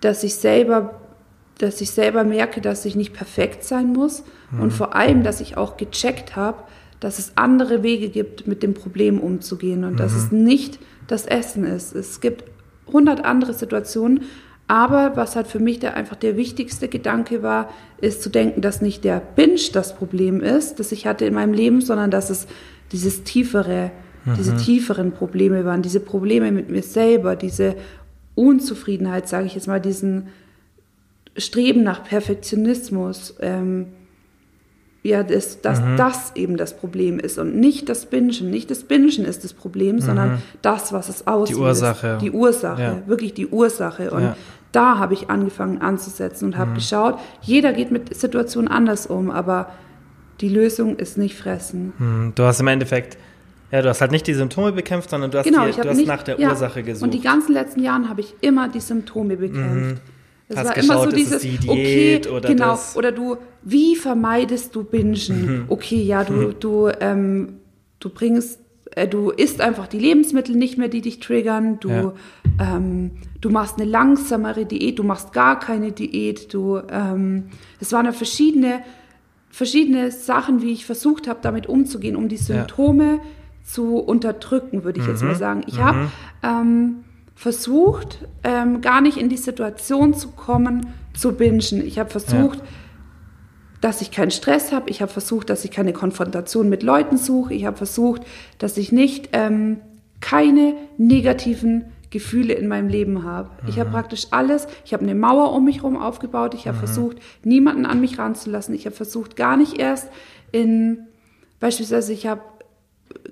dass 0.00 0.24
ich 0.24 0.34
selber 0.34 0.98
dass 1.58 1.80
ich 1.80 1.90
selber 1.90 2.24
merke, 2.24 2.60
dass 2.60 2.84
ich 2.84 2.96
nicht 2.96 3.12
perfekt 3.12 3.62
sein 3.62 3.92
muss 3.92 4.24
und 4.58 4.72
vor 4.72 4.96
allem, 4.96 5.22
dass 5.22 5.40
ich 5.40 5.56
auch 5.56 5.76
gecheckt 5.76 6.34
habe, 6.34 6.64
dass 6.98 7.20
es 7.20 7.36
andere 7.36 7.82
Wege 7.82 8.08
gibt, 8.08 8.46
mit 8.48 8.62
dem 8.62 8.74
Problem 8.74 9.20
umzugehen 9.20 9.84
und 9.84 10.00
dass 10.00 10.14
es 10.14 10.32
nicht 10.32 10.80
das 11.06 11.26
Essen 11.26 11.64
ist. 11.64 11.94
Es 11.94 12.20
gibt 12.20 12.44
hundert 12.92 13.24
andere 13.24 13.54
Situationen, 13.54 14.22
aber 14.66 15.16
was 15.16 15.36
halt 15.36 15.46
für 15.46 15.58
mich 15.58 15.78
der 15.78 15.94
einfach 15.94 16.16
der 16.16 16.36
wichtigste 16.36 16.88
Gedanke 16.88 17.42
war, 17.42 17.68
ist 18.00 18.22
zu 18.22 18.30
denken, 18.30 18.60
dass 18.60 18.82
nicht 18.82 19.04
der 19.04 19.20
Binge 19.20 19.60
das 19.72 19.94
Problem 19.94 20.40
ist, 20.40 20.80
das 20.80 20.92
ich 20.92 21.06
hatte 21.06 21.26
in 21.26 21.34
meinem 21.34 21.52
Leben, 21.52 21.80
sondern 21.80 22.10
dass 22.10 22.30
es 22.30 22.46
dieses 22.90 23.22
tiefere, 23.24 23.90
diese 24.36 24.56
tieferen 24.56 25.12
Probleme 25.12 25.64
waren, 25.64 25.82
diese 25.82 26.00
Probleme 26.00 26.52
mit 26.52 26.70
mir 26.70 26.82
selber, 26.82 27.34
diese 27.36 27.74
Unzufriedenheit, 28.34 29.28
sage 29.28 29.46
ich 29.46 29.54
jetzt 29.54 29.66
mal, 29.66 29.80
diesen 29.80 30.28
Streben 31.36 31.82
nach 31.82 32.04
Perfektionismus, 32.04 33.34
ähm, 33.40 33.86
ja, 35.02 35.24
das, 35.24 35.60
dass 35.60 35.80
das 35.96 36.32
eben 36.36 36.56
das 36.56 36.76
Problem 36.76 37.18
ist 37.18 37.36
und 37.38 37.56
nicht 37.56 37.88
das 37.88 38.06
Bingen. 38.06 38.50
Nicht 38.50 38.70
das 38.70 38.84
Bingen 38.84 39.24
ist 39.24 39.42
das 39.42 39.52
Problem, 39.52 39.98
sondern 39.98 40.40
das, 40.62 40.92
was 40.92 41.08
es 41.08 41.26
auslöst. 41.26 41.60
Ursache. 41.60 42.18
Die 42.20 42.30
Ursache, 42.30 42.80
Ja. 42.82 43.02
wirklich 43.06 43.34
die 43.34 43.48
Ursache. 43.48 44.12
Und 44.12 44.22
Ja. 44.22 44.36
da 44.70 44.98
habe 44.98 45.14
ich 45.14 45.28
angefangen 45.28 45.78
anzusetzen 45.78 46.44
und 46.44 46.56
habe 46.56 46.74
geschaut, 46.74 47.18
jeder 47.40 47.72
geht 47.72 47.90
mit 47.90 48.14
Situationen 48.14 48.68
anders 48.68 49.06
um, 49.06 49.30
aber 49.32 49.70
die 50.40 50.48
Lösung 50.48 50.96
ist 50.96 51.18
nicht 51.18 51.34
fressen. 51.36 51.92
Hm, 51.98 52.32
Du 52.36 52.44
hast 52.44 52.60
im 52.60 52.68
Endeffekt, 52.68 53.18
ja, 53.72 53.80
du 53.80 53.88
hast 53.88 54.02
halt 54.02 54.12
nicht 54.12 54.26
die 54.26 54.34
Symptome 54.34 54.70
bekämpft, 54.72 55.08
sondern 55.10 55.30
du 55.30 55.38
hast, 55.38 55.46
Genau, 55.46 55.64
die, 55.66 55.72
du 55.72 55.88
hast 55.88 55.96
nicht 55.96 56.06
nach 56.06 56.22
der 56.22 56.38
ja, 56.38 56.50
Ursache 56.50 56.82
gesucht. 56.82 57.00
Mhm. 57.00 57.04
Und 57.08 57.14
die 57.14 57.22
ganzen 57.22 57.52
letzten 57.54 57.82
Jahren 57.82 58.08
habe 58.10 58.20
ich 58.20 58.34
immer 58.42 58.68
die 58.68 58.80
Symptome 58.80 59.36
bekämpft. 59.38 60.02
Es 60.48 60.56
Hast 60.58 60.66
war 60.66 60.74
geschaut, 60.74 60.90
immer 60.96 61.04
so 61.04 61.16
dieses, 61.16 61.44
okay, 61.66 62.20
oder 62.28 62.48
genau, 62.50 62.72
das? 62.72 62.94
oder 62.96 63.10
du, 63.12 63.38
wie 63.62 63.96
vermeidest 63.96 64.74
du 64.74 64.84
Bingen? 64.84 65.64
Okay, 65.68 66.02
ja, 66.02 66.24
du, 66.24 66.52
du, 66.52 66.90
ähm, 67.00 67.54
du 67.98 68.10
bringst, 68.10 68.60
äh, 68.90 69.08
du 69.08 69.30
isst 69.30 69.62
einfach 69.62 69.86
die 69.86 69.98
Lebensmittel 69.98 70.54
nicht 70.54 70.76
mehr, 70.76 70.88
die 70.88 71.00
dich 71.00 71.20
triggern. 71.20 71.80
Du, 71.80 71.88
Ja. 71.88 72.12
ähm, 72.60 73.12
du 73.40 73.48
machst 73.48 73.80
eine 73.80 73.88
langsamere 73.90 74.66
Diät, 74.66 74.98
du 74.98 75.04
machst 75.04 75.32
gar 75.32 75.58
keine 75.58 75.92
Diät. 75.92 76.52
Du, 76.52 76.78
ähm, 76.90 77.44
es 77.80 77.90
waren 77.92 78.04
ja 78.04 78.12
verschiedene, 78.12 78.80
verschiedene 79.48 80.10
Sachen, 80.10 80.60
wie 80.60 80.72
ich 80.72 80.84
versucht 80.84 81.26
habe, 81.28 81.38
damit 81.40 81.66
umzugehen, 81.66 82.16
um 82.16 82.28
die 82.28 82.36
Symptome 82.36 83.20
zu 83.64 83.96
unterdrücken, 83.98 84.84
würde 84.84 85.00
ich 85.00 85.06
jetzt 85.06 85.22
mal 85.22 85.34
sagen. 85.34 85.62
Ich 85.66 85.78
habe 85.78 86.10
ähm, 86.42 87.04
versucht, 87.34 88.26
ähm, 88.44 88.80
gar 88.80 89.00
nicht 89.00 89.16
in 89.16 89.28
die 89.28 89.36
Situation 89.36 90.14
zu 90.14 90.28
kommen, 90.28 90.86
zu 91.14 91.32
bingen. 91.32 91.60
Ich 91.84 91.98
habe 91.98 92.10
versucht, 92.10 92.60
dass 93.80 94.00
ich 94.00 94.10
keinen 94.10 94.30
Stress 94.30 94.72
habe. 94.72 94.90
Ich 94.90 95.02
habe 95.02 95.12
versucht, 95.12 95.50
dass 95.50 95.64
ich 95.64 95.70
keine 95.70 95.92
Konfrontation 95.92 96.68
mit 96.68 96.82
Leuten 96.82 97.16
suche. 97.16 97.54
Ich 97.54 97.66
habe 97.66 97.76
versucht, 97.76 98.22
dass 98.58 98.76
ich 98.76 98.92
nicht 98.92 99.30
ähm, 99.32 99.78
keine 100.20 100.74
negativen 100.98 101.86
Gefühle 102.10 102.52
in 102.52 102.68
meinem 102.68 102.88
Leben 102.88 103.24
habe. 103.24 103.50
Ich 103.66 103.80
habe 103.80 103.90
praktisch 103.90 104.26
alles, 104.30 104.68
ich 104.84 104.92
habe 104.92 105.02
eine 105.02 105.14
Mauer 105.14 105.52
um 105.52 105.64
mich 105.64 105.78
herum 105.78 105.96
aufgebaut. 105.96 106.54
Ich 106.54 106.68
habe 106.68 106.76
versucht, 106.78 107.16
niemanden 107.42 107.86
an 107.86 108.00
mich 108.00 108.18
ranzulassen. 108.18 108.74
Ich 108.74 108.84
habe 108.84 108.94
versucht, 108.94 109.34
gar 109.34 109.56
nicht 109.56 109.78
erst 109.78 110.08
in, 110.52 111.06
beispielsweise, 111.58 112.12
ich 112.12 112.26
habe 112.26 112.42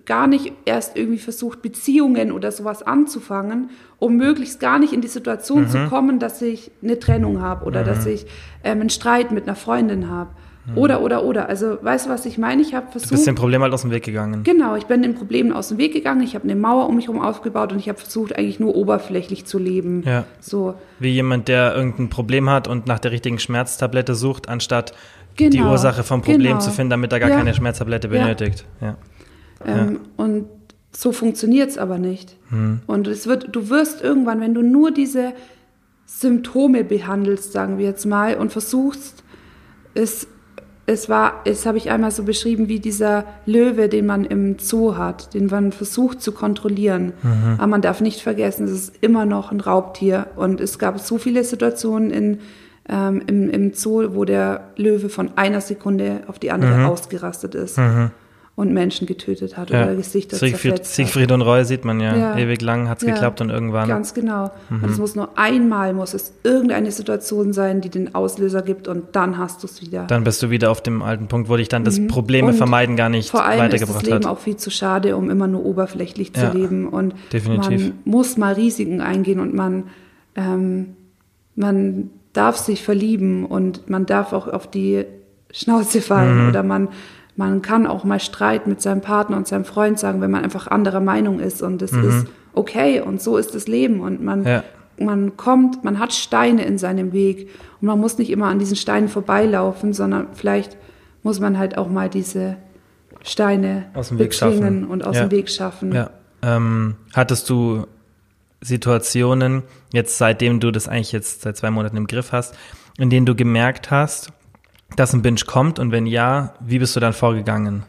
gar 0.06 0.26
nicht 0.26 0.52
erst 0.64 0.96
irgendwie 0.96 1.18
versucht, 1.18 1.62
Beziehungen 1.62 2.32
oder 2.32 2.52
sowas 2.52 2.82
anzufangen, 2.82 3.70
um 3.98 4.16
möglichst 4.16 4.60
gar 4.60 4.78
nicht 4.78 4.92
in 4.92 5.00
die 5.00 5.08
Situation 5.08 5.68
zu 5.68 5.86
kommen, 5.88 6.18
dass 6.18 6.40
ich 6.42 6.70
eine 6.82 6.98
Trennung 6.98 7.40
habe 7.42 7.64
oder 7.66 7.84
dass 7.84 8.06
ich 8.06 8.26
ähm, 8.64 8.80
einen 8.80 8.90
Streit 8.90 9.30
mit 9.32 9.44
einer 9.44 9.56
Freundin 9.56 10.08
habe. 10.08 10.30
Oder, 10.76 11.00
oder, 11.02 11.24
oder. 11.24 11.48
Also, 11.48 11.78
weißt 11.82 12.06
du, 12.06 12.10
was 12.10 12.26
ich 12.26 12.38
meine? 12.38 12.62
Ich 12.62 12.74
habe 12.74 12.86
du 12.86 12.92
bist 12.92 13.06
versucht. 13.08 13.26
dem 13.26 13.34
Problem 13.34 13.60
halt 13.62 13.72
aus 13.72 13.80
dem 13.82 13.90
Weg 13.90 14.04
gegangen. 14.04 14.44
Genau, 14.44 14.76
ich 14.76 14.84
bin 14.86 15.02
den 15.02 15.14
Problemen 15.16 15.52
aus 15.52 15.68
dem 15.68 15.78
Weg 15.78 15.92
gegangen. 15.92 16.20
Ich 16.22 16.34
habe 16.36 16.44
eine 16.44 16.54
Mauer 16.54 16.86
um 16.88 16.94
mich 16.96 17.08
herum 17.08 17.20
aufgebaut 17.20 17.72
und 17.72 17.78
ich 17.80 17.88
habe 17.88 17.98
versucht, 17.98 18.36
eigentlich 18.38 18.60
nur 18.60 18.76
oberflächlich 18.76 19.46
zu 19.46 19.58
leben. 19.58 20.04
Ja. 20.06 20.26
So, 20.38 20.74
Wie 21.00 21.08
jemand, 21.08 21.48
der 21.48 21.74
irgendein 21.74 22.08
Problem 22.08 22.48
hat 22.50 22.68
und 22.68 22.86
nach 22.86 23.00
der 23.00 23.10
richtigen 23.10 23.40
Schmerztablette 23.40 24.14
sucht, 24.14 24.48
anstatt 24.48 24.92
die 25.40 25.48
Genau, 25.50 25.72
Ursache 25.72 26.04
vom 26.04 26.20
Problem 26.22 26.40
genau. 26.52 26.58
zu 26.60 26.70
finden, 26.70 26.90
damit 26.90 27.12
er 27.12 27.18
gar 27.20 27.30
Ja. 27.30 27.36
keine 27.38 27.52
Schmerztablette 27.54 28.06
Ja. 28.08 28.22
benötigt. 28.22 28.64
Ja. 28.80 28.96
Ähm, 29.64 30.01
Und 30.16 30.46
so 30.92 31.12
funktioniert 31.12 31.70
es 31.70 31.79
aber 31.79 31.99
nicht. 31.99 32.37
Hm. 32.49 32.81
Und 32.87 33.07
es 33.07 33.27
wird, 33.27 33.55
du 33.55 33.70
wirst 33.70 34.03
irgendwann, 34.03 34.40
wenn 34.40 34.55
du 34.55 34.62
nur 34.62 34.90
diese 34.90 35.33
Symptome 36.07 36.85
behandelst, 36.85 37.53
sagen 37.53 37.79
wir 37.79 37.87
jetzt 37.87 38.07
mal, 38.07 38.37
und 38.37 38.51
versuchst, 38.51 39.23
es, 39.94 40.27
es 40.87 41.09
war, 41.09 41.42
es 41.44 41.66
habe 41.66 41.79
ich 41.79 41.90
einmal 41.90 42.11
so 42.11 42.25
beschrieben 42.25 42.68
wie 42.68 42.81
dieser 42.81 43.25
Löwe, 43.46 43.88
den 43.88 44.07
man 44.07 44.25
im 44.25 44.59
Zoo 44.59 44.96
hat, 44.96 45.33
den 45.35 45.46
man 45.46 45.70
versucht 45.70 46.20
zu 46.20 46.33
kontrollieren. 46.33 47.12
Mhm. 47.23 47.55
Aber 47.59 47.66
man 47.68 47.83
darf 47.83 48.01
nicht 48.01 48.20
vergessen, 48.20 48.64
es 48.64 48.73
ist 48.73 48.94
immer 49.01 49.25
noch 49.25 49.53
ein 49.53 49.61
Raubtier. 49.61 50.27
Und 50.35 50.61
es 50.61 50.79
gab 50.81 50.99
so 50.99 51.18
viele 51.18 51.44
Situationen 51.44 52.11
in, 52.11 52.38
ähm, 52.88 53.23
im, 53.29 53.49
im 53.49 53.73
Zoo, 53.75 54.14
wo 54.14 54.25
der 54.25 54.70
Löwe 54.77 55.09
von 55.09 55.31
einer 55.37 55.61
Sekunde 55.61 56.23
auf 56.27 56.40
die 56.40 56.51
andere 56.51 56.87
ausgerastet 56.87 57.55
ist 57.55 57.79
und 58.61 58.73
Menschen 58.73 59.07
getötet 59.07 59.57
hat 59.57 59.70
Mhm. 59.70 59.75
Ja. 59.77 59.85
oder 59.87 59.94
Gesichter 59.96 60.37
Siegfried, 60.37 60.61
zerfetzt 60.77 60.90
hat. 60.90 60.94
Siegfried 61.07 61.33
und 61.33 61.42
Roy 61.42 61.64
sieht 61.64 61.85
man 61.85 61.99
ja. 62.01 62.14
Ja. 62.16 62.37
Ewig 62.38 62.61
lang 62.62 62.88
hat's 62.88 63.03
Ja, 63.03 63.12
geklappt 63.12 63.40
und 63.40 63.51
irgendwann. 63.51 63.88
Ganz 63.88 64.14
genau. 64.14 64.51
Mhm. 64.68 64.85
Und 64.85 64.90
es 64.90 64.99
muss 64.99 65.14
nur 65.16 65.31
einmal, 65.38 65.92
muss 65.94 66.14
es 66.14 66.33
irgendeine 66.44 66.90
Situation 66.92 67.53
sein, 67.53 67.81
die 67.81 67.88
den 67.88 68.14
Auslöser 68.14 68.62
gibt 68.62 68.87
und 68.87 69.16
dann 69.16 69.38
hast 69.38 69.62
du 69.62 69.66
es 69.66 69.81
wieder. 69.83 70.05
Dann 70.07 70.25
bist 70.25 70.42
du 70.42 70.51
wieder 70.51 70.70
auf 70.70 70.83
dem 70.83 71.03
alten 71.03 71.27
Punkt, 71.27 71.49
wo 71.49 71.57
dich 71.57 71.68
dann 71.68 71.85
das 71.85 71.99
Probleme 72.07 72.49
Mhm. 72.49 72.53
Und 72.53 72.57
vermeiden 72.59 72.96
gar 72.96 73.09
nicht 73.09 73.31
Vor 73.31 73.44
allem 73.44 73.64
ist 73.66 73.73
das 73.73 73.81
weitergebracht 73.81 74.07
Leben 74.07 74.16
hat. 74.16 74.27
auch 74.27 74.38
viel 74.38 74.57
zu 74.57 74.70
schade, 74.70 75.16
um 75.16 75.31
immer 75.31 75.46
nur 75.46 75.64
oberflächlich 75.64 76.33
zu 76.35 76.46
leben. 76.53 76.87
Und 76.88 77.14
definitiv. 77.33 77.81
man 77.81 77.92
muss 78.05 78.37
mal 78.37 78.53
Risiken 78.55 79.01
eingehen 79.01 79.40
und 79.40 79.55
man, 79.55 79.85
ähm, 80.37 80.96
man 81.57 82.11
darf 82.33 82.57
sich 82.57 82.83
verlieben 82.85 83.44
und 83.44 83.88
man 83.90 84.07
darf 84.07 84.33
auch 84.33 84.46
auf 84.49 84.70
die 84.70 85.05
Schnauze 85.51 86.01
fallen 86.01 86.42
Mhm. 86.44 86.49
oder 86.51 86.62
man, 86.62 86.88
man 87.40 87.62
kann 87.62 87.87
auch 87.87 88.05
mal 88.05 88.20
Streit 88.20 88.66
mit 88.66 88.81
seinem 88.83 89.00
Partner 89.00 89.37
und 89.37 89.48
seinem 89.48 89.64
Freund 89.64 89.98
sagen, 89.98 90.20
wenn 90.20 90.31
man 90.31 90.44
einfach 90.44 90.66
anderer 90.68 91.00
Meinung 91.00 91.40
ist 91.40 91.62
und 91.62 91.81
es 91.83 91.92
ist 91.92 92.26
okay 92.53 93.00
und 93.00 93.20
so 93.20 93.37
ist 93.37 93.55
das 93.55 93.66
Leben 93.66 94.00
und 94.00 94.22
man, 94.22 94.40
Mhm. 94.40 94.46
Ja. 94.46 94.64
man 94.98 95.37
kommt, 95.37 95.83
man 95.83 95.98
hat 95.98 96.12
Steine 96.12 96.64
in 96.64 96.76
seinem 96.79 97.12
Weg 97.12 97.48
und 97.81 97.87
man 97.87 97.98
muss 97.98 98.18
nicht 98.18 98.31
immer 98.31 98.46
an 98.46 98.59
diesen 98.59 98.76
Steinen 98.76 99.09
vorbeilaufen, 99.09 99.92
sondern 99.92 100.29
vielleicht 100.35 100.76
muss 101.22 101.40
man 101.40 101.59
halt 101.59 101.79
auch 101.79 101.88
mal 101.88 102.09
diese 102.09 102.57
Steine 103.22 103.87
Aus 103.94 104.09
dem 104.09 104.18
Weg 104.18 104.35
schaffen. 104.35 104.85
und 104.87 105.05
aus 105.07 105.16
Ja. 105.16 105.24
dem 105.26 105.31
Weg 105.31 105.48
schaffen. 105.50 105.92
Ja. 105.94 106.11
Ähm, 106.42 106.94
hattest 107.14 107.48
du 107.50 107.87
Situationen, 108.62 109.62
jetzt 109.92 110.18
seitdem 110.18 110.61
du 110.61 110.70
das 110.70 110.88
eigentlich 110.88 111.12
jetzt 111.12 111.42
seit 111.42 111.57
zwei 111.57 111.70
Monaten 111.70 111.96
im 111.96 112.07
Griff 112.07 112.33
hast, 112.33 112.55
in 112.98 113.09
denen 113.11 113.26
du 113.26 113.35
gemerkt 113.35 113.90
hast, 113.90 114.31
dass 114.96 115.12
ein 115.12 115.22
Binge 115.22 115.40
kommt 115.46 115.79
und 115.79 115.92
wenn 115.92 116.07
ja, 116.07 116.55
wie 116.61 116.79
bist 116.79 116.96
du 116.96 117.00
dann 117.00 117.12
vorgegangen? 117.12 117.85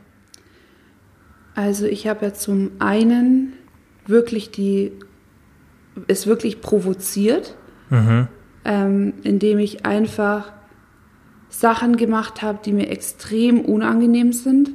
Also 1.56 1.86
ich 1.86 2.08
habe 2.08 2.26
ja 2.26 2.34
zum 2.34 2.72
einen 2.80 3.54
wirklich 4.08 4.52
die, 4.52 4.92
es 6.08 6.28
wirklich 6.28 6.62
provoziert, 6.62 7.56
Mhm. 7.90 8.28
ähm, 8.64 9.14
indem 9.24 9.60
ich 9.60 9.86
einfach 9.86 10.52
Sachen 11.50 11.98
gemacht 11.98 12.42
habe, 12.42 12.60
die 12.64 12.72
mir 12.72 12.88
extrem 12.90 13.60
unangenehm 13.60 14.32
sind. 14.32 14.72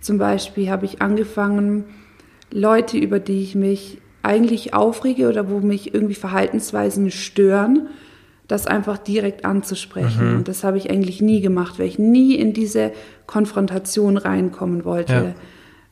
Zum 0.00 0.18
Beispiel 0.18 0.68
habe 0.70 0.84
ich 0.84 1.00
angefangen, 1.00 1.84
Leute, 2.52 2.98
über 2.98 3.18
die 3.18 3.42
ich 3.42 3.54
mich 3.54 4.02
eigentlich 4.22 4.74
aufrege 4.74 5.28
oder 5.28 5.48
wo 5.48 5.60
mich 5.60 5.94
irgendwie 5.94 6.14
Verhaltensweisen 6.14 7.10
stören, 7.10 7.88
das 8.52 8.66
einfach 8.66 8.98
direkt 8.98 9.46
anzusprechen. 9.46 10.36
Und 10.36 10.48
das 10.48 10.62
habe 10.62 10.76
ich 10.76 10.90
eigentlich 10.90 11.22
nie 11.22 11.40
gemacht, 11.40 11.78
weil 11.78 11.86
ich 11.86 11.98
nie 11.98 12.34
in 12.34 12.52
diese 12.52 12.92
Konfrontation 13.26 14.18
reinkommen 14.18 14.84
wollte. 14.84 15.34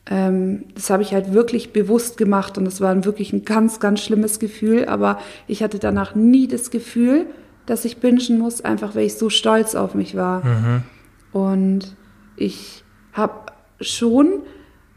Ähm, 0.07 0.65
das 0.75 0.91
habe 0.91 1.01
ich 1.01 1.11
halt 1.11 1.33
wirklich 1.33 1.73
bewusst 1.73 2.17
gemacht 2.17 2.59
und 2.59 2.65
das 2.65 2.79
war 2.79 3.03
wirklich 3.03 3.33
ein 3.33 3.45
ganz, 3.45 3.79
ganz 3.79 4.01
schlimmes 4.01 4.37
Gefühl, 4.37 4.85
aber 4.85 5.19
ich 5.47 5.63
hatte 5.63 5.79
danach 5.79 6.13
nie 6.13 6.47
das 6.47 6.69
Gefühl, 6.69 7.25
dass 7.65 7.83
ich 7.83 7.97
bingen 7.97 8.37
muss, 8.37 8.61
einfach 8.61 8.93
weil 8.93 9.05
ich 9.05 9.15
so 9.15 9.31
stolz 9.31 9.73
auf 9.73 9.95
mich 9.95 10.15
war. 10.15 10.45
Mhm. 10.45 10.83
Und 11.31 11.95
ich 12.35 12.83
habe 13.13 13.51
schon 13.79 14.41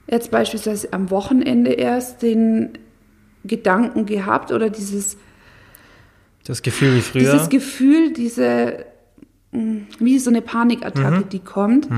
jetzt 0.06 0.30
beispielsweise 0.30 0.92
am 0.92 1.10
Wochenende 1.10 1.72
erst 1.72 2.20
den 2.20 2.70
Gedanken 3.44 4.04
gehabt 4.04 4.52
oder 4.52 4.68
dieses, 4.68 5.16
Das 6.44 6.62
Gefühl 6.62 6.96
wie 6.96 7.00
früher. 7.00 7.32
dieses 7.32 7.48
Gefühl, 7.48 8.12
diese, 8.12 8.84
mh, 9.52 9.82
wie 9.98 10.18
so 10.18 10.30
eine 10.30 10.42
Panikattacke, 10.42 11.24
Mhm. 11.24 11.28
die 11.30 11.38
kommt, 11.40 11.88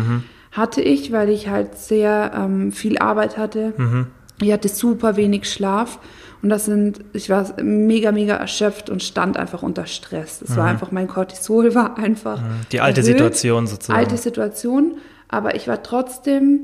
hatte 0.52 0.80
ich, 0.80 1.12
weil 1.12 1.28
ich 1.30 1.48
halt 1.48 1.76
sehr 1.78 2.32
ähm, 2.34 2.72
viel 2.72 2.98
Arbeit 2.98 3.36
hatte. 3.36 3.74
Mhm. 3.76 4.06
Ich 4.40 4.52
hatte 4.52 4.68
super 4.68 5.16
wenig 5.16 5.50
Schlaf 5.50 5.98
und 6.42 6.50
das 6.50 6.66
sind, 6.66 7.00
ich 7.14 7.30
war 7.30 7.60
mega, 7.62 8.12
mega 8.12 8.34
erschöpft 8.36 8.90
und 8.90 9.02
stand 9.02 9.36
einfach 9.38 9.62
unter 9.62 9.86
Stress. 9.86 10.42
Es 10.42 10.56
war 10.56 10.66
einfach, 10.66 10.90
mein 10.92 11.08
Cortisol 11.08 11.74
war 11.74 11.98
einfach. 11.98 12.40
Mhm. 12.40 12.46
Die 12.72 12.80
alte 12.80 13.00
erhöht. 13.00 13.14
Situation 13.14 13.66
sozusagen. 13.66 13.98
Alte 13.98 14.16
Situation, 14.16 14.96
aber 15.28 15.54
ich 15.56 15.66
war 15.68 15.82
trotzdem 15.82 16.60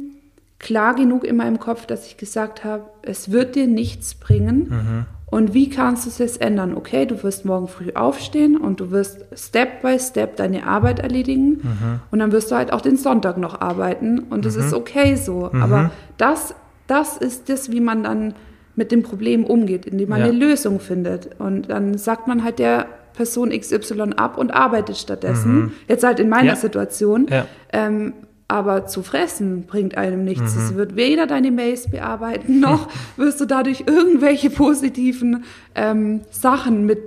klar 0.58 0.94
genug 0.94 1.24
in 1.24 1.34
meinem 1.36 1.58
Kopf, 1.58 1.86
dass 1.86 2.06
ich 2.06 2.16
gesagt 2.18 2.62
habe, 2.62 2.84
es 3.02 3.32
wird 3.32 3.56
dir 3.56 3.66
nichts 3.66 4.14
bringen. 4.14 5.06
Mhm. 5.32 5.38
Und 5.38 5.54
wie 5.54 5.70
kannst 5.70 6.04
du 6.04 6.10
es 6.10 6.18
jetzt 6.18 6.40
ändern? 6.40 6.76
Okay, 6.76 7.06
du 7.06 7.22
wirst 7.22 7.44
morgen 7.44 7.68
früh 7.68 7.90
aufstehen 7.94 8.56
und 8.56 8.80
du 8.80 8.90
wirst 8.90 9.24
Step 9.34 9.82
by 9.82 9.98
Step 9.98 10.36
deine 10.36 10.66
Arbeit 10.66 10.98
erledigen 11.00 11.60
Mhm. 11.62 12.00
und 12.10 12.18
dann 12.18 12.32
wirst 12.32 12.50
du 12.50 12.56
halt 12.56 12.72
auch 12.72 12.80
den 12.80 12.96
Sonntag 12.96 13.38
noch 13.38 13.60
arbeiten 13.60 14.20
und 14.30 14.44
das 14.44 14.56
ist 14.56 14.72
okay 14.74 15.16
so. 15.16 15.50
Mhm. 15.52 15.62
Aber 15.62 15.90
das, 16.18 16.54
das 16.86 17.16
ist 17.16 17.48
das, 17.48 17.70
wie 17.72 17.80
man 17.80 18.02
dann 18.04 18.34
mit 18.76 18.90
dem 18.92 19.02
Problem 19.02 19.44
umgeht, 19.44 19.84
indem 19.86 20.08
man 20.10 20.20
Ja. 20.20 20.26
eine 20.26 20.34
Lösung 20.34 20.80
findet. 20.80 21.38
Und 21.38 21.68
dann 21.70 21.98
sagt 21.98 22.26
man 22.26 22.42
halt 22.44 22.58
der 22.58 22.86
Person 23.14 23.50
XY 23.50 24.12
ab 24.16 24.38
und 24.38 24.52
arbeitet 24.54 24.96
stattdessen. 24.96 25.72
Jetzt 25.88 26.02
halt 26.04 26.18
in 26.20 26.30
meiner 26.30 26.42
Mhm. 26.44 26.48
Ja. 26.48 26.56
Situation. 26.56 27.26
Ja. 27.30 27.44
Ähm, 27.72 28.14
aber 28.52 28.86
zu 28.86 29.02
fressen 29.02 29.62
bringt 29.62 29.96
einem 29.96 30.24
nichts. 30.24 30.54
Mhm. 30.54 30.62
Es 30.62 30.74
wird 30.74 30.94
weder 30.94 31.26
deine 31.26 31.50
Mails 31.50 31.90
bearbeiten, 31.90 32.60
noch 32.60 32.86
wirst 33.16 33.40
du 33.40 33.46
dadurch 33.46 33.84
irgendwelche 33.86 34.50
positiven 34.50 35.44
ähm, 35.74 36.20
Sachen 36.30 36.84
mit, 36.84 36.98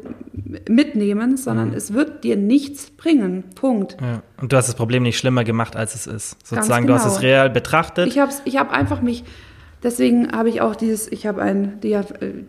mitnehmen, 0.67 1.37
sondern 1.37 1.69
Mhm. 1.69 1.75
es 1.75 1.93
wird 1.93 2.23
dir 2.23 2.35
nichts 2.35 2.89
bringen. 2.89 3.43
Punkt. 3.53 3.95
Ja. 4.01 4.23
Und 4.41 4.51
du 4.51 4.57
hast 4.57 4.67
das 4.67 4.75
Problem 4.75 5.03
nicht 5.03 5.19
schlimmer 5.19 5.43
gemacht, 5.43 5.75
als 5.75 5.93
es 5.93 6.07
ist. 6.07 6.35
Sozusagen, 6.43 6.87
genau. 6.87 6.97
du 6.97 7.03
hast 7.03 7.17
es 7.17 7.21
real 7.21 7.51
betrachtet. 7.51 8.07
Ich 8.07 8.17
habe 8.17 8.31
ich 8.45 8.57
hab 8.57 8.71
einfach 8.71 9.03
mich, 9.03 9.23
deswegen 9.83 10.31
habe 10.31 10.49
ich 10.49 10.61
auch 10.61 10.75
dieses, 10.75 11.11
ich 11.11 11.27
habe 11.27 11.43
ein, 11.43 11.79
die, 11.81 11.95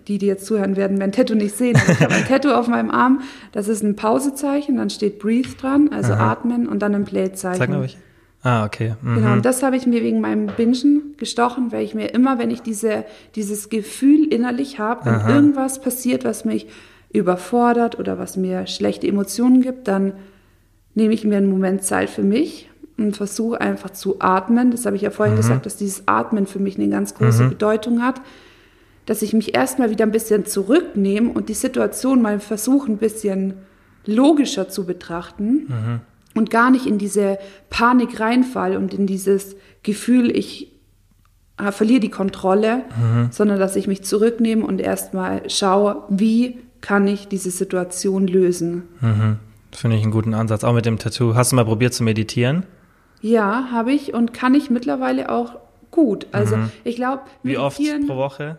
die, 0.09 0.17
die 0.17 0.27
jetzt 0.27 0.47
zuhören 0.47 0.77
werden, 0.77 0.97
mein 0.97 1.13
Tattoo 1.13 1.35
nicht 1.35 1.55
sehen, 1.55 1.77
aber 1.77 1.93
ich 1.93 2.01
habe 2.01 2.15
ein 2.15 2.25
Tattoo 2.29 2.53
auf 2.53 2.67
meinem 2.67 2.91
Arm, 2.91 3.21
das 3.53 3.69
ist 3.69 3.83
ein 3.83 3.95
Pausezeichen, 3.95 4.79
dann 4.79 4.89
steht 4.89 5.19
Breathe 5.19 5.51
dran, 5.61 5.91
also 5.93 6.15
atmen 6.15 6.67
und 6.67 6.81
dann 6.81 6.95
ein 6.95 7.05
Play-Zeichen. 7.05 7.59
Sag 7.59 7.69
mal 7.69 7.79
ruhig. 7.81 7.99
Ah, 8.47 8.65
okay. 8.65 8.95
Mhm. 9.03 9.15
Genau, 9.17 9.33
und 9.33 9.45
das 9.45 9.65
habe 9.65 9.77
ich 9.77 9.89
mir 9.89 10.03
wegen 10.05 10.21
meinem 10.21 10.47
Bingen 10.47 11.15
gestochen, 11.17 11.73
weil 11.73 11.83
ich 11.85 11.97
mir 11.97 12.15
immer, 12.15 12.39
wenn 12.39 12.53
ich 12.53 12.63
diese, 12.63 13.05
dieses 13.35 13.71
Gefühl 13.71 14.33
innerlich 14.33 14.79
habe, 14.79 15.05
wenn 15.07 15.15
Aha. 15.15 15.35
irgendwas 15.35 15.81
passiert, 15.81 16.25
was 16.25 16.45
mich 16.45 16.69
überfordert 17.13 17.99
oder 17.99 18.21
was 18.21 18.37
mir 18.37 18.69
schlechte 18.69 19.09
Emotionen 19.09 19.63
gibt, 19.63 19.89
dann 19.89 20.13
nehme 20.95 21.13
ich 21.13 21.25
mir 21.25 21.39
einen 21.39 21.51
Moment 21.51 21.83
Zeit 21.83 22.09
für 22.09 22.23
mich 22.23 22.71
und 22.97 23.17
versuche 23.17 23.61
einfach 23.61 23.91
zu 23.91 24.21
atmen. 24.21 24.71
Das 24.71 24.87
habe 24.87 24.95
ich 24.95 25.03
ja 25.03 25.11
vorhin 25.11 25.35
Mhm. 25.35 25.39
gesagt, 25.39 25.67
dass 25.67 25.77
dieses 25.77 26.07
Atmen 26.07 26.47
für 26.47 26.61
mich 26.61 26.79
eine 26.79 26.89
ganz 26.89 27.15
große 27.15 27.49
Bedeutung 27.49 28.01
hat. 28.01 28.21
Dass 29.07 29.23
ich 29.23 29.33
mich 29.33 29.57
erstmal 29.57 29.91
wieder 29.91 30.05
ein 30.07 30.13
bisschen 30.13 30.47
zurücknehme 30.47 31.31
und 31.33 31.49
die 31.49 31.55
Situation 31.55 32.23
mal 32.23 32.39
versuche, 32.39 32.93
ein 32.93 32.99
bisschen 32.99 33.55
logischer 34.05 34.69
zu 34.69 34.87
betrachten 34.87 35.67
Mhm. 35.69 36.01
Und 36.37 36.51
gar 36.51 36.71
nicht 36.71 36.87
in 36.87 36.99
diese 36.99 37.39
Panik 37.71 38.21
reinfall 38.21 38.77
und 38.77 38.95
in 38.95 39.07
dieses 39.07 39.57
Gefühl, 39.83 40.31
ich 40.37 40.73
äh, 41.59 41.73
verliere 41.73 42.01
die 42.01 42.11
Kontrolle, 42.11 42.83
Mhm. 43.01 43.29
sondern 43.31 43.59
dass 43.59 43.77
ich 43.77 43.87
mich 43.87 44.03
zurücknehme 44.05 44.65
und 44.65 44.81
erstmal 44.81 45.49
schaue, 45.49 46.03
wie 46.09 46.59
kann 46.83 47.09
ich 47.09 47.29
diese 47.29 47.51
Situation 47.51 48.27
lösen. 48.27 48.83
Mhm. 49.01 49.39
Finde 49.73 49.97
ich 49.97 50.03
einen 50.03 50.13
guten 50.13 50.35
Ansatz. 50.35 50.63
Auch 50.65 50.73
mit 50.75 50.87
dem 50.87 50.99
Tattoo. 50.99 51.35
Hast 51.35 51.53
du 51.53 51.57
mal 51.57 51.65
probiert 51.65 51.95
zu 51.95 52.03
meditieren? 52.05 52.65
Ja, 53.23 53.69
habe 53.73 53.93
ich 53.93 54.15
und 54.15 54.33
kann 54.35 54.55
ich 54.55 54.71
mittlerweile 54.71 55.31
auch 55.31 55.57
gut. 55.91 56.27
Also 56.33 56.57
ich 56.85 56.97
glaube, 56.97 57.23
Mhm. 57.43 57.49
Wie 57.49 57.59
oft 57.59 57.81
pro 58.07 58.17
Woche? 58.17 58.59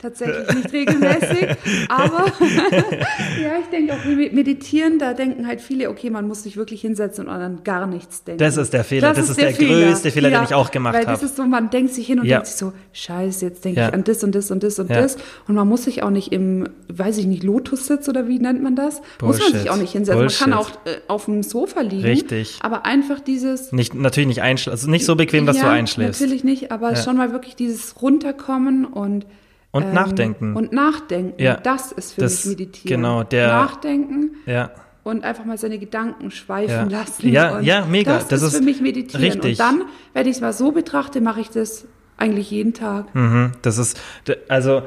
Tatsächlich 0.00 0.54
nicht 0.54 0.72
regelmäßig, 0.72 1.56
aber 1.88 2.26
ja, 3.42 3.58
ich 3.60 3.66
denke 3.70 3.92
auch 3.94 4.04
meditieren, 4.32 4.98
da 4.98 5.12
denken 5.14 5.46
halt 5.46 5.60
viele, 5.60 5.90
okay, 5.90 6.10
man 6.10 6.26
muss 6.26 6.42
sich 6.42 6.56
wirklich 6.56 6.80
hinsetzen 6.80 7.26
und 7.26 7.32
an 7.34 7.60
gar 7.64 7.86
nichts 7.86 8.24
denken. 8.24 8.38
Das 8.38 8.56
ist 8.56 8.72
der 8.72 8.84
Fehler. 8.84 9.12
Das 9.12 9.28
ist 9.28 9.40
der 9.40 9.52
größte 9.52 10.10
Fehler, 10.10 10.30
den 10.30 10.44
ich 10.44 10.54
auch 10.54 10.70
gemacht 10.70 10.94
Weil 10.94 11.04
das 11.04 11.14
habe. 11.18 11.26
ist 11.26 11.36
so, 11.36 11.44
man 11.44 11.70
denkt 11.70 11.92
sich 11.94 12.06
hin 12.06 12.20
und 12.20 12.26
Ja. 12.26 12.36
denkt 12.38 12.48
sich 12.48 12.56
so, 12.56 12.72
scheiße, 12.92 13.44
jetzt 13.46 13.64
denke 13.64 13.80
Ja. 13.80 13.88
ich 13.88 13.94
an 13.94 14.04
das 14.04 14.24
und 14.24 14.34
das 14.34 14.50
und 14.50 14.62
das 14.62 14.78
und 14.78 14.90
Ja. 14.90 15.00
das 15.02 15.16
und 15.48 15.54
man 15.54 15.68
muss 15.68 15.84
sich 15.84 16.02
auch 16.02 16.10
nicht 16.10 16.32
im, 16.32 16.68
weiß 16.92 17.18
ich 17.18 17.26
nicht, 17.26 17.42
Lotussitz 17.42 18.08
oder 18.08 18.26
wie 18.28 18.38
nennt 18.38 18.62
man 18.62 18.76
das? 18.76 19.02
Muss 19.20 19.38
man 19.38 19.46
sich 19.46 19.52
Bullshit. 19.52 19.70
auch 19.70 19.76
nicht 19.76 19.92
hinsetzen. 19.92 20.18
Bullshit. 20.20 20.40
Man 20.46 20.50
kann 20.50 20.58
auch 20.58 20.70
äh, 20.86 20.96
auf 21.08 21.26
dem 21.26 21.42
Sofa 21.42 21.80
liegen. 21.82 22.04
Richtig. 22.04 22.58
Aber 22.62 22.86
einfach 22.86 23.20
dieses 23.20 23.72
Nicht, 23.72 23.94
natürlich 23.94 24.28
nicht 24.28 24.42
einschlafen. 24.42 24.76
Also 24.78 24.90
nicht 24.90 25.04
so 25.04 25.16
bequem, 25.16 25.46
dass 25.46 25.56
ja, 25.58 25.64
du 25.64 25.68
einschläfst. 25.70 26.20
Natürlich 26.20 26.44
nicht, 26.44 26.72
aber 26.72 26.90
Ja. 26.90 26.96
schon 26.96 27.16
mal 27.16 27.32
wirklich 27.32 27.56
dieses 27.56 28.00
Runterkommen 28.00 28.84
und 28.84 29.26
Und 29.72 29.84
ähm, 29.84 29.94
nachdenken. 29.94 30.56
Und 30.56 30.72
nachdenken. 30.72 31.40
Ja, 31.42 31.56
Das 31.56 31.92
ist 31.92 32.14
für 32.14 32.22
das- 32.22 32.44
mich 32.44 32.58
meditieren. 32.58 33.02
genau, 33.02 33.22
der- 33.22 33.48
Nachdenken 33.48 34.30
ja. 34.46 34.70
und 35.04 35.22
einfach 35.24 35.44
mal 35.44 35.58
seine 35.58 35.78
Gedanken 35.78 36.30
schweifen 36.30 36.90
Ja. 36.90 36.98
lassen. 36.98 37.28
Ja, 37.28 37.60
ja, 37.60 37.84
mega. 37.84 38.14
Das, 38.14 38.28
Das 38.28 38.42
ist, 38.42 38.52
ist 38.52 38.58
für 38.58 38.64
mich 38.64 38.80
meditieren. 38.80 39.24
richtig. 39.24 39.52
Und 39.52 39.60
dann, 39.60 39.82
wenn 40.12 40.26
ich 40.26 40.36
es 40.36 40.40
mal 40.40 40.52
so 40.52 40.72
betrachte, 40.72 41.20
mache 41.20 41.40
ich 41.40 41.50
das 41.50 41.86
eigentlich 42.16 42.50
jeden 42.50 42.74
Tag. 42.74 43.14
Mhm, 43.14 43.52
das 43.62 43.78
ist, 43.78 43.98
also 44.48 44.82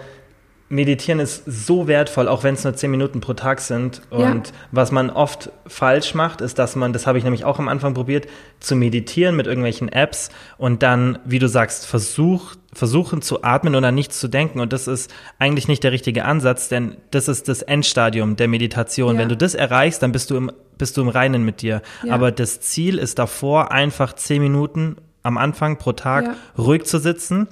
Meditieren 0.73 1.19
ist 1.19 1.43
so 1.45 1.87
wertvoll, 1.87 2.27
auch 2.27 2.43
wenn 2.43 2.55
es 2.55 2.63
nur 2.63 2.73
zehn 2.73 2.89
Minuten 2.89 3.21
pro 3.21 3.33
Tag 3.33 3.61
sind. 3.61 4.01
Ja. 4.11 4.31
Und 4.31 4.53
was 4.71 4.91
man 4.91 5.11
oft 5.11 5.51
falsch 5.67 6.15
macht, 6.15 6.41
ist, 6.41 6.57
dass 6.57 6.75
man, 6.75 6.93
das 6.93 7.05
habe 7.05 7.19
ich 7.19 7.23
nämlich 7.23 7.45
auch 7.45 7.59
am 7.59 7.67
Anfang 7.67 7.93
probiert, 7.93 8.27
zu 8.59 8.75
meditieren 8.75 9.35
mit 9.35 9.45
irgendwelchen 9.45 9.87
Apps 9.89 10.29
und 10.57 10.81
dann, 10.81 11.19
wie 11.25 11.37
du 11.37 11.47
sagst, 11.47 11.85
versuch, 11.85 12.55
versuchen 12.73 13.21
zu 13.21 13.43
atmen 13.43 13.75
oder 13.75 13.91
nichts 13.91 14.19
zu 14.19 14.27
denken. 14.27 14.59
Und 14.59 14.73
das 14.73 14.87
ist 14.87 15.13
eigentlich 15.37 15.67
nicht 15.67 15.83
der 15.83 15.91
richtige 15.91 16.25
Ansatz, 16.25 16.69
denn 16.69 16.97
das 17.11 17.27
ist 17.27 17.47
das 17.47 17.61
Endstadium 17.61 18.35
der 18.35 18.47
Meditation. 18.47 19.13
Ja. 19.15 19.21
Wenn 19.21 19.29
du 19.29 19.37
das 19.37 19.53
erreichst, 19.53 20.01
dann 20.01 20.11
bist 20.11 20.31
du 20.31 20.37
im, 20.37 20.51
bist 20.79 20.97
du 20.97 21.01
im 21.01 21.09
Reinen 21.09 21.45
mit 21.45 21.61
dir. 21.61 21.83
Ja. 22.03 22.15
Aber 22.15 22.31
das 22.31 22.61
Ziel 22.61 22.97
ist 22.97 23.19
davor, 23.19 23.71
einfach 23.71 24.13
zehn 24.13 24.41
Minuten 24.41 24.95
am 25.21 25.37
Anfang 25.37 25.77
pro 25.77 25.93
Tag 25.93 26.25
Ja. 26.25 26.35
ruhig 26.57 26.83
zu 26.83 26.99
sitzen, 26.99 27.47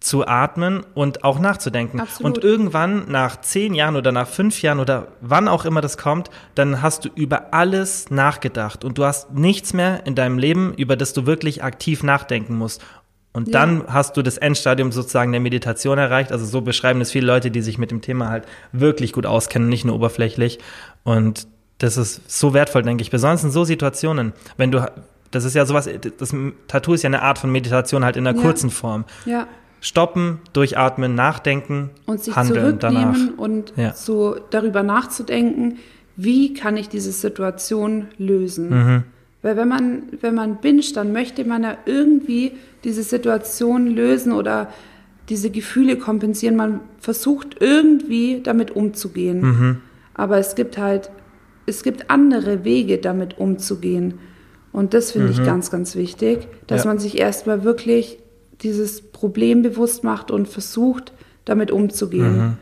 zu 0.00 0.26
atmen 0.26 0.84
und 0.94 1.24
auch 1.24 1.40
nachzudenken. 1.40 2.00
Absolut. 2.00 2.36
Und 2.38 2.44
irgendwann 2.44 3.10
nach 3.10 3.40
zehn 3.40 3.74
Jahren 3.74 3.96
oder 3.96 4.12
nach 4.12 4.28
fünf 4.28 4.62
Jahren 4.62 4.78
oder 4.78 5.08
wann 5.20 5.48
auch 5.48 5.64
immer 5.64 5.80
das 5.80 5.98
kommt, 5.98 6.30
dann 6.54 6.82
hast 6.82 7.04
du 7.04 7.08
über 7.14 7.52
alles 7.52 8.08
nachgedacht 8.10 8.84
und 8.84 8.96
du 8.98 9.04
hast 9.04 9.32
nichts 9.32 9.72
mehr 9.72 10.06
in 10.06 10.14
deinem 10.14 10.38
Leben, 10.38 10.72
über 10.74 10.94
das 10.96 11.12
du 11.14 11.26
wirklich 11.26 11.64
aktiv 11.64 12.02
nachdenken 12.04 12.56
musst. 12.56 12.80
Und 13.32 13.48
Ja. 13.48 13.52
dann 13.60 13.84
hast 13.88 14.16
du 14.16 14.22
das 14.22 14.38
Endstadium 14.38 14.92
sozusagen 14.92 15.32
der 15.32 15.40
Meditation 15.40 15.98
erreicht. 15.98 16.32
Also 16.32 16.44
so 16.46 16.60
beschreiben 16.60 17.00
es 17.00 17.10
viele 17.10 17.26
Leute, 17.26 17.50
die 17.50 17.60
sich 17.60 17.76
mit 17.78 17.90
dem 17.90 18.00
Thema 18.00 18.30
halt 18.30 18.44
wirklich 18.72 19.12
gut 19.12 19.26
auskennen, 19.26 19.68
nicht 19.68 19.84
nur 19.84 19.96
oberflächlich. 19.96 20.58
Und 21.04 21.46
das 21.78 21.96
ist 21.96 22.28
so 22.30 22.54
wertvoll, 22.54 22.82
denke 22.82 23.02
ich. 23.02 23.10
Besonders 23.10 23.44
in 23.44 23.50
so 23.50 23.64
Situationen, 23.64 24.32
wenn 24.56 24.70
du, 24.70 24.84
das 25.30 25.44
ist 25.44 25.54
ja 25.54 25.66
sowas, 25.66 25.88
das 26.18 26.34
Tattoo 26.68 26.94
ist 26.94 27.02
ja 27.02 27.08
eine 27.08 27.22
Art 27.22 27.38
von 27.38 27.50
Meditation 27.52 28.04
halt 28.04 28.16
in 28.16 28.26
einer 28.26 28.36
Ja. 28.36 28.42
kurzen 28.42 28.70
Form 28.70 29.04
Ja. 29.26 29.46
Stoppen, 29.80 30.38
durchatmen, 30.52 31.14
nachdenken, 31.14 31.90
Und 32.06 32.22
sich 32.22 32.34
handeln 32.34 32.78
danach. 32.78 33.12
zurücknehmen 33.14 33.38
und 33.38 33.72
Ja. 33.76 33.92
so 33.94 34.36
darüber 34.50 34.82
nachzudenken, 34.82 35.78
wie 36.16 36.52
kann 36.54 36.76
ich 36.76 36.88
diese 36.88 37.12
Situation 37.12 38.06
lösen. 38.18 38.70
Mhm. 38.70 39.02
Weil 39.42 39.56
wenn 39.56 39.68
man, 39.68 40.02
wenn 40.20 40.34
man 40.34 40.56
binscht, 40.56 40.96
dann 40.96 41.12
möchte 41.12 41.44
man 41.44 41.62
ja 41.62 41.76
irgendwie 41.86 42.52
diese 42.82 43.04
Situation 43.04 43.86
lösen 43.86 44.32
oder 44.32 44.68
diese 45.28 45.50
Gefühle 45.50 45.96
kompensieren. 45.96 46.56
Man 46.56 46.80
versucht 46.98 47.56
irgendwie 47.60 48.40
damit 48.42 48.72
umzugehen. 48.74 49.40
Mhm. 49.42 49.76
Aber 50.14 50.38
es 50.38 50.56
gibt 50.56 50.76
halt, 50.76 51.10
es 51.66 51.84
gibt 51.84 52.10
andere 52.10 52.64
Wege, 52.64 52.98
damit 52.98 53.38
umzugehen. 53.38 54.14
Und 54.72 54.94
das 54.94 55.12
finde 55.12 55.30
ich 55.30 55.44
ganz, 55.44 55.70
ganz 55.70 55.94
wichtig, 55.94 56.48
dass 56.66 56.80
Mhm. 56.84 56.88
Ja. 56.88 56.94
man 56.94 56.98
sich 56.98 57.18
erstmal 57.18 57.62
wirklich 57.62 58.18
dieses 58.62 59.02
Problem 59.02 59.62
bewusst 59.62 60.04
macht 60.04 60.30
und 60.30 60.48
versucht, 60.48 61.12
damit 61.44 61.70
umzugehen. 61.70 62.36
Mhm. 62.36 62.56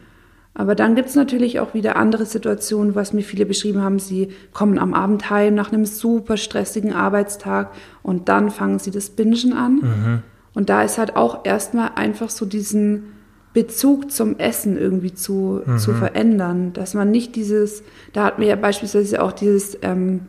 Aber 0.55 0.75
dann 0.75 0.95
gibt 0.95 1.11
es 1.11 1.15
natürlich 1.15 1.61
auch 1.61 1.75
wieder 1.75 1.97
andere 1.97 2.25
Situationen, 2.25 2.95
was 2.95 3.13
mir 3.13 3.23
viele 3.23 3.45
beschrieben 3.45 3.83
haben. 3.83 3.99
Sie 3.99 4.29
kommen 4.55 4.79
am 4.79 4.95
Abend 4.95 5.29
heim 5.29 5.55
nach 5.55 5.71
einem 5.71 5.85
super 5.85 6.39
stressigen 6.39 6.95
Arbeitstag 6.95 7.73
und 8.03 8.31
dann 8.31 8.51
fangen 8.51 8.79
sie 8.79 8.91
das 8.91 9.11
Bingen 9.11 9.53
an. 9.53 9.75
Mhm. 9.75 10.23
Und 10.55 10.71
da 10.71 10.83
ist 10.83 10.97
halt 10.97 11.17
auch 11.17 11.45
erstmal 11.45 11.91
einfach 11.97 12.31
so 12.31 12.47
diesen 12.47 13.13
Bezug 13.53 14.11
zum 14.11 14.39
Essen 14.39 14.79
irgendwie 14.79 15.13
zu, 15.13 15.61
Mhm. 15.67 15.79
zu 15.79 15.93
verändern. 15.93 16.73
Dass 16.73 16.95
man 16.95 17.11
nicht 17.11 17.37
dieses, 17.37 17.83
da 18.15 18.25
hat 18.25 18.39
mir 18.39 18.47
ja 18.49 18.57
beispielsweise 18.57 19.23
auch 19.23 19.33
dieses, 19.33 19.77
ähm, 19.83 20.21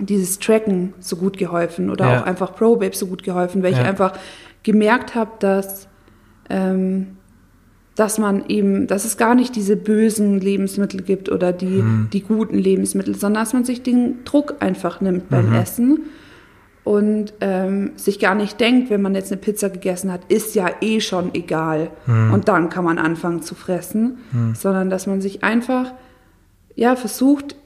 dieses 0.00 0.38
Tracken 0.38 0.94
so 1.00 1.16
gut 1.16 1.36
geholfen 1.38 1.90
oder 1.90 2.04
Ja. 2.12 2.20
auch 2.20 2.26
einfach 2.26 2.54
ProBabe 2.54 2.94
so 2.94 3.06
gut 3.08 3.24
geholfen, 3.24 3.64
weil 3.64 3.72
Ja. 3.72 3.80
ich 3.80 3.84
einfach 3.84 4.12
gemerkt 4.72 5.14
habe, 5.14 5.30
dass, 5.40 5.88
ähm, 6.50 7.16
dass 7.96 8.18
man 8.18 8.44
eben, 8.48 8.86
dass 8.86 9.06
es 9.06 9.16
gar 9.16 9.34
nicht 9.34 9.56
diese 9.56 9.76
bösen 9.76 10.38
Lebensmittel 10.40 11.00
gibt 11.02 11.30
oder 11.30 11.52
die, 11.52 11.82
Mhm. 11.82 12.08
die 12.12 12.20
guten 12.22 12.58
Lebensmittel, 12.58 13.14
sondern 13.14 13.42
dass 13.42 13.54
man 13.54 13.64
sich 13.64 13.82
den 13.82 14.24
Druck 14.24 14.56
einfach 14.60 15.00
nimmt 15.00 15.30
beim 15.30 15.52
Essen 15.54 16.00
und 16.84 17.32
ähm, 17.40 17.92
sich 17.96 18.18
gar 18.18 18.34
nicht 18.34 18.60
denkt, 18.60 18.90
wenn 18.90 19.00
man 19.02 19.14
jetzt 19.14 19.32
eine 19.32 19.40
Pizza 19.40 19.70
gegessen 19.70 20.12
hat, 20.12 20.20
ist 20.28 20.54
ja 20.54 20.68
eh 20.82 21.00
schon 21.00 21.34
egal 21.34 21.90
und 22.32 22.48
dann 22.48 22.68
kann 22.68 22.84
man 22.84 22.98
anfangen 22.98 23.42
zu 23.42 23.54
fressen, 23.54 24.18
sondern 24.54 24.90
dass 24.90 25.06
man 25.06 25.20
sich 25.20 25.42
einfach 25.42 25.92
ja 26.76 26.94
versucht, 26.94 27.56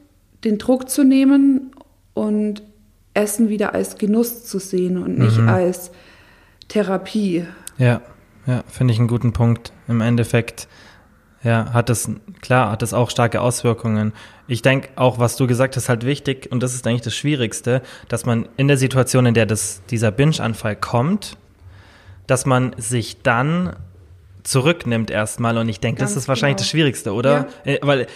den 0.45 0.59
Druck 0.59 0.89
zu 0.89 1.05
nehmen 1.05 1.73
und 2.15 2.63
Essen 3.15 3.49
wieder 3.49 3.75
als 3.75 3.97
Genuss 3.99 4.45
zu 4.45 4.59
sehen 4.59 4.97
und 4.97 5.19
nicht 5.19 5.39
als 5.49 5.91
Therapie. 6.69 7.47
Ja, 7.79 8.01
ja, 8.47 8.65
finde 8.69 8.93
ich 8.93 8.99
einen 8.99 9.09
guten 9.09 9.33
Punkt. 9.33 9.73
Im 9.89 10.01
Endeffekt, 10.01 10.69
ja, 11.43 11.73
hat 11.73 11.91
es, 11.91 12.11
klar, 12.41 12.71
hat 12.71 12.83
es 12.83 12.93
auch 12.95 13.11
starke 13.11 13.41
Auswirkungen. 13.41 14.13
Ich 14.49 14.63
denke 14.63 14.91
auch, 14.97 15.19
was 15.19 15.37
du 15.37 15.47
gesagt 15.47 15.77
hast, 15.77 15.89
halt 15.89 16.05
wichtig, 16.05 16.51
und 16.51 16.63
das 16.63 16.75
ist 16.75 16.87
eigentlich 16.87 17.03
das 17.03 17.15
Schwierigste, 17.15 17.83
dass 18.09 18.27
man 18.27 18.49
in 18.57 18.69
der 18.69 18.77
Situation, 18.77 19.27
in 19.27 19.35
der 19.35 19.47
das, 19.47 19.83
dieser 19.91 20.11
Binge-Anfall 20.11 20.77
kommt, 20.77 21.37
dass 22.27 22.47
man 22.47 22.75
sich 22.79 23.23
dann 23.23 23.77
zurücknimmt 24.43 25.11
erstmal. 25.11 25.57
Und 25.59 25.69
ich 25.69 25.81
denke, 25.81 26.01
das 26.01 26.17
ist 26.17 26.29
wahrscheinlich 26.29 26.57
genau. 26.57 26.65
das 26.65 26.71
Schwierigste, 26.71 27.13
oder? 27.13 27.47
Äh, 27.65 27.79
Weil 27.83 28.07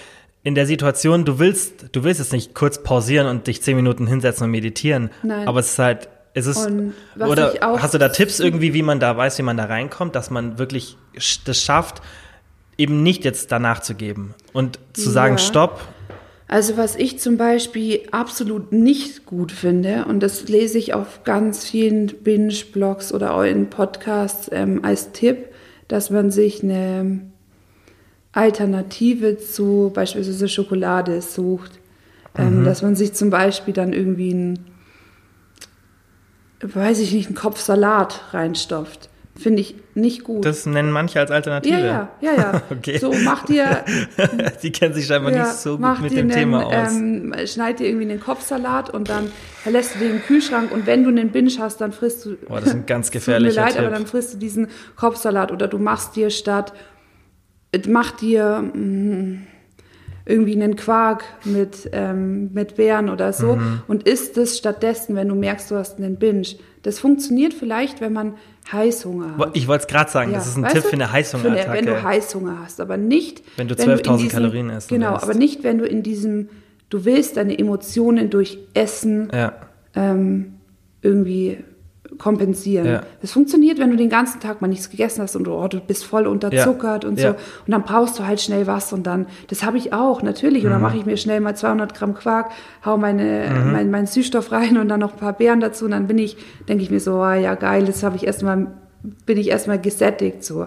in 0.42 0.55
der 0.55 0.66
Situation, 0.66 1.24
du 1.24 1.38
willst, 1.38 1.86
du 1.92 2.05
willst 2.05 2.20
jetzt 2.20 2.32
nicht 2.32 2.55
kurz 2.55 2.82
pausieren 2.82 3.26
und 3.26 3.47
dich 3.47 3.62
zehn 3.62 3.76
Minuten 3.76 4.07
hinsetzen 4.07 4.44
und 4.44 4.51
meditieren. 4.51 5.11
Nein. 5.22 5.49
Aber 5.49 5.61
es 5.61 5.72
ist 5.72 5.78
halt, 5.78 6.09
ist, 6.45 6.68
was 7.14 7.30
oder 7.30 7.55
hast 7.62 7.95
du 7.95 7.99
da 7.99 8.11
Tipps 8.11 8.41
irgendwie, 8.41 8.74
wie 8.74 8.82
man 8.82 9.01
da 9.01 9.16
weiß, 9.16 9.39
wie 9.39 9.43
man 9.43 9.57
da 9.57 9.64
reinkommt, 9.64 10.14
dass 10.14 10.28
man 10.28 10.59
wirklich 10.59 10.99
das 11.47 11.62
schafft, 11.62 12.03
eben 12.76 13.03
nicht 13.03 13.24
jetzt 13.24 13.51
danach 13.53 13.80
zu 13.80 13.95
geben 13.95 14.34
und 14.53 14.78
zu 14.93 15.09
sagen, 15.09 15.37
Ja. 15.37 15.39
stopp, 15.39 15.80
Also 16.49 16.76
was 16.76 16.95
ich 16.95 17.18
zum 17.18 17.39
Beispiel 17.39 18.03
absolut 18.12 18.70
nicht 18.70 19.24
gut 19.24 19.51
finde, 19.51 20.05
und 20.05 20.20
das 20.20 20.47
lese 20.49 20.76
ich 20.76 20.93
auf 20.93 21.24
ganz 21.24 21.64
vielen 21.64 22.07
Binge-Blogs 22.09 23.14
oder 23.14 23.32
auch 23.34 23.43
in 23.43 23.70
Podcasts 23.70 24.51
ähm, 24.53 24.84
als 24.84 25.12
Tipp, 25.12 25.47
dass 25.89 26.11
man 26.11 26.30
sich 26.30 26.62
eine 26.62 27.22
Alternative 28.32 29.39
zu 29.39 29.91
beispielsweise 29.95 30.49
Schokolade 30.49 31.22
sucht. 31.22 31.72
Ähm, 32.39 32.64
dass 32.64 32.82
man 32.82 32.95
sich 32.97 33.14
zum 33.14 33.30
Beispiel 33.30 33.72
dann 33.72 33.95
irgendwie 33.95 34.30
ein, 34.34 34.59
weiß 36.61 37.01
ich 37.01 37.13
nicht, 37.13 37.27
einen 37.27 37.35
Kopf 37.37 37.61
Salat 37.61 38.23
reinstopft. 38.33 39.09
Finde 39.39 39.61
ich 39.61 39.75
nicht 39.95 40.25
gut. 40.25 40.47
das 40.47 40.65
nennen 40.65 40.91
manche 40.91 41.21
als 41.21 41.31
Alternative. 41.31 41.77
ja, 41.79 41.85
ja, 41.87 42.09
ja, 42.23 42.35
ja. 42.37 42.63
Okay. 42.71 42.97
So, 42.97 43.13
mach 43.23 43.45
dir, 43.45 43.85
Die 44.63 44.73
kennen 44.73 44.95
sich 44.95 45.07
scheinbar 45.07 45.31
ja, 45.31 45.43
nicht 45.45 45.57
so 45.57 45.77
gut 45.77 46.01
mit 46.01 46.13
dem 46.13 46.21
einen, 46.21 46.31
Thema 46.31 46.65
aus. 46.65 46.95
Ähm, 46.95 47.35
schneid 47.45 47.79
dir 47.79 47.87
irgendwie 47.87 48.11
einen 48.11 48.21
Kopfsalat 48.21 48.89
und 48.89 49.11
dann 49.11 49.31
verlässt 49.63 49.95
du 49.95 49.99
den 49.99 50.13
im 50.13 50.23
Kühlschrank 50.23 50.73
und 50.73 50.87
wenn 50.87 51.03
du 51.03 51.11
einen 51.11 51.33
Binge 51.33 51.53
hast, 51.59 51.83
dann 51.83 51.93
frisst 51.93 52.25
du. 52.25 52.37
Boah, 52.49 52.61
das 52.61 52.71
ist 52.71 52.75
ein 52.77 52.87
ganz 52.87 53.09
Tut 53.09 53.15
mir 53.15 53.19
gefährlicher 53.21 53.61
leid, 53.61 53.73
Tipp. 53.73 53.81
aber 53.83 53.91
dann 53.91 54.07
frisst 54.07 54.33
du 54.33 54.39
diesen 54.39 54.69
Kopfsalat 54.97 55.53
oder 55.53 55.69
du 55.69 55.79
machst 55.79 56.17
dir 56.17 56.31
statt, 56.31 56.73
mach 57.89 58.13
dir 58.13 58.65
mh, 58.73 59.41
irgendwie 60.27 60.55
einen 60.55 60.74
Quark 60.77 61.24
mit, 61.45 61.89
ähm, 61.93 62.51
mit 62.53 62.74
Beeren 62.77 63.09
oder 63.09 63.33
so 63.33 63.57
Mhm. 63.57 63.83
und 63.87 64.03
isst 64.09 64.37
es 64.37 64.59
stattdessen, 64.59 65.14
wenn 65.16 65.29
du 65.29 65.35
merkst, 65.37 65.70
du 65.70 65.77
hast 65.77 65.99
einen 65.99 66.16
Binge. 66.16 66.47
Das 66.83 66.99
funktioniert 66.99 67.55
vielleicht, 67.55 68.01
wenn 68.01 68.12
man 68.12 68.35
Heißhunger 68.72 69.39
hat. 69.39 69.57
Ich 69.57 69.68
wollte 69.68 69.83
es 69.83 69.87
gerade 69.89 70.11
sagen, 70.11 70.33
Ja, 70.33 70.39
das 70.39 70.49
ist 70.49 70.57
ein 70.57 70.64
Tipp 70.64 70.83
du? 70.83 70.89
für 70.89 70.95
eine 70.95 71.12
Heißhungerattacke. 71.12 71.72
Wenn 71.79 71.87
du 71.87 72.03
Heißhunger 72.03 72.59
hast, 72.62 72.81
aber 72.81 72.97
nicht. 72.97 73.43
Wenn 73.57 73.68
du 73.68 73.74
in 73.74 73.81
12.000 73.81 74.16
diesem- 74.24 74.29
Kalorien 74.31 74.70
essen 74.70 74.89
Genau, 74.89 75.14
aber 75.14 75.35
nicht, 75.35 75.62
wenn 75.62 75.79
du 75.79 75.87
in 75.87 76.03
diesem, 76.03 76.49
du 76.91 77.05
willst 77.05 77.37
deine 77.37 77.57
Emotionen 77.59 78.29
durch 78.31 78.59
Essen 78.74 79.29
ja, 79.33 79.53
ähm, 79.95 80.55
irgendwie 81.03 81.59
kompensieren. 82.19 82.87
Ja. 82.87 83.03
Das 83.21 83.33
funktioniert, 83.33 83.79
wenn 83.79 83.91
du 83.91 83.97
den 83.97 84.09
ganzen 84.09 84.41
Tag 84.41 84.61
mal 84.61 84.69
nichts 84.69 84.91
gegessen 84.91 85.23
hast 85.23 85.37
und 85.37 85.49
oh, 85.49 85.69
du 85.69 85.81
bist 85.81 86.05
voll 86.05 86.27
unterzuckert 86.27 87.05
und 87.05 87.19
Ja. 87.19 87.31
so. 87.31 87.37
Und 87.37 87.73
dann 87.73 87.83
brauchst 87.83 88.19
du 88.19 88.27
halt 88.27 88.41
schnell 88.41 88.67
was 88.67 88.93
und 88.93 89.07
dann, 89.07 89.27
das 89.49 89.65
habe 89.65 89.79
ich 89.79 89.93
auch, 89.93 90.23
natürlich. 90.23 90.63
Mhm. 90.63 90.67
Und 90.69 90.73
dann 90.73 90.83
mache 90.83 90.97
ich 90.97 91.07
mir 91.07 91.17
schnell 91.17 91.41
mal 91.41 91.57
200 91.57 91.95
Gramm 91.95 92.15
Quark, 92.15 92.51
hau 92.85 92.97
meine, 92.97 93.51
mein, 93.73 93.91
meinen 93.91 94.07
Süßstoff 94.07 94.53
rein 94.53 94.79
und 94.79 94.89
dann 94.89 95.01
noch 95.01 95.13
ein 95.13 95.19
paar 95.19 95.33
Beeren 95.33 95.61
dazu. 95.61 95.85
Und 95.85 95.91
dann 95.93 96.07
bin 96.07 96.19
ich, 96.19 96.37
denke 96.69 96.83
ich 96.83 96.91
mir 96.91 97.01
so, 97.01 97.17
ah, 97.17 97.35
ja 97.35 97.55
geil, 97.55 97.85
das 97.85 98.03
habe 98.03 98.17
ich 98.17 98.27
erstmal, 98.27 98.69
bin 99.27 99.39
ich 99.39 99.49
erstmal 99.49 99.81
gesättigt 99.81 100.45
so. 100.45 100.67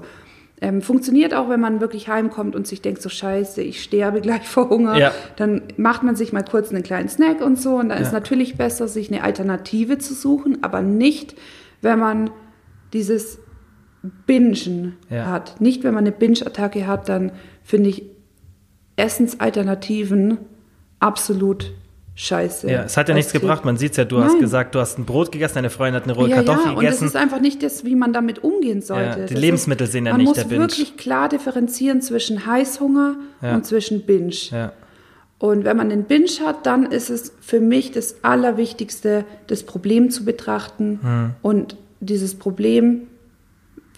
Ähm, 0.61 0.81
funktioniert 0.81 1.33
auch, 1.33 1.47
wenn 1.49 1.59
man 1.61 1.79
wirklich 1.79 2.09
heimkommt 2.09 2.53
und 2.55 2.67
sich 2.67 2.81
denkt, 2.81 3.01
so 3.01 3.07
scheiße, 3.09 3.61
ich 3.61 3.81
sterbe 3.81 4.19
gleich 4.19 4.45
vor 4.47 4.69
Hunger. 4.69 4.97
Ja. 4.97 5.11
Dann 5.37 5.61
macht 5.77 6.03
man 6.03 6.15
sich 6.17 6.33
mal 6.33 6.43
kurz 6.43 6.69
einen 6.71 6.83
kleinen 6.83 7.07
Snack 7.07 7.41
und 7.41 7.59
so. 7.59 7.75
Und 7.75 7.89
dann 7.89 8.01
ist 8.01 8.09
Ja. 8.09 8.13
natürlich 8.19 8.57
besser, 8.57 8.87
sich 8.89 9.09
eine 9.11 9.23
Alternative 9.23 9.97
zu 9.99 10.13
suchen, 10.13 10.61
aber 10.63 10.81
nicht, 10.81 11.35
wenn 11.81 11.97
man 11.99 12.29
dieses 12.91 13.39
Bingen 14.25 14.97
Ja. 15.09 15.27
hat. 15.27 15.61
Nicht, 15.61 15.83
wenn 15.83 15.93
man 15.93 16.03
eine 16.03 16.11
Binge-Attacke 16.11 16.87
hat, 16.87 17.07
dann 17.09 17.31
finde 17.63 17.89
ich 17.89 18.03
Essensalternativen 18.97 20.37
absolut 20.99 21.73
scheiße. 22.21 22.69
ja, 22.69 22.83
es 22.83 22.97
hat 22.97 23.07
ja 23.09 23.15
nichts 23.15 23.31
gebracht. 23.31 23.63
Man 23.65 23.77
sieht 23.77 23.95
ja, 23.97 24.05
du 24.05 24.21
hast 24.21 24.33
Nein. 24.33 24.41
gesagt, 24.41 24.75
du 24.75 24.79
hast 24.79 24.97
ein 24.99 25.05
Brot 25.05 25.31
gegessen, 25.31 25.55
deine 25.55 25.69
Freundin 25.69 25.95
hat 25.95 26.03
eine 26.03 26.13
rohe 26.13 26.29
Ja, 26.29 26.35
Kartoffel 26.37 26.65
ja, 26.65 26.69
und 26.71 26.75
das 26.83 26.83
gegessen. 26.99 27.05
ist 27.07 27.15
einfach 27.15 27.39
nicht 27.39 27.63
das, 27.63 27.85
wie 27.85 27.95
man 27.95 28.13
damit 28.13 28.43
umgehen 28.43 28.81
sollte. 28.81 29.19
Ja, 29.21 29.25
die 29.27 29.33
Das 29.33 29.41
Lebensmittel 29.41 29.85
ist, 29.85 29.93
sind 29.93 30.05
ja 30.05 30.11
man 30.11 30.19
nicht 30.21 30.27
muss 30.27 30.37
der 30.37 30.43
Binge. 30.45 30.61
wirklich 30.61 30.97
klar 30.97 31.29
differenzieren 31.29 32.01
zwischen 32.01 32.45
Heißhunger 32.45 33.15
Ja. 33.41 33.55
und 33.55 33.65
zwischen 33.65 34.05
Binge. 34.05 34.33
ja, 34.51 34.73
Und 35.39 35.63
wenn 35.63 35.77
man 35.77 35.89
den 35.89 36.03
Binge 36.03 36.27
hat, 36.45 36.65
dann 36.65 36.85
ist 36.91 37.09
es 37.09 37.31
für 37.39 37.61
mich 37.61 37.91
das 37.91 38.23
Allerwichtigste, 38.23 39.23
das 39.47 39.63
Problem 39.63 40.09
zu 40.11 40.25
betrachten 40.25 40.99
Hm. 41.01 41.29
und 41.41 41.77
dieses 42.01 42.35
Problem, 42.35 43.07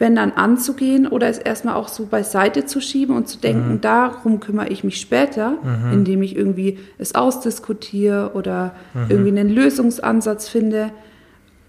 wenn 0.02 0.16
dann 0.16 0.32
anzugehen 0.32 1.08
oder 1.08 1.28
es 1.30 1.38
erstmal 1.38 1.76
auch 1.76 1.88
so 1.88 2.08
beiseite 2.08 2.66
zu 2.66 2.82
schieben 2.82 3.16
und 3.16 3.28
zu 3.28 3.38
denken, 3.38 3.70
Hm. 3.74 3.82
darum 3.82 4.40
kümmere 4.40 4.68
ich 4.70 4.84
mich 4.84 5.00
später, 5.00 5.52
Mhm. 5.64 5.94
indem 5.94 6.24
ich 6.24 6.36
irgendwie 6.36 6.80
es 6.98 7.14
ausdiskutiere 7.14 8.32
oder 8.34 8.74
Mhm. 8.96 9.06
irgendwie 9.10 9.40
einen 9.40 9.50
Lösungsansatz 9.50 10.50
finde. 10.50 10.90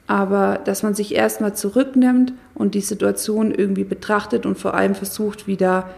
Aber 0.07 0.59
dass 0.65 0.83
man 0.83 0.95
sich 0.95 1.15
erstmal 1.15 1.55
zurücknimmt 1.55 2.33
und 2.55 2.75
die 2.75 2.81
Situation 2.81 3.53
irgendwie 3.53 3.85
betrachtet 3.85 4.47
und 4.47 4.59
vor 4.59 4.73
allem 4.75 4.95
versucht, 4.95 5.47
wieder 5.47 5.91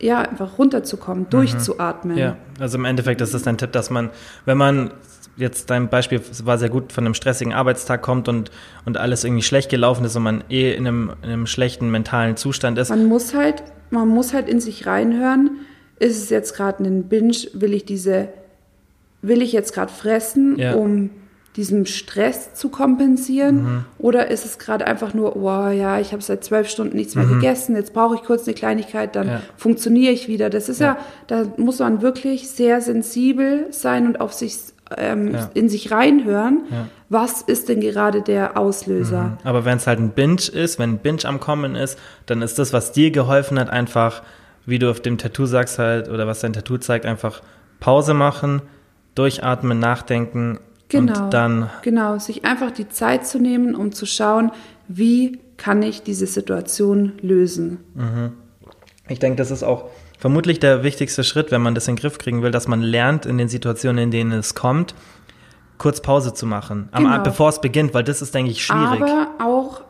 ja, 0.00 0.18
einfach 0.22 0.58
runterzukommen, 0.58 1.28
durchzuatmen. 1.30 2.14
Mhm. 2.16 2.18
ja. 2.22 2.36
Also 2.58 2.76
im 2.78 2.84
Endeffekt 2.86 3.20
ist 3.20 3.34
es 3.34 3.46
ein 3.46 3.56
Tipp, 3.58 3.72
dass 3.72 3.88
man, 3.90 4.08
wenn 4.46 4.56
man 4.58 4.90
jetzt 5.36 5.70
dein 5.70 5.88
Beispiel 5.88 6.20
war 6.44 6.58
sehr 6.58 6.68
gut, 6.68 6.92
von 6.92 7.04
einem 7.04 7.14
stressigen 7.14 7.52
Arbeitstag 7.52 8.02
kommt 8.02 8.28
und, 8.28 8.50
und 8.84 8.96
alles 8.98 9.24
irgendwie 9.24 9.42
schlecht 9.42 9.70
gelaufen 9.70 10.04
ist 10.04 10.14
und 10.16 10.22
man 10.22 10.44
eh 10.50 10.72
in 10.74 10.86
einem, 10.86 11.12
in 11.22 11.28
einem 11.30 11.46
schlechten 11.46 11.90
mentalen 11.90 12.36
Zustand 12.36 12.78
ist. 12.78 12.90
Man 12.90 13.06
muss 13.06 13.34
halt, 13.34 13.62
man 13.90 14.08
muss 14.08 14.34
halt 14.34 14.48
in 14.48 14.60
sich 14.60 14.86
reinhören. 14.86 15.58
Ist 15.98 16.18
es 16.22 16.30
jetzt 16.30 16.54
gerade 16.56 16.84
ein 16.84 17.04
Binge? 17.04 17.36
Will 17.54 17.72
ich 17.74 17.84
diese, 17.84 18.28
will 19.22 19.40
ich 19.42 19.52
jetzt 19.52 19.72
gerade 19.74 19.92
fressen, 19.92 20.58
Ja. 20.58 20.74
um 20.74 21.10
diesem 21.56 21.86
Stress 21.86 22.54
zu 22.54 22.70
kompensieren? 22.70 23.56
Mhm. 23.62 23.84
Oder 23.98 24.30
ist 24.30 24.44
es 24.44 24.58
gerade 24.58 24.86
einfach 24.86 25.14
nur, 25.14 25.36
oh 25.36 25.68
ja, 25.70 26.00
ich 26.00 26.12
habe 26.12 26.22
seit 26.22 26.42
zwölf 26.44 26.68
Stunden 26.68 26.96
nichts 26.96 27.14
mehr 27.14 27.24
Mhm. 27.26 27.34
gegessen, 27.40 27.76
jetzt 27.76 27.92
brauche 27.94 28.14
ich 28.16 28.22
kurz 28.22 28.46
eine 28.46 28.54
Kleinigkeit, 28.54 29.14
dann 29.16 29.28
Ja. 29.28 29.42
funktioniere 29.56 30.12
ich 30.12 30.28
wieder. 30.28 30.50
Das 30.50 30.68
ist 30.68 30.80
ja. 30.80 30.96
da 31.26 31.44
muss 31.56 31.78
man 31.78 32.02
wirklich 32.02 32.48
sehr 32.50 32.80
sensibel 32.80 33.66
sein 33.70 34.06
und 34.06 34.20
auf 34.20 34.32
sich 34.32 34.56
ähm, 34.98 35.32
Ja. 35.34 35.50
in 35.54 35.68
sich 35.68 35.90
reinhören. 35.90 36.62
Ja. 36.70 36.86
Was 37.08 37.42
ist 37.42 37.68
denn 37.68 37.80
gerade 37.80 38.22
der 38.22 38.56
Auslöser? 38.56 39.36
Aber 39.44 39.64
wenn 39.64 39.76
es 39.76 39.86
halt 39.86 39.98
ein 39.98 40.10
Binge 40.10 40.42
ist, 40.52 40.78
wenn 40.78 40.90
ein 40.94 40.98
Binge 40.98 41.24
am 41.24 41.40
Kommen 41.40 41.74
ist, 41.74 41.98
dann 42.26 42.40
ist 42.42 42.58
das, 42.58 42.72
was 42.72 42.92
dir 42.92 43.10
geholfen 43.10 43.58
hat, 43.58 43.68
einfach, 43.70 44.22
wie 44.66 44.78
du 44.78 44.90
auf 44.90 45.00
dem 45.00 45.18
Tattoo 45.18 45.46
sagst 45.46 45.78
halt, 45.78 46.08
oder 46.08 46.26
was 46.26 46.40
dein 46.40 46.52
Tattoo 46.52 46.78
zeigt, 46.78 47.04
einfach 47.06 47.42
Pause 47.80 48.14
machen, 48.14 48.62
durchatmen, 49.14 49.78
nachdenken 49.78 50.58
Genau. 50.88 51.24
und 51.24 51.34
dann, 51.34 51.70
Genau, 51.82 52.18
sich 52.18 52.44
einfach 52.44 52.70
die 52.70 52.88
Zeit 52.88 53.26
zu 53.26 53.38
nehmen, 53.38 53.74
um 53.74 53.92
zu 53.92 54.06
schauen, 54.06 54.52
wie 54.88 55.38
kann 55.56 55.82
ich 55.82 56.02
diese 56.02 56.26
Situation 56.26 57.12
lösen. 57.22 57.78
ich 59.08 59.18
denke, 59.18 59.36
das 59.36 59.50
ist 59.50 59.62
auch 59.62 59.86
vermutlich 60.22 60.60
der 60.60 60.84
wichtigste 60.84 61.24
Schritt, 61.24 61.50
wenn 61.50 61.62
man 61.62 61.74
das 61.74 61.88
in 61.88 61.96
den 61.96 62.00
Griff 62.00 62.16
kriegen 62.16 62.42
will, 62.42 62.52
dass 62.52 62.68
man 62.68 62.80
lernt 62.80 63.26
in 63.26 63.38
den 63.38 63.48
Situationen, 63.48 64.04
in 64.04 64.10
denen 64.12 64.30
es 64.30 64.54
kommt, 64.54 64.94
kurz 65.78 66.00
Pause 66.00 66.32
zu 66.32 66.46
machen, 66.46 66.88
Genau. 66.96 67.20
bevor 67.24 67.48
es 67.48 67.60
beginnt, 67.60 67.92
weil 67.92 68.04
das 68.04 68.22
ist, 68.22 68.32
denke 68.32 68.52
ich, 68.52 68.64
schwierig. 68.64 69.02
Aber 69.02 69.30
auch 69.40 69.80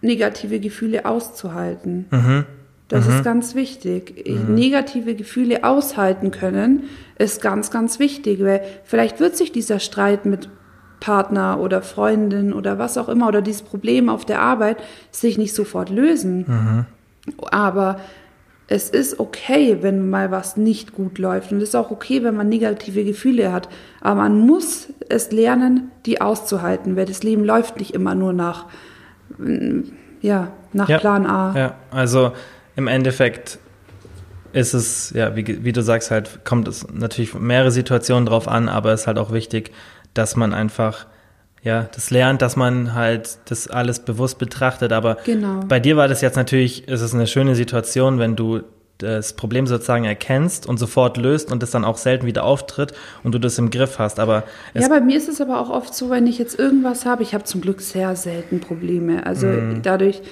negative 0.00 0.58
Gefühle 0.58 1.04
auszuhalten. 1.04 2.06
Mhm. 2.10 2.46
Das 2.88 3.06
mhm. 3.06 3.12
ist 3.12 3.24
ganz 3.24 3.54
wichtig. 3.54 4.24
Mhm. 4.26 4.54
Negative 4.54 5.14
Gefühle 5.14 5.64
aushalten 5.64 6.30
können 6.30 6.84
ist 7.18 7.42
ganz, 7.42 7.70
ganz 7.70 7.98
wichtig, 7.98 8.42
weil 8.42 8.62
vielleicht 8.84 9.20
wird 9.20 9.36
sich 9.36 9.52
dieser 9.52 9.80
Streit 9.80 10.24
mit 10.24 10.48
Partner 10.98 11.60
oder 11.60 11.82
Freundin 11.82 12.54
oder 12.54 12.78
was 12.78 12.96
auch 12.96 13.10
immer 13.10 13.28
oder 13.28 13.42
dieses 13.42 13.60
Problem 13.60 14.08
auf 14.08 14.24
der 14.24 14.40
Arbeit 14.40 14.78
sich 15.10 15.36
nicht 15.36 15.54
sofort 15.54 15.90
lösen. 15.90 16.46
Mhm. 16.48 16.84
Aber 17.50 17.98
es 18.66 18.88
ist 18.88 19.20
okay, 19.20 19.78
wenn 19.82 20.08
mal 20.08 20.30
was 20.30 20.56
nicht 20.56 20.94
gut 20.94 21.18
läuft. 21.18 21.52
Und 21.52 21.58
es 21.58 21.70
ist 21.70 21.74
auch 21.74 21.90
okay, 21.90 22.22
wenn 22.22 22.34
man 22.34 22.48
negative 22.48 23.04
Gefühle 23.04 23.52
hat. 23.52 23.68
Aber 24.00 24.22
man 24.22 24.38
muss 24.38 24.88
es 25.08 25.30
lernen, 25.32 25.90
die 26.06 26.20
auszuhalten, 26.20 26.96
weil 26.96 27.04
das 27.06 27.22
Leben 27.22 27.44
läuft 27.44 27.78
nicht 27.78 27.92
immer 27.92 28.14
nur 28.14 28.32
nach, 28.32 28.66
ja, 30.22 30.48
nach 30.72 30.88
ja, 30.88 30.98
Plan 30.98 31.26
A. 31.26 31.54
Ja, 31.56 31.74
also 31.90 32.32
im 32.76 32.86
Endeffekt 32.86 33.58
ist 34.52 34.72
es, 34.72 35.10
ja, 35.10 35.36
wie, 35.36 35.64
wie 35.64 35.72
du 35.72 35.82
sagst, 35.82 36.10
halt, 36.10 36.44
kommt 36.44 36.68
es 36.68 36.86
natürlich 36.90 37.34
mehrere 37.34 37.70
Situationen 37.70 38.24
drauf 38.24 38.48
an, 38.48 38.68
aber 38.68 38.92
es 38.92 39.02
ist 39.02 39.06
halt 39.06 39.18
auch 39.18 39.32
wichtig, 39.32 39.72
dass 40.14 40.36
man 40.36 40.54
einfach 40.54 41.06
ja, 41.64 41.88
das 41.94 42.10
lernt, 42.10 42.42
dass 42.42 42.56
man 42.56 42.94
halt 42.94 43.38
das 43.46 43.68
alles 43.68 44.00
bewusst 44.00 44.38
betrachtet. 44.38 44.92
Aber 44.92 45.16
genau. 45.24 45.60
bei 45.66 45.80
dir 45.80 45.96
war 45.96 46.08
das 46.08 46.20
jetzt 46.20 46.36
natürlich, 46.36 46.86
ist 46.88 47.00
es 47.00 47.14
eine 47.14 47.26
schöne 47.26 47.54
Situation, 47.54 48.18
wenn 48.18 48.36
du 48.36 48.60
das 48.98 49.32
Problem 49.32 49.66
sozusagen 49.66 50.04
erkennst 50.04 50.66
und 50.66 50.78
sofort 50.78 51.16
löst 51.16 51.50
und 51.50 51.62
es 51.62 51.70
dann 51.70 51.84
auch 51.84 51.96
selten 51.96 52.26
wieder 52.26 52.44
auftritt 52.44 52.92
und 53.24 53.34
du 53.34 53.38
das 53.38 53.58
im 53.58 53.70
Griff 53.70 53.98
hast. 53.98 54.20
Aber 54.20 54.44
ja, 54.74 54.88
bei 54.88 55.00
mir 55.00 55.16
ist 55.16 55.28
es 55.28 55.40
aber 55.40 55.58
auch 55.60 55.70
oft 55.70 55.94
so, 55.94 56.10
wenn 56.10 56.26
ich 56.26 56.38
jetzt 56.38 56.56
irgendwas 56.58 57.06
habe, 57.06 57.22
ich 57.22 57.34
habe 57.34 57.44
zum 57.44 57.60
Glück 57.60 57.80
sehr 57.80 58.14
selten 58.14 58.60
Probleme. 58.60 59.26
Also 59.26 59.46
mm. 59.46 59.80
dadurch, 59.82 60.22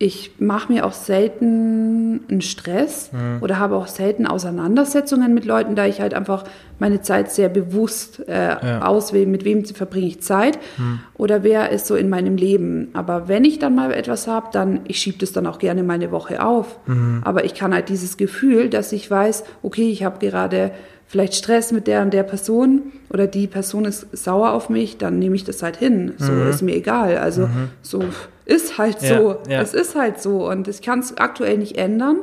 ich 0.00 0.32
mache 0.38 0.72
mir 0.72 0.86
auch 0.86 0.92
selten 0.92 2.20
einen 2.28 2.40
Stress 2.40 3.10
mhm. 3.12 3.38
oder 3.40 3.58
habe 3.58 3.74
auch 3.74 3.88
selten 3.88 4.26
Auseinandersetzungen 4.26 5.34
mit 5.34 5.44
Leuten, 5.44 5.74
da 5.74 5.86
ich 5.86 6.00
halt 6.00 6.14
einfach 6.14 6.44
meine 6.78 7.00
Zeit 7.00 7.32
sehr 7.32 7.48
bewusst 7.48 8.22
äh, 8.28 8.32
ja. 8.32 8.82
auswähle, 8.82 9.26
mit 9.26 9.44
wem 9.44 9.64
verbringe 9.64 10.06
ich 10.06 10.22
Zeit 10.22 10.60
mhm. 10.76 11.00
oder 11.14 11.42
wer 11.42 11.70
ist 11.70 11.88
so 11.88 11.96
in 11.96 12.08
meinem 12.08 12.36
Leben. 12.36 12.90
Aber 12.92 13.26
wenn 13.26 13.44
ich 13.44 13.58
dann 13.58 13.74
mal 13.74 13.92
etwas 13.92 14.28
habe, 14.28 14.48
dann, 14.52 14.82
ich 14.86 15.00
schiebe 15.00 15.18
das 15.18 15.32
dann 15.32 15.48
auch 15.48 15.58
gerne 15.58 15.82
meine 15.82 16.12
Woche 16.12 16.44
auf. 16.44 16.78
Mhm. 16.86 17.22
Aber 17.24 17.44
ich 17.44 17.54
kann 17.54 17.74
halt 17.74 17.88
dieses 17.88 18.16
Gefühl, 18.16 18.70
dass 18.70 18.92
ich 18.92 19.10
weiß, 19.10 19.42
okay, 19.64 19.90
ich 19.90 20.04
habe 20.04 20.24
gerade 20.24 20.70
vielleicht 21.08 21.34
Stress 21.34 21.72
mit 21.72 21.86
der 21.86 22.02
und 22.02 22.12
der 22.12 22.22
Person 22.22 22.92
oder 23.10 23.26
die 23.26 23.46
Person 23.46 23.86
ist 23.86 24.06
sauer 24.16 24.52
auf 24.52 24.68
mich, 24.68 24.98
dann 24.98 25.18
nehme 25.18 25.34
ich 25.34 25.42
das 25.42 25.62
halt 25.62 25.76
hin. 25.76 26.12
So 26.18 26.30
mhm. 26.30 26.50
ist 26.50 26.62
mir 26.62 26.76
egal. 26.76 27.16
Also 27.16 27.46
mhm. 27.46 27.70
so 27.82 28.04
ist 28.44 28.78
halt 28.78 29.00
so. 29.00 29.38
Ja. 29.48 29.60
Es 29.62 29.74
ist 29.74 29.96
halt 29.96 30.20
so 30.20 30.48
und 30.48 30.68
ich 30.68 30.82
kann 30.82 31.00
es 31.00 31.16
aktuell 31.16 31.56
nicht 31.58 31.76
ändern 31.76 32.18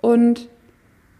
und 0.00 0.48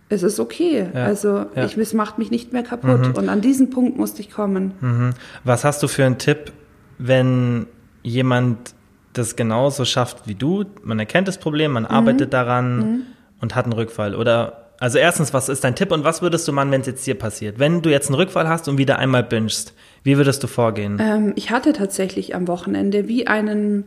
es 0.09 0.23
ist 0.23 0.39
okay. 0.39 0.89
Ja, 0.95 1.05
also 1.05 1.47
ich, 1.57 1.77
es 1.77 1.95
macht 1.95 2.19
mich 2.19 2.31
nicht 2.31 2.53
mehr 2.53 2.63
kaputt 2.63 3.09
mhm. 3.09 3.15
und 3.15 3.29
an 3.29 3.41
diesen 3.41 3.71
Punkt 3.71 3.97
musste 3.97 4.23
ich 4.23 4.31
kommen. 4.31 4.73
Mhm. 4.81 5.11
Was 5.43 5.65
hast 5.65 5.83
du 5.83 5.89
für 5.89 6.05
einen 6.05 6.19
Tipp, 6.19 6.53
wenn 6.99 7.67
jemand 8.03 8.75
das 9.13 9.35
genauso 9.35 9.85
schafft 9.85 10.29
wie 10.29 10.37
du? 10.37 10.65
Man 10.85 11.01
erkennt 11.01 11.27
das 11.27 11.39
Problem, 11.39 11.73
man 11.73 11.87
arbeitet 11.87 12.29
mhm. 12.29 12.31
daran 12.31 12.79
mhm. 12.79 13.03
und 13.41 13.57
hat 13.57 13.65
einen 13.65 13.73
Rückfall 13.73 14.15
oder 14.15 14.70
also 14.81 14.97
erstens, 14.97 15.35
was 15.35 15.51
ist 15.51 15.63
dein 15.63 15.77
Tipp 15.77 15.93
und 15.93 16.05
was 16.05 16.23
würdest 16.23 16.49
du 16.49 16.53
machen, 16.53 16.71
wenn 16.71 16.81
es 16.81 16.87
jetzt 16.87 17.07
dir 17.07 17.15
passiert? 17.15 17.59
Wenn 17.59 17.83
du 17.83 17.91
jetzt 17.91 18.09
einen 18.09 18.15
Rückfall 18.15 18.49
hast 18.49 18.67
und 18.67 18.79
wieder 18.79 18.99
einmal 18.99 19.23
bingst, 19.23 19.75
wie 20.03 20.17
würdest 20.17 20.43
du 20.43 20.47
vorgehen? 20.47 20.97
Ähm, 20.99 21.33
ich 21.37 21.51
hatte 21.51 21.75
tatsächlich 21.75 22.35
am 22.35 22.49
Wochenende 22.49 23.07
wie 23.07 23.27
einen, 23.27 23.85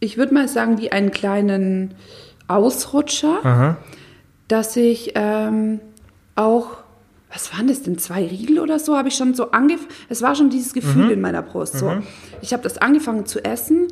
ich 0.00 0.18
würde 0.18 0.34
mal 0.34 0.46
sagen, 0.46 0.78
wie 0.78 0.92
einen 0.92 1.12
kleinen 1.12 1.94
Ausrutscher, 2.46 3.38
Aha. 3.42 3.76
dass 4.48 4.76
ich 4.76 5.12
ähm, 5.14 5.80
auch, 6.36 6.76
was 7.32 7.54
waren 7.54 7.66
das 7.66 7.82
denn, 7.82 7.96
zwei 7.96 8.26
Riegel 8.26 8.58
oder 8.58 8.78
so, 8.78 8.98
habe 8.98 9.08
ich 9.08 9.14
schon 9.14 9.32
so 9.32 9.52
angefangen, 9.52 9.88
es 10.10 10.20
war 10.20 10.34
schon 10.34 10.50
dieses 10.50 10.74
Gefühl 10.74 11.06
mhm. 11.06 11.12
in 11.12 11.20
meiner 11.22 11.40
Brust. 11.40 11.78
So. 11.78 11.88
Mhm. 11.88 12.02
Ich 12.42 12.52
habe 12.52 12.62
das 12.62 12.76
angefangen 12.76 13.24
zu 13.24 13.42
essen, 13.42 13.88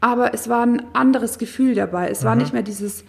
aber 0.00 0.32
es 0.32 0.48
war 0.48 0.64
ein 0.64 0.82
anderes 0.94 1.36
Gefühl 1.36 1.74
dabei. 1.74 2.08
Es 2.08 2.22
mhm. 2.22 2.26
war 2.26 2.36
nicht 2.36 2.54
mehr 2.54 2.62
dieses 2.62 3.04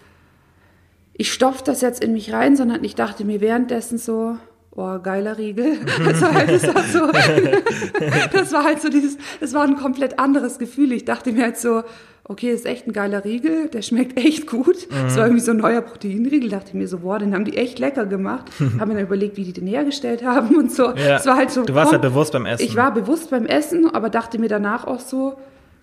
ich 1.18 1.32
stopfe 1.32 1.62
das 1.64 1.80
jetzt 1.80 2.02
in 2.02 2.12
mich 2.12 2.32
rein, 2.32 2.56
sondern 2.56 2.84
ich 2.84 2.94
dachte 2.94 3.24
mir 3.24 3.40
währenddessen 3.40 3.98
so, 3.98 4.36
oh, 4.74 4.98
geiler 5.02 5.38
Riegel. 5.38 5.78
Also 6.06 6.26
halt, 6.32 6.50
das, 6.50 6.74
war 6.74 6.82
so, 6.82 7.10
das 8.32 8.52
war 8.52 8.64
halt 8.64 8.82
so 8.82 8.88
dieses, 8.88 9.16
das 9.40 9.54
war 9.54 9.64
ein 9.64 9.76
komplett 9.76 10.18
anderes 10.18 10.58
Gefühl. 10.58 10.92
Ich 10.92 11.04
dachte 11.04 11.32
mir 11.32 11.44
halt 11.44 11.56
so, 11.56 11.82
okay, 12.24 12.50
ist 12.50 12.66
echt 12.66 12.86
ein 12.86 12.92
geiler 12.92 13.24
Riegel, 13.24 13.68
der 13.68 13.82
schmeckt 13.82 14.18
echt 14.18 14.46
gut. 14.46 14.90
Mhm. 14.90 15.04
Das 15.04 15.16
war 15.16 15.26
irgendwie 15.26 15.42
so 15.42 15.52
ein 15.52 15.58
neuer 15.58 15.80
Proteinriegel. 15.80 16.50
Dachte 16.50 16.68
ich 16.68 16.74
mir 16.74 16.88
so, 16.88 16.98
boah, 16.98 17.18
den 17.18 17.32
haben 17.34 17.44
die 17.44 17.56
echt 17.56 17.78
lecker 17.78 18.04
gemacht. 18.04 18.50
haben 18.78 18.88
mir 18.88 18.94
dann 18.94 19.04
überlegt, 19.04 19.36
wie 19.36 19.44
die 19.44 19.52
den 19.52 19.66
hergestellt 19.66 20.24
haben 20.24 20.56
und 20.56 20.72
so. 20.72 20.92
Ja. 20.94 21.16
Es 21.16 21.26
war 21.26 21.36
halt 21.36 21.50
so. 21.50 21.64
Du 21.64 21.74
warst 21.74 21.92
ja 21.92 21.98
bewusst 21.98 22.32
beim 22.32 22.46
Essen. 22.46 22.64
Ich 22.64 22.76
war 22.76 22.92
bewusst 22.92 23.30
beim 23.30 23.46
Essen, 23.46 23.88
aber 23.94 24.10
dachte 24.10 24.38
mir 24.38 24.48
danach 24.48 24.86
auch 24.86 25.00
so, 25.00 25.38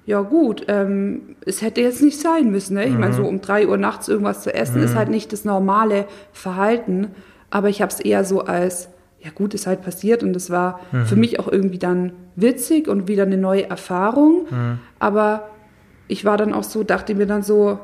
ja 0.05 0.21
gut, 0.21 0.65
ähm, 0.67 1.35
es 1.45 1.61
hätte 1.61 1.81
jetzt 1.81 2.01
nicht 2.01 2.19
sein 2.19 2.51
müssen. 2.51 2.75
Ne? 2.75 2.85
Ich 2.85 2.93
mhm. 2.93 2.99
meine, 2.99 3.13
so 3.13 3.23
um 3.23 3.41
drei 3.41 3.67
Uhr 3.67 3.77
nachts 3.77 4.07
irgendwas 4.07 4.43
zu 4.43 4.53
essen 4.53 4.79
mhm. 4.79 4.85
ist 4.85 4.95
halt 4.95 5.09
nicht 5.09 5.31
das 5.31 5.45
normale 5.45 6.05
Verhalten. 6.31 7.07
Aber 7.49 7.69
ich 7.69 7.81
habe 7.81 7.91
es 7.91 7.99
eher 7.99 8.25
so 8.25 8.41
als, 8.41 8.89
ja 9.19 9.29
gut, 9.33 9.53
ist 9.53 9.67
halt 9.67 9.81
passiert 9.81 10.23
und 10.23 10.35
es 10.35 10.49
war 10.49 10.81
mhm. 10.91 11.05
für 11.05 11.15
mich 11.15 11.39
auch 11.39 11.47
irgendwie 11.47 11.77
dann 11.77 12.11
witzig 12.35 12.87
und 12.87 13.07
wieder 13.07 13.23
eine 13.23 13.37
neue 13.37 13.69
Erfahrung. 13.69 14.47
Mhm. 14.49 14.79
Aber 14.99 15.49
ich 16.07 16.25
war 16.25 16.37
dann 16.37 16.53
auch 16.53 16.63
so, 16.63 16.83
dachte 16.83 17.15
mir 17.15 17.27
dann 17.27 17.43
so, 17.43 17.79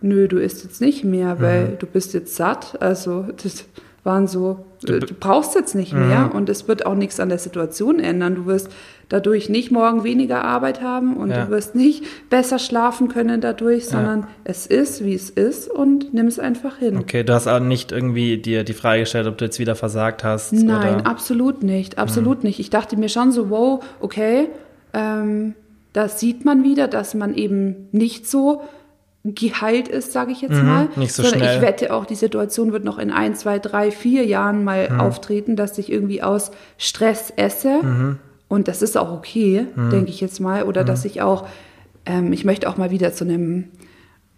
nö, 0.00 0.26
du 0.26 0.38
isst 0.38 0.64
jetzt 0.64 0.80
nicht 0.80 1.04
mehr, 1.04 1.40
weil 1.40 1.68
mhm. 1.68 1.78
du 1.78 1.86
bist 1.86 2.14
jetzt 2.14 2.34
satt. 2.34 2.80
Also 2.80 3.26
das 3.42 3.66
waren 4.02 4.26
so, 4.26 4.64
du, 4.82 4.98
du 4.98 5.14
brauchst 5.14 5.54
jetzt 5.54 5.74
nicht 5.74 5.92
mehr 5.92 6.26
mhm. 6.26 6.32
und 6.32 6.48
es 6.48 6.66
wird 6.66 6.86
auch 6.86 6.94
nichts 6.94 7.20
an 7.20 7.28
der 7.28 7.38
Situation 7.38 8.00
ändern. 8.00 8.34
Du 8.34 8.46
wirst 8.46 8.70
dadurch 9.10 9.50
nicht 9.50 9.70
morgen 9.70 10.04
weniger 10.04 10.44
Arbeit 10.44 10.80
haben 10.80 11.16
und 11.16 11.30
ja. 11.30 11.44
du 11.44 11.50
wirst 11.50 11.74
nicht 11.74 12.04
besser 12.30 12.58
schlafen 12.58 13.08
können 13.08 13.40
dadurch, 13.42 13.86
sondern 13.86 14.20
ja. 14.20 14.28
es 14.44 14.66
ist, 14.66 15.04
wie 15.04 15.14
es 15.14 15.28
ist 15.28 15.68
und 15.68 16.14
nimm 16.14 16.26
es 16.26 16.38
einfach 16.38 16.78
hin. 16.78 16.96
Okay, 16.96 17.24
du 17.24 17.34
hast 17.34 17.46
auch 17.46 17.60
nicht 17.60 17.92
irgendwie 17.92 18.38
dir 18.38 18.64
die 18.64 18.72
Frage 18.72 19.00
gestellt, 19.00 19.26
ob 19.26 19.36
du 19.36 19.44
jetzt 19.44 19.58
wieder 19.58 19.74
versagt 19.74 20.24
hast? 20.24 20.52
Nein, 20.52 21.00
oder? 21.00 21.06
absolut 21.06 21.62
nicht, 21.62 21.98
absolut 21.98 22.38
mhm. 22.38 22.46
nicht. 22.46 22.60
Ich 22.60 22.70
dachte 22.70 22.96
mir 22.96 23.08
schon 23.08 23.32
so, 23.32 23.50
wow, 23.50 23.84
okay, 23.98 24.48
ähm, 24.94 25.54
das 25.92 26.20
sieht 26.20 26.44
man 26.44 26.62
wieder, 26.62 26.86
dass 26.86 27.14
man 27.14 27.34
eben 27.34 27.88
nicht 27.90 28.30
so 28.30 28.62
geheilt 29.24 29.88
ist, 29.88 30.12
sage 30.12 30.30
ich 30.30 30.40
jetzt 30.40 30.54
mhm, 30.54 30.66
mal. 30.66 30.88
Nicht 30.94 31.12
so 31.12 31.22
Sondern 31.24 31.40
schnell. 31.40 31.56
ich 31.56 31.62
wette 31.62 31.92
auch, 31.92 32.06
die 32.06 32.14
Situation 32.14 32.72
wird 32.72 32.84
noch 32.84 32.98
in 32.98 33.10
ein, 33.10 33.34
zwei, 33.34 33.58
drei, 33.58 33.90
vier 33.90 34.24
Jahren 34.24 34.62
mal 34.62 34.88
mhm. 34.88 35.00
auftreten, 35.00 35.56
dass 35.56 35.76
ich 35.78 35.90
irgendwie 35.90 36.22
aus 36.22 36.52
Stress 36.78 37.32
esse. 37.36 37.82
Mhm. 37.82 38.18
Und 38.50 38.66
das 38.66 38.82
ist 38.82 38.98
auch 38.98 39.12
okay, 39.12 39.64
mhm. 39.76 39.90
denke 39.90 40.10
ich 40.10 40.20
jetzt 40.20 40.40
mal. 40.40 40.64
Oder 40.64 40.82
dass 40.82 41.04
mhm. 41.04 41.10
ich 41.10 41.22
auch, 41.22 41.46
ähm, 42.04 42.32
ich 42.32 42.44
möchte 42.44 42.68
auch 42.68 42.76
mal 42.76 42.90
wieder 42.90 43.12
zu 43.12 43.22
einem 43.22 43.66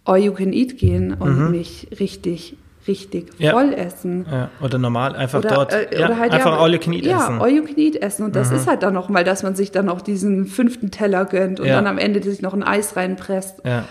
All 0.04 0.18
You 0.18 0.32
Can 0.32 0.52
Eat 0.52 0.76
gehen 0.76 1.14
und 1.14 1.46
mhm. 1.46 1.50
mich 1.50 1.88
richtig 1.98 2.58
richtig 2.86 3.30
ja. 3.38 3.52
voll 3.52 3.72
essen. 3.72 4.26
Ja. 4.30 4.50
Oder 4.60 4.76
normal 4.76 5.16
einfach 5.16 5.38
oder, 5.38 5.54
dort. 5.54 5.72
Äh, 5.72 5.98
ja, 5.98 6.14
halt 6.18 6.32
einfach 6.32 6.60
All 6.60 6.74
You 6.74 6.78
Can 6.78 6.92
Eat 6.92 7.06
ja, 7.06 7.24
essen. 7.24 7.40
All 7.40 7.48
You 7.48 7.64
Can 7.64 7.78
Eat 7.78 7.96
essen. 7.96 8.24
Und 8.24 8.36
das 8.36 8.50
mhm. 8.50 8.56
ist 8.56 8.66
halt 8.66 8.82
dann 8.82 8.92
nochmal, 8.92 9.24
dass 9.24 9.42
man 9.42 9.54
sich 9.54 9.70
dann 9.70 9.88
auch 9.88 10.02
diesen 10.02 10.44
fünften 10.44 10.90
Teller 10.90 11.24
gönnt 11.24 11.58
und 11.58 11.68
dann 11.68 11.86
am 11.86 11.96
Ende 11.96 12.22
sich 12.22 12.42
noch 12.42 12.52
ein 12.52 12.62
Eis 12.62 12.96
reinpresst. 12.96 13.62
Ja. 13.64 13.86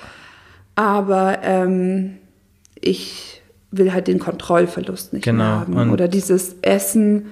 Aber 0.75 1.39
ähm, 1.41 2.17
ich 2.79 3.41
will 3.71 3.91
halt 3.91 4.07
den 4.07 4.19
Kontrollverlust 4.19 5.13
nicht 5.13 5.23
genau. 5.23 5.43
mehr 5.43 5.59
haben. 5.61 5.77
Und 5.77 5.89
oder 5.89 6.07
dieses 6.07 6.57
Essen, 6.61 7.27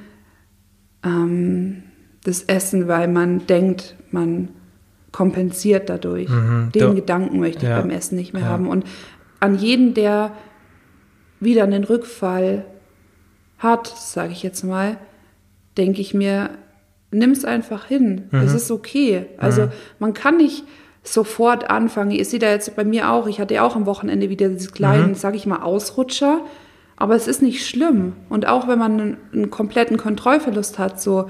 ähm, 1.03 1.83
das 2.23 2.43
Essen, 2.43 2.87
weil 2.87 3.07
man 3.07 3.47
denkt, 3.47 3.95
man 4.11 4.49
kompensiert 5.11 5.89
dadurch. 5.89 6.29
Mhm. 6.29 6.71
Den 6.73 6.81
du, 6.81 6.95
Gedanken 6.95 7.39
möchte 7.39 7.63
ich 7.63 7.69
ja. 7.69 7.79
beim 7.79 7.89
Essen 7.89 8.15
nicht 8.15 8.33
mehr 8.33 8.43
ja. 8.43 8.49
haben. 8.49 8.67
Und 8.67 8.85
an 9.39 9.57
jeden, 9.57 9.93
der 9.93 10.31
wieder 11.39 11.63
einen 11.63 11.83
Rückfall 11.83 12.65
hat, 13.57 13.87
sage 13.87 14.31
ich 14.31 14.43
jetzt 14.43 14.63
mal, 14.63 14.97
denke 15.77 16.01
ich 16.01 16.13
mir, 16.13 16.51
nimm 17.11 17.31
es 17.31 17.45
einfach 17.45 17.85
hin. 17.85 18.25
Es 18.31 18.51
mhm. 18.51 18.57
ist 18.57 18.71
okay. 18.71 19.25
Also 19.37 19.63
mhm. 19.63 19.71
man 19.99 20.13
kann 20.13 20.37
nicht 20.37 20.63
sofort 21.03 21.69
anfangen. 21.69 22.11
Ihr 22.11 22.25
seht 22.25 22.43
ja 22.43 22.49
jetzt 22.49 22.75
bei 22.75 22.83
mir 22.83 23.11
auch, 23.11 23.27
ich 23.27 23.39
hatte 23.39 23.55
ja 23.55 23.63
auch 23.63 23.75
am 23.75 23.85
Wochenende 23.85 24.29
wieder 24.29 24.49
diese 24.49 24.71
kleinen, 24.71 25.09
mhm. 25.09 25.15
sag 25.15 25.35
ich 25.35 25.45
mal, 25.45 25.61
Ausrutscher. 25.61 26.41
Aber 26.97 27.15
es 27.15 27.27
ist 27.27 27.41
nicht 27.41 27.65
schlimm. 27.65 28.13
Und 28.27 28.47
auch 28.47 28.67
wenn 28.67 28.77
man 28.77 28.99
einen, 28.99 29.17
einen, 29.33 29.49
kompletten 29.49 29.97
Kontrollverlust 29.97 30.77
hat, 30.79 30.99
so, 31.01 31.29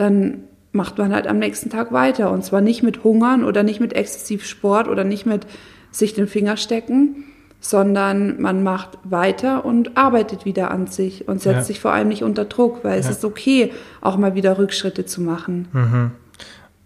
dann 0.00 0.44
macht 0.72 0.98
man 0.98 1.12
halt 1.12 1.26
am 1.26 1.38
nächsten 1.38 1.70
Tag 1.70 1.92
weiter. 1.92 2.30
Und 2.30 2.44
zwar 2.44 2.60
nicht 2.60 2.82
mit 2.82 3.04
Hungern 3.04 3.44
oder 3.44 3.62
nicht 3.62 3.80
mit 3.80 3.94
exzessiv 3.94 4.44
Sport 4.44 4.88
oder 4.88 5.04
nicht 5.04 5.26
mit 5.26 5.46
sich 5.90 6.14
den 6.14 6.28
Finger 6.28 6.56
stecken, 6.56 7.24
sondern 7.60 8.40
man 8.40 8.62
macht 8.62 8.98
weiter 9.04 9.64
und 9.64 9.96
arbeitet 9.96 10.44
wieder 10.44 10.70
an 10.70 10.86
sich 10.86 11.26
und 11.26 11.40
setzt 11.40 11.56
ja. 11.56 11.64
sich 11.64 11.80
vor 11.80 11.92
allem 11.92 12.08
nicht 12.08 12.22
unter 12.22 12.44
Druck, 12.44 12.84
weil 12.84 12.92
ja. 12.92 12.98
es 12.98 13.08
ist 13.08 13.24
okay, 13.24 13.72
auch 14.00 14.16
mal 14.16 14.34
wieder 14.34 14.58
Rückschritte 14.58 15.06
zu 15.06 15.20
machen. 15.20 15.68
Mhm. 15.72 16.10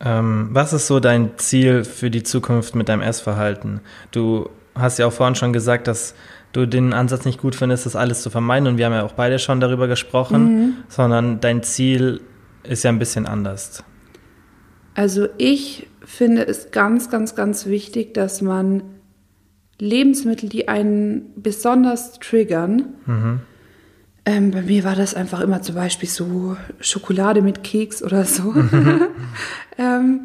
Ähm, 0.01 0.49
was 0.53 0.73
ist 0.73 0.87
so 0.87 0.99
dein 0.99 1.31
Ziel 1.37 1.85
für 1.85 2.11
die 2.11 2.23
Zukunft 2.23 2.75
mit 2.75 2.89
deinem 2.89 3.03
Essverhalten? 3.03 3.81
Du 4.11 4.49
hast 4.75 4.99
ja 4.99 5.07
auch 5.07 5.13
vorhin 5.13 5.35
schon 5.35 5.53
gesagt, 5.53 5.87
dass 5.87 6.15
du 6.53 6.67
den 6.67 6.93
Ansatz 6.93 7.25
nicht 7.25 7.41
gut 7.41 7.55
findest, 7.55 7.87
das 7.87 7.97
alles 7.97 8.23
zu 8.23 8.31
vermeiden. 8.31 8.67
Und 8.69 8.79
wir 8.79 8.87
haben 8.87 8.93
ja 8.93 9.05
auch 9.05 9.13
beide 9.13 9.39
schon 9.39 9.61
darüber 9.61 9.89
gesprochen, 9.89 10.45
mhm. 10.45 10.73
sondern 10.89 11.41
dein 11.41 11.63
Ziel 11.63 12.21
ist 12.65 12.85
ja 12.85 12.91
ein 12.91 12.99
bisschen 12.99 13.27
anders. 13.27 13.85
Also 14.95 15.29
ich 15.39 15.89
finde 16.05 16.47
es 16.47 16.71
ganz, 16.71 17.11
ganz, 17.11 17.35
ganz 17.35 17.67
wichtig, 17.67 18.15
dass 18.15 18.43
man 18.43 18.83
Lebensmittel, 19.79 20.49
die 20.49 20.69
einen 20.69 21.33
besonders 21.37 22.19
triggern, 22.21 22.95
mhm. 23.07 23.41
ähm, 24.27 24.51
bei 24.51 24.63
mir 24.63 24.85
war 24.85 24.95
das 24.95 25.15
einfach 25.15 25.41
immer 25.41 25.63
zum 25.63 25.75
Beispiel 25.75 26.09
so 26.09 26.57
Schokolade 26.81 27.43
mit 27.43 27.65
Keks 27.65 28.03
oder 28.03 28.25
so. 28.25 28.53
Mhm. 28.53 29.09
ähm, 29.79 30.21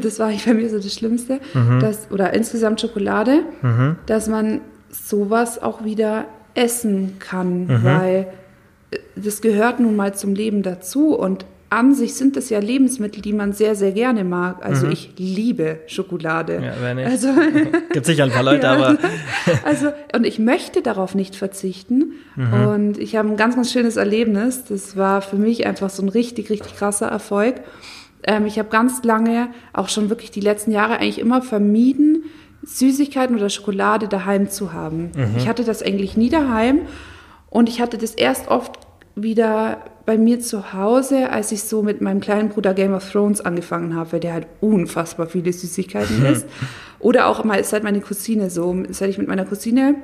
das 0.00 0.18
war 0.18 0.32
bei 0.46 0.54
mir 0.54 0.70
so 0.70 0.78
das 0.78 0.94
Schlimmste, 0.94 1.40
mhm. 1.52 1.80
dass, 1.80 2.10
oder 2.10 2.32
insgesamt 2.32 2.80
Schokolade, 2.80 3.42
mhm. 3.62 3.96
dass 4.06 4.28
man 4.28 4.60
sowas 4.90 5.62
auch 5.62 5.84
wieder 5.84 6.26
essen 6.54 7.18
kann, 7.18 7.66
mhm. 7.66 7.84
weil 7.84 8.26
das 9.16 9.40
gehört 9.40 9.80
nun 9.80 9.96
mal 9.96 10.14
zum 10.14 10.34
Leben 10.34 10.62
dazu 10.62 11.16
und 11.16 11.44
an 11.74 11.92
sich 11.92 12.14
sind 12.14 12.36
es 12.36 12.50
ja 12.50 12.60
Lebensmittel, 12.60 13.20
die 13.20 13.32
man 13.32 13.52
sehr, 13.52 13.74
sehr 13.74 13.90
gerne 13.90 14.22
mag. 14.22 14.64
Also 14.64 14.86
mhm. 14.86 14.92
ich 14.92 15.10
liebe 15.16 15.80
Schokolade. 15.88 16.62
Ja, 16.62 16.74
wenn 16.80 16.98
nicht. 16.98 17.06
Also, 17.06 17.28
Gibt 17.92 18.06
sicher 18.06 18.24
ein 18.24 18.30
paar 18.30 18.44
Leute, 18.44 18.62
ja, 18.62 18.74
aber. 18.74 18.98
also, 19.64 19.88
und 20.14 20.24
ich 20.24 20.38
möchte 20.38 20.82
darauf 20.82 21.16
nicht 21.16 21.34
verzichten. 21.34 22.12
Mhm. 22.36 22.52
Und 22.52 22.98
ich 22.98 23.16
habe 23.16 23.28
ein 23.28 23.36
ganz, 23.36 23.56
ganz 23.56 23.72
schönes 23.72 23.96
Erlebnis. 23.96 24.64
Das 24.66 24.96
war 24.96 25.20
für 25.20 25.36
mich 25.36 25.66
einfach 25.66 25.90
so 25.90 26.02
ein 26.02 26.08
richtig, 26.08 26.48
richtig 26.48 26.76
krasser 26.76 27.08
Erfolg. 27.08 27.56
Ähm, 28.22 28.46
ich 28.46 28.58
habe 28.60 28.68
ganz 28.68 29.02
lange, 29.02 29.48
auch 29.72 29.88
schon 29.88 30.10
wirklich 30.10 30.30
die 30.30 30.40
letzten 30.40 30.70
Jahre, 30.70 30.98
eigentlich 30.98 31.18
immer 31.18 31.42
vermieden, 31.42 32.24
Süßigkeiten 32.62 33.34
oder 33.34 33.50
Schokolade 33.50 34.06
daheim 34.06 34.48
zu 34.48 34.72
haben. 34.72 35.10
Mhm. 35.16 35.34
Ich 35.38 35.48
hatte 35.48 35.64
das 35.64 35.82
eigentlich 35.82 36.16
nie 36.16 36.30
daheim 36.30 36.82
und 37.50 37.68
ich 37.68 37.80
hatte 37.80 37.98
das 37.98 38.12
erst 38.14 38.46
oft 38.46 38.83
wieder 39.16 39.78
bei 40.06 40.18
mir 40.18 40.40
zu 40.40 40.72
Hause, 40.72 41.30
als 41.30 41.52
ich 41.52 41.62
so 41.62 41.82
mit 41.82 42.00
meinem 42.00 42.20
kleinen 42.20 42.48
Bruder 42.50 42.74
Game 42.74 42.92
of 42.92 43.10
Thrones 43.10 43.40
angefangen 43.40 43.94
habe, 43.94 44.12
weil 44.12 44.20
der 44.20 44.34
halt 44.34 44.46
unfassbar 44.60 45.26
viele 45.26 45.52
Süßigkeiten 45.52 46.24
isst. 46.32 46.46
Oder 46.98 47.28
auch 47.28 47.44
mal, 47.44 47.62
seit 47.64 47.84
meine 47.84 48.00
Cousine 48.00 48.50
so, 48.50 48.76
seit 48.90 49.10
ich 49.10 49.18
mit 49.18 49.28
meiner 49.28 49.44
Cousine 49.44 49.96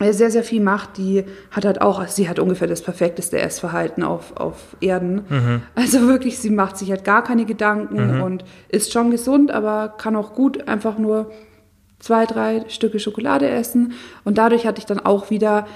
äh, 0.00 0.12
sehr, 0.12 0.30
sehr 0.30 0.44
viel 0.44 0.62
macht, 0.62 0.96
die 0.96 1.24
hat 1.50 1.64
halt 1.64 1.80
auch, 1.80 2.06
sie 2.06 2.28
hat 2.28 2.38
ungefähr 2.38 2.68
das 2.68 2.82
perfekteste 2.82 3.38
Essverhalten 3.38 4.02
auf, 4.02 4.36
auf 4.36 4.76
Erden. 4.80 5.24
Mhm. 5.28 5.62
Also 5.74 6.06
wirklich, 6.06 6.38
sie 6.38 6.50
macht 6.50 6.76
sich 6.78 6.90
halt 6.90 7.04
gar 7.04 7.24
keine 7.24 7.44
Gedanken 7.44 8.16
mhm. 8.16 8.22
und 8.22 8.44
ist 8.68 8.92
schon 8.92 9.10
gesund, 9.10 9.50
aber 9.50 9.94
kann 9.98 10.16
auch 10.16 10.34
gut 10.34 10.68
einfach 10.68 10.98
nur 10.98 11.30
zwei, 11.98 12.26
drei 12.26 12.64
Stücke 12.68 13.00
Schokolade 13.00 13.48
essen. 13.48 13.92
Und 14.24 14.38
dadurch 14.38 14.66
hatte 14.66 14.78
ich 14.78 14.86
dann 14.86 15.00
auch 15.00 15.30
wieder 15.30 15.66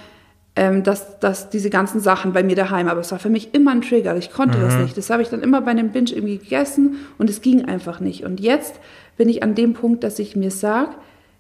ähm, 0.55 0.83
dass, 0.83 1.19
dass 1.19 1.49
diese 1.49 1.71
ganzen 1.71 2.01
Sachen 2.01 2.33
bei 2.33 2.43
mir 2.43 2.57
daheim, 2.57 2.89
aber 2.89 3.01
es 3.01 3.11
war 3.11 3.19
für 3.19 3.31
mich 3.31 3.55
immer 3.55 3.71
ein 3.71 3.81
Trigger. 3.81 4.17
Ich 4.17 4.31
konnte 4.31 4.59
mhm. 4.59 4.63
das 4.63 4.77
nicht. 4.77 4.97
Das 4.97 5.09
habe 5.09 5.23
ich 5.23 5.29
dann 5.29 5.43
immer 5.43 5.63
bei 5.63 5.71
einem 5.71 5.91
Binge 5.91 6.11
irgendwie 6.11 6.39
gegessen 6.39 6.97
und 7.19 7.31
es 7.31 7.41
ging 7.41 7.65
einfach 7.65 8.01
nicht. 8.01 8.25
Und 8.25 8.39
jetzt 8.39 8.75
bin 9.17 9.29
ich 9.29 9.43
an 9.43 9.55
dem 9.55 9.73
Punkt, 9.73 10.05
dass 10.05 10.19
ich 10.19 10.37
mir 10.37 10.51
sage, 10.51 10.95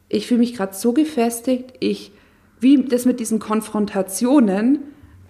ich 0.09 0.27
fühle 0.27 0.41
mich 0.41 0.55
gerade 0.55 0.75
so 0.75 0.93
gefestigt, 0.93 1.75
ich, 1.81 2.13
wie 2.61 2.85
das 2.85 3.05
mit 3.05 3.21
diesen 3.21 3.39
Konfrontationen, 3.39 4.79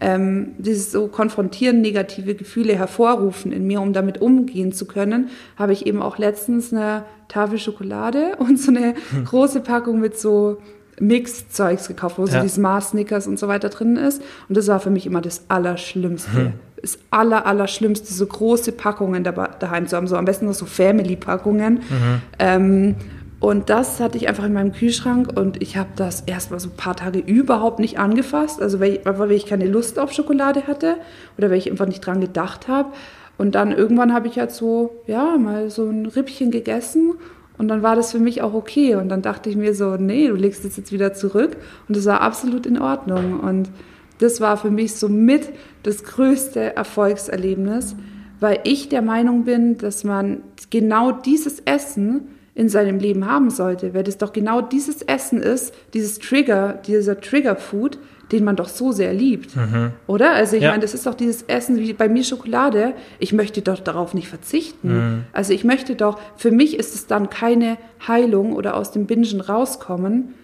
ähm, 0.00 0.54
dieses 0.58 0.90
so 0.90 1.06
konfrontieren, 1.08 1.80
negative 1.80 2.34
Gefühle 2.34 2.74
hervorrufen 2.74 3.52
in 3.52 3.66
mir, 3.66 3.80
um 3.80 3.92
damit 3.92 4.20
umgehen 4.20 4.72
zu 4.72 4.86
können, 4.86 5.30
habe 5.56 5.72
ich 5.72 5.86
eben 5.86 6.02
auch 6.02 6.18
letztens 6.18 6.72
eine 6.72 7.04
Tafel 7.28 7.58
Schokolade 7.58 8.36
und 8.38 8.60
so 8.60 8.70
eine 8.70 8.94
hm. 9.10 9.24
große 9.24 9.60
Packung 9.60 10.00
mit 10.00 10.18
so 10.18 10.58
Mix-Zeugs 11.00 11.88
gekauft, 11.88 12.18
wo 12.18 12.26
ja. 12.26 12.32
so 12.32 12.40
die 12.40 12.48
Smart 12.48 12.84
Snickers 12.84 13.26
und 13.26 13.38
so 13.38 13.48
weiter 13.48 13.68
drin 13.68 13.96
ist. 13.96 14.22
Und 14.48 14.56
das 14.56 14.68
war 14.68 14.80
für 14.80 14.90
mich 14.90 15.06
immer 15.06 15.20
das 15.20 15.44
Allerschlimmste. 15.48 16.32
Hm. 16.32 16.52
Das 16.80 16.98
aller, 17.10 17.46
Allerschlimmste, 17.46 18.12
so 18.12 18.26
große 18.26 18.72
Packungen 18.72 19.22
daheim 19.22 19.86
zu 19.86 19.96
haben, 19.96 20.08
so 20.08 20.16
am 20.16 20.24
besten 20.24 20.46
noch 20.46 20.54
so 20.54 20.66
Family-Packungen. 20.66 21.74
Mhm. 21.74 22.22
Ähm, 22.40 22.96
und 23.38 23.70
das 23.70 24.00
hatte 24.00 24.18
ich 24.18 24.28
einfach 24.28 24.44
in 24.44 24.52
meinem 24.52 24.72
Kühlschrank 24.72 25.36
und 25.36 25.60
ich 25.62 25.76
habe 25.76 25.90
das 25.96 26.22
erstmal 26.22 26.60
so 26.60 26.68
ein 26.68 26.76
paar 26.76 26.96
Tage 26.96 27.18
überhaupt 27.18 27.78
nicht 27.78 27.98
angefasst. 27.98 28.60
Also 28.60 28.78
weil 28.80 28.94
ich, 28.94 29.00
weil 29.04 29.32
ich 29.32 29.46
keine 29.46 29.66
Lust 29.66 29.98
auf 29.98 30.12
Schokolade 30.12 30.66
hatte 30.66 30.96
oder 31.38 31.50
weil 31.50 31.58
ich 31.58 31.70
einfach 31.70 31.86
nicht 31.86 32.06
dran 32.06 32.20
gedacht 32.20 32.68
habe. 32.68 32.92
Und 33.38 33.54
dann 33.54 33.72
irgendwann 33.72 34.12
habe 34.12 34.28
ich 34.28 34.38
halt 34.38 34.52
so, 34.52 35.02
ja, 35.06 35.36
mal 35.38 35.70
so 35.70 35.88
ein 35.88 36.06
Rippchen 36.06 36.50
gegessen 36.50 37.14
und 37.58 37.68
dann 37.68 37.82
war 37.82 37.96
das 37.96 38.12
für 38.12 38.18
mich 38.18 38.42
auch 38.42 38.54
okay. 38.54 38.94
Und 38.94 39.08
dann 39.08 39.22
dachte 39.22 39.50
ich 39.50 39.56
mir 39.56 39.74
so, 39.74 39.96
nee, 39.96 40.28
du 40.28 40.34
legst 40.34 40.64
es 40.64 40.76
jetzt 40.76 40.92
wieder 40.92 41.12
zurück. 41.12 41.56
Und 41.88 41.96
das 41.96 42.06
war 42.06 42.20
absolut 42.20 42.66
in 42.66 42.78
Ordnung. 42.78 43.40
Und 43.40 43.70
das 44.18 44.40
war 44.40 44.56
für 44.56 44.70
mich 44.70 44.94
so 44.94 45.08
mit 45.08 45.50
das 45.82 46.04
größte 46.04 46.76
Erfolgserlebnis, 46.76 47.96
weil 48.40 48.60
ich 48.64 48.88
der 48.88 49.02
Meinung 49.02 49.44
bin, 49.44 49.78
dass 49.78 50.04
man 50.04 50.42
genau 50.70 51.12
dieses 51.12 51.60
Essen 51.60 52.28
in 52.54 52.68
seinem 52.68 52.98
Leben 52.98 53.26
haben 53.26 53.50
sollte, 53.50 53.94
weil 53.94 54.04
das 54.04 54.18
doch 54.18 54.32
genau 54.32 54.60
dieses 54.60 55.02
Essen 55.02 55.40
ist, 55.40 55.74
dieses 55.94 56.18
Trigger, 56.18 56.80
dieser 56.86 57.20
Trigger-Food, 57.20 57.98
den 58.32 58.44
man 58.44 58.56
doch 58.56 58.68
so 58.68 58.92
sehr 58.92 59.12
liebt. 59.12 59.54
Mhm. 59.54 59.92
Oder? 60.06 60.32
Also 60.32 60.56
ich 60.56 60.62
ja. 60.62 60.70
meine, 60.70 60.82
das 60.82 60.94
ist 60.94 61.06
doch 61.06 61.14
dieses 61.14 61.42
Essen 61.42 61.78
wie 61.78 61.92
bei 61.92 62.08
mir 62.08 62.24
Schokolade. 62.24 62.94
Ich 63.18 63.32
möchte 63.32 63.62
doch 63.62 63.78
darauf 63.78 64.14
nicht 64.14 64.28
verzichten. 64.28 64.92
Mhm. 64.92 65.24
Also 65.32 65.52
ich 65.52 65.64
möchte 65.64 65.94
doch, 65.94 66.18
für 66.36 66.50
mich 66.50 66.78
ist 66.78 66.94
es 66.94 67.06
dann 67.06 67.30
keine 67.30 67.76
Heilung 68.06 68.54
oder 68.54 68.76
aus 68.76 68.90
dem 68.90 69.06
Bingen 69.06 69.40
rauskommen, 69.40 70.34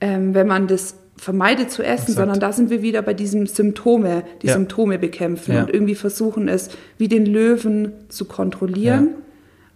ähm, 0.00 0.34
wenn 0.34 0.46
man 0.46 0.66
das 0.66 0.96
vermeidet 1.16 1.70
zu 1.70 1.82
essen, 1.82 2.02
Exakt. 2.02 2.18
sondern 2.18 2.40
da 2.40 2.52
sind 2.52 2.70
wir 2.70 2.80
wieder 2.82 3.02
bei 3.02 3.12
diesem 3.12 3.46
Symptome, 3.46 4.22
die 4.42 4.46
ja. 4.46 4.54
Symptome 4.54 4.98
bekämpfen 4.98 5.54
ja. 5.54 5.62
und 5.62 5.70
irgendwie 5.70 5.96
versuchen 5.96 6.48
es 6.48 6.70
wie 6.96 7.08
den 7.08 7.26
Löwen 7.26 7.92
zu 8.08 8.24
kontrollieren 8.24 9.14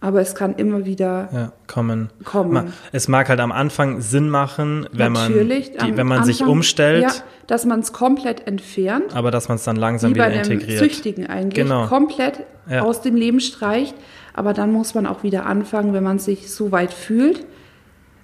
aber 0.03 0.21
es 0.21 0.35
kann 0.35 0.57
immer 0.57 0.85
wieder 0.85 1.29
ja, 1.33 1.53
kommen. 1.69 2.11
kommen. 2.25 2.73
Es 2.91 3.07
mag 3.07 3.29
halt 3.29 3.39
am 3.39 3.53
Anfang 3.53 4.01
Sinn 4.01 4.29
machen, 4.29 4.89
wenn 4.93 5.13
Natürlich, 5.13 5.71
man, 5.79 5.87
die, 5.87 5.97
wenn 5.97 6.09
man 6.09 6.19
Anfang, 6.19 6.35
sich 6.35 6.45
umstellt. 6.45 7.05
Ja, 7.05 7.13
dass 7.47 7.65
man 7.65 7.81
es 7.81 7.93
komplett 7.93 8.49
entfernt. 8.49 9.15
Aber 9.15 9.31
dass 9.31 9.49
man 9.49 9.57
es 9.57 9.65
dann 9.65 9.77
langsam 9.77 10.11
wie 10.11 10.17
wieder 10.17 10.27
bei 10.27 10.35
integriert. 10.35 10.81
Süchtigen 10.81 11.29
eigentlich. 11.29 11.55
Genau. 11.55 11.87
Komplett 11.87 12.41
ja. 12.69 12.83
aus 12.83 13.01
dem 13.01 13.15
Leben 13.15 13.39
streicht. 13.39 13.95
Aber 14.35 14.55
dann 14.55 14.73
muss 14.73 14.95
man 14.95 15.07
auch 15.07 15.23
wieder 15.23 15.47
anfangen, 15.47 15.95
wenn 15.95 16.03
man 16.03 16.19
sich 16.19 16.53
so 16.53 16.73
weit 16.73 16.93
fühlt. 16.93 17.47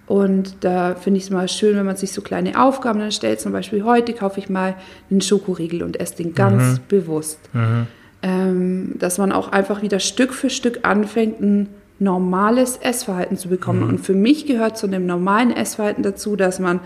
Und 0.08 0.64
da 0.64 0.96
finde 0.96 1.18
ich 1.18 1.24
es 1.24 1.30
mal 1.30 1.48
schön, 1.48 1.76
wenn 1.76 1.86
man 1.86 1.96
sich 1.96 2.10
so 2.12 2.22
kleine 2.22 2.60
Aufgaben 2.60 2.98
dann 2.98 3.12
stellt. 3.12 3.40
Zum 3.40 3.52
Beispiel 3.52 3.84
heute 3.84 4.14
kaufe 4.14 4.40
ich 4.40 4.50
mal 4.50 4.74
einen 5.12 5.20
Schokoriegel 5.20 5.84
und 5.84 6.00
esse 6.00 6.16
den 6.16 6.34
ganz 6.34 6.80
mhm. 6.80 6.80
bewusst. 6.88 7.38
Mhm 7.52 7.86
ähm, 8.22 8.94
dass 8.98 9.18
man 9.18 9.32
auch 9.32 9.48
einfach 9.48 9.82
wieder 9.82 10.00
Stück 10.00 10.32
für 10.32 10.50
Stück 10.50 10.80
anfängt, 10.82 11.40
ein 11.40 11.68
normales 11.98 12.76
Essverhalten 12.76 13.36
zu 13.36 13.48
bekommen. 13.48 13.82
Mhm. 13.82 13.88
Und 13.88 13.98
für 14.00 14.14
mich 14.14 14.46
gehört 14.46 14.76
zu 14.76 14.86
einem 14.86 15.06
normalen 15.06 15.50
Essverhalten 15.50 16.02
dazu, 16.02 16.36
dass 16.36 16.58
man 16.58 16.80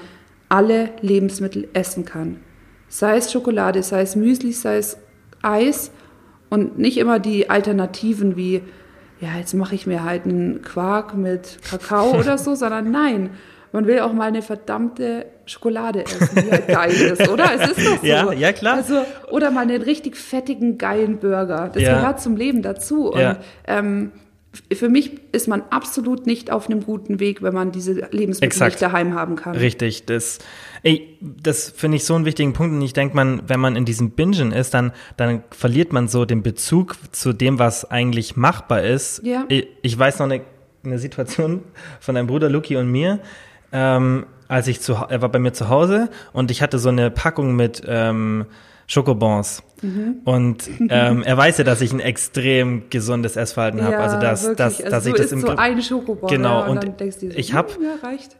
alle 0.49 0.91
Lebensmittel 1.01 1.68
essen 1.72 2.05
kann. 2.05 2.37
Sei 2.89 3.16
es 3.16 3.33
Schokolade, 3.33 3.83
sei 3.83 4.03
es 4.03 4.16
Müsli, 4.16 4.53
sei 4.53 4.76
es 4.76 4.99
Eis 5.41 5.91
und 6.51 6.78
nicht 6.78 6.99
immer 6.99 7.18
die 7.18 7.49
Alternativen 7.49 8.37
wie, 8.37 8.62
ja, 9.20 9.39
jetzt 9.39 9.55
mache 9.55 9.74
ich 9.74 9.87
mir 9.87 10.05
halt 10.05 10.24
einen 10.24 10.61
Quark 10.61 11.16
mit 11.16 11.59
Kakao 11.68 12.18
oder 12.18 12.37
so, 12.37 12.55
sondern 12.55 12.91
nein, 12.91 13.30
man 13.73 13.87
will 13.87 14.01
auch 14.01 14.12
mal 14.12 14.29
eine 14.29 14.43
verdammte 14.43 15.27
Schokolade 15.47 16.05
essen, 16.05 16.45
die 16.45 16.51
halt 16.51 16.68
geil 16.68 16.93
ist, 16.93 17.29
oder? 17.29 17.51
Es 17.55 17.70
ist 17.70 17.87
doch 17.87 17.99
so. 18.01 18.07
Ja, 18.07 18.33
ja 18.33 18.53
klar. 18.53 18.77
Also, 18.77 19.05
oder 19.31 19.51
mal 19.51 19.62
einen 19.62 19.83
richtig 19.83 20.16
fettigen, 20.16 20.79
geilen 20.79 21.18
Burger. 21.18 21.70
Das 21.73 21.83
ja. 21.83 21.95
gehört 21.95 22.20
zum 22.20 22.37
Leben 22.37 22.62
dazu. 22.62 23.11
Und 23.11 23.20
ja. 23.20 23.39
ähm, 23.66 24.12
für 24.73 24.89
mich 24.89 25.12
ist 25.33 25.49
man 25.49 25.62
absolut 25.70 26.27
nicht 26.27 26.51
auf 26.51 26.68
einem 26.68 26.85
guten 26.85 27.20
Weg, 27.20 27.43
wenn 27.43 27.55
man 27.55 27.73
diese 27.73 27.93
Lebensmittel 28.11 28.47
Exakt. 28.47 28.73
nicht 28.73 28.83
daheim 28.83 29.14
haben 29.14 29.37
kann. 29.37 29.57
Richtig, 29.57 30.05
das, 30.05 30.41
ey, 30.83 31.16
das 31.20 31.70
finde 31.70 31.97
ich 31.97 32.05
so 32.05 32.14
einen 32.14 32.27
wichtigen 32.27 32.53
Punkt. 32.53 32.75
Und 32.75 32.83
ich 32.83 32.93
denke, 32.93 33.16
man, 33.16 33.43
wenn 33.49 33.61
man 33.61 33.77
in 33.77 33.87
diesem 33.87 34.11
Bingen 34.11 34.53
ist, 34.53 34.75
dann, 34.75 34.93
dann 35.16 35.43
verliert 35.51 35.93
man 35.93 36.09
so 36.09 36.27
den 36.27 36.43
Bezug 36.43 36.97
zu 37.12 37.33
dem, 37.33 37.59
was 37.59 37.91
eigentlich 37.91 38.37
machbar 38.37 38.83
ist. 38.83 39.23
Ja. 39.25 39.45
Ich, 39.49 39.68
ich 39.81 39.99
weiß 39.99 40.18
noch 40.18 40.27
eine, 40.27 40.43
eine 40.85 40.99
Situation 40.99 41.62
von 42.01 42.14
deinem 42.14 42.27
Bruder 42.27 42.51
Luki 42.51 42.77
und 42.77 42.91
mir 42.91 43.20
ähm, 43.73 44.27
als 44.49 44.66
ich 44.68 44.81
zu, 44.81 44.95
er 44.95 45.23
war 45.23 45.31
bei 45.31 45.39
mir 45.39 45.53
zu 45.53 45.68
Hause 45.68 46.11
und 46.33 46.51
ich 46.51 46.62
hatte 46.62 46.79
so 46.79 46.91
eine 46.91 47.11
Packung 47.11 47.57
mit 47.57 47.83
ähm, 47.87 48.47
Schokobons. 48.87 49.62
Mhm. 49.81 50.16
Und 50.25 50.68
ähm, 50.91 51.23
er 51.23 51.37
weiß 51.37 51.59
ja, 51.59 51.64
dass 51.64 51.81
ich 51.81 51.93
ein 51.93 52.01
extrem 52.01 52.91
gesundes 52.91 53.37
Essverhalten 53.37 53.83
habe. 53.83 53.95
Ja, 53.95 54.01
also 54.01 54.20
dass, 54.20 54.43
wirklich. 54.43 54.59
dass, 54.59 54.81
also 54.81 54.91
dass 54.91 55.07
ich 55.07 55.14
das 55.14 55.33
im 55.33 55.41
so 55.41 55.49
ein 55.49 55.83
Schokobon. 55.83 56.29
Genau. 56.29 56.61
Ja, 56.61 56.66
und, 56.66 56.85
und 56.85 57.12
so, 57.12 57.27
ich 57.29 57.55
habe 57.55 57.75
hm, 57.75 57.83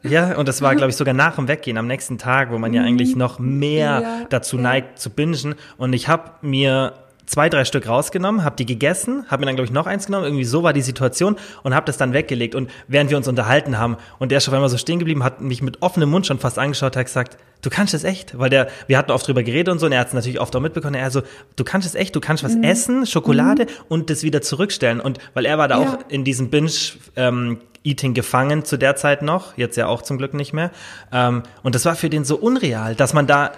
ja, 0.03 0.29
ja 0.29 0.37
und 0.37 0.47
das 0.47 0.61
war 0.61 0.77
glaube 0.77 0.91
ich 0.91 0.97
sogar 0.99 1.15
nach 1.15 1.37
dem 1.37 1.49
Weggehen 1.49 1.79
am 1.79 1.87
nächsten 1.87 2.19
Tag, 2.19 2.53
wo 2.53 2.59
man 2.59 2.73
ja 2.75 2.83
mhm. 2.83 2.89
eigentlich 2.89 3.17
noch 3.17 3.39
mehr 3.39 4.27
dazu 4.29 4.59
neigt 4.59 4.99
zu 4.99 5.11
bingen. 5.11 5.55
Und 5.79 5.95
ich 5.95 6.09
habe 6.09 6.33
mir 6.43 6.93
zwei, 7.27 7.49
drei 7.49 7.65
Stück 7.65 7.89
rausgenommen, 7.89 8.45
habe 8.45 8.57
die 8.57 8.67
gegessen, 8.67 9.25
habe 9.29 9.41
mir 9.41 9.47
dann, 9.47 9.57
glaube 9.57 9.67
ich, 9.67 9.73
noch 9.73 9.87
eins 9.87 10.07
genommen. 10.07 10.25
Irgendwie 10.25 10.45
so 10.45 10.63
war 10.63 10.73
die 10.73 10.83
Situation 10.83 11.37
und 11.63 11.75
habe 11.75 11.87
das 11.87 11.97
dann 11.97 12.13
weggelegt. 12.13 12.55
Und 12.55 12.71
während 12.89 13.11
wir 13.11 13.17
uns 13.17 13.29
unterhalten 13.29 13.79
haben 13.79 13.97
und 14.19 14.31
der 14.31 14.39
ist 14.39 14.49
auf 14.49 14.55
einmal 14.55 14.69
so 14.69 14.79
stehen 14.79 14.99
geblieben, 14.99 15.25
hat 15.25 15.41
mich 15.41 15.63
mit 15.63 15.83
offenem 15.83 16.11
Mund 16.11 16.27
schon 16.27 16.39
fast 16.39 16.59
angeschaut, 16.59 16.97
hat 16.97 17.07
gesagt, 17.07 17.39
du 17.63 17.71
kannst 17.71 17.95
es 17.95 18.05
echt, 18.05 18.39
weil 18.39 18.51
der, 18.51 18.69
wir 18.87 18.99
hatten 18.99 19.13
oft 19.13 19.27
drüber 19.27 19.43
geredet 19.43 19.73
und 19.73 19.79
so, 19.79 19.87
und 19.87 19.93
er 19.93 20.01
hat 20.01 20.09
es 20.09 20.15
natürlich 20.15 20.41
oft 20.41 20.55
auch 20.55 20.61
mitbekommen, 20.61 20.95
er 20.95 21.11
so, 21.11 21.23
du 21.57 21.65
kannst 21.65 21.87
es 21.87 21.95
echt, 21.95 22.15
du 22.17 22.21
kannst 22.21 22.43
was 22.43 22.57
mhm. 22.57 22.65
essen, 22.65 23.07
Schokolade 23.07 23.65
mhm. 23.65 23.85
und 23.89 24.11
das 24.11 24.23
wieder 24.25 24.43
zurückstellen. 24.43 25.01
Und 25.01 25.19
weil 25.35 25.47
er 25.47 25.59
war 25.59 25.69
da 25.69 25.81
ja. 25.81 25.89
auch 25.89 25.99
in 26.09 26.25
diesem 26.25 26.51
Binge, 26.51 26.71
ähm, 27.17 27.59
Eating 27.85 28.15
gefangen 28.15 28.65
zu 28.65 28.77
der 28.77 28.97
Zeit 28.97 29.23
noch, 29.23 29.57
jetzt 29.57 29.77
ja 29.77 29.87
auch 29.87 30.03
zum 30.03 30.19
Glück 30.19 30.35
nicht 30.35 30.53
mehr. 30.53 30.71
Ähm, 31.13 31.43
und 31.63 31.75
das 31.75 31.85
war 31.85 31.97
für 31.97 32.11
den 32.11 32.25
so 32.25 32.37
unreal, 32.37 32.95
dass 32.95 33.13
man 33.13 33.27
da, 33.27 33.53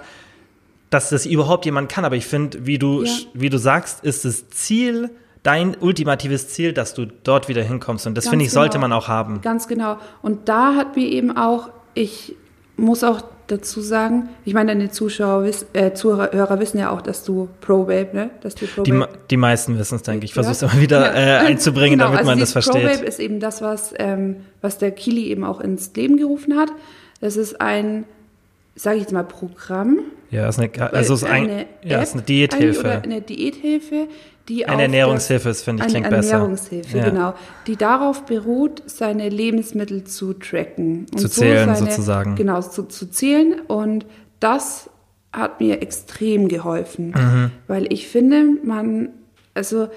dass 0.95 1.11
das 1.11 1.27
überhaupt 1.27 1.65
jemand 1.65 1.91
kann. 1.91 2.05
Aber 2.05 2.15
ich 2.15 2.27
finde, 2.27 2.67
wie 2.67 2.79
du, 2.79 3.03
ja. 3.03 3.11
wie 3.35 3.51
du 3.51 3.59
sagst, 3.59 4.05
ist 4.05 4.25
das 4.25 4.49
Ziel, 4.49 5.11
dein 5.43 5.77
ultimatives 5.79 6.49
Ziel, 6.49 6.73
dass 6.73 6.95
du 6.95 7.07
dort 7.07 7.49
wieder 7.49 7.63
hinkommst. 7.63 8.07
Und 8.07 8.17
das 8.17 8.29
finde 8.29 8.45
ich, 8.45 8.51
genau. 8.51 8.63
sollte 8.63 8.79
man 8.79 8.93
auch 8.93 9.09
haben. 9.09 9.41
Ganz 9.41 9.67
genau. 9.67 9.99
Und 10.23 10.49
da 10.49 10.77
hat 10.77 10.95
mir 10.95 11.07
eben 11.07 11.37
auch, 11.37 11.69
ich 11.95 12.37
muss 12.77 13.03
auch 13.03 13.23
dazu 13.49 13.81
sagen, 13.81 14.29
ich 14.45 14.55
meine, 14.55 14.73
deine 14.73 14.91
Zuschauer, 14.91 15.51
äh, 15.73 15.93
Zuhörer 15.93 16.61
wissen 16.61 16.79
ja 16.79 16.91
auch, 16.91 17.03
dass 17.03 17.25
du 17.25 17.49
Pro-Babe, 17.61 18.11
ne? 18.15 18.31
Dass 18.41 18.55
du 18.55 18.67
Pro 18.67 18.83
die, 18.85 19.05
die 19.31 19.37
meisten 19.37 19.77
wissen 19.77 19.97
es, 19.97 20.03
denke 20.03 20.25
ich. 20.25 20.31
Ich 20.31 20.35
versuche 20.35 20.53
es 20.53 20.63
immer 20.63 20.81
wieder 20.81 21.15
ja. 21.15 21.43
äh, 21.43 21.47
einzubringen, 21.47 21.99
genau, 21.99 22.05
damit 22.05 22.21
also 22.21 22.31
man 22.31 22.39
das 22.39 22.53
versteht. 22.53 22.85
Pro-Babe 22.85 23.05
ist 23.05 23.19
eben 23.19 23.41
das, 23.41 23.61
was, 23.61 23.93
ähm, 23.99 24.37
was 24.63 24.79
der 24.79 24.93
Kili 24.93 25.27
eben 25.27 25.45
auch 25.45 25.61
ins 25.61 25.93
Leben 25.95 26.17
gerufen 26.17 26.57
hat. 26.57 26.71
Das 27.21 27.37
ist 27.37 27.61
ein, 27.61 28.05
sage 28.75 28.97
ich 28.97 29.03
jetzt 29.03 29.13
mal, 29.13 29.25
Programm. 29.25 30.01
Ja, 30.31 30.49
ist 30.49 30.59
eine, 30.59 30.93
also 30.93 31.15
ist 31.15 31.25
ein, 31.25 31.45
eine 31.45 31.67
ja, 31.83 32.03
ist 32.03 32.15
eine 32.15 32.23
Diäthilfe. 32.23 32.81
Oder 32.81 33.03
eine 33.03 33.21
Diäthilfe, 33.21 34.09
die 34.49 34.67
eine 34.67 34.83
Ernährungshilfe 34.83 35.49
ist, 35.49 35.63
finde 35.63 35.85
ich, 35.85 35.91
klingt 35.91 36.07
eine 36.07 36.17
besser. 36.17 36.35
Ernährungshilfe, 36.35 36.99
ja. 36.99 37.09
genau, 37.09 37.35
die 37.67 37.77
darauf 37.77 38.27
beruht, 38.27 38.83
seine 38.87 39.29
Lebensmittel 39.29 40.05
zu 40.05 40.35
tracken 40.35 41.07
und 41.13 41.19
zu 41.19 41.29
zählen 41.29 41.69
so 41.69 41.75
seine, 41.77 41.91
sozusagen. 41.91 42.35
Genau, 42.35 42.61
zu, 42.61 42.83
zu 42.85 43.11
zählen 43.11 43.61
und 43.69 44.07
das 44.41 44.91
hat 45.33 45.61
mir 45.61 45.83
extrem 45.83 46.49
geholfen, 46.49 47.09
mhm. 47.09 47.51
weil 47.67 47.93
ich 47.93 48.09
finde, 48.09 48.45
man, 48.63 49.11
also 49.55 49.89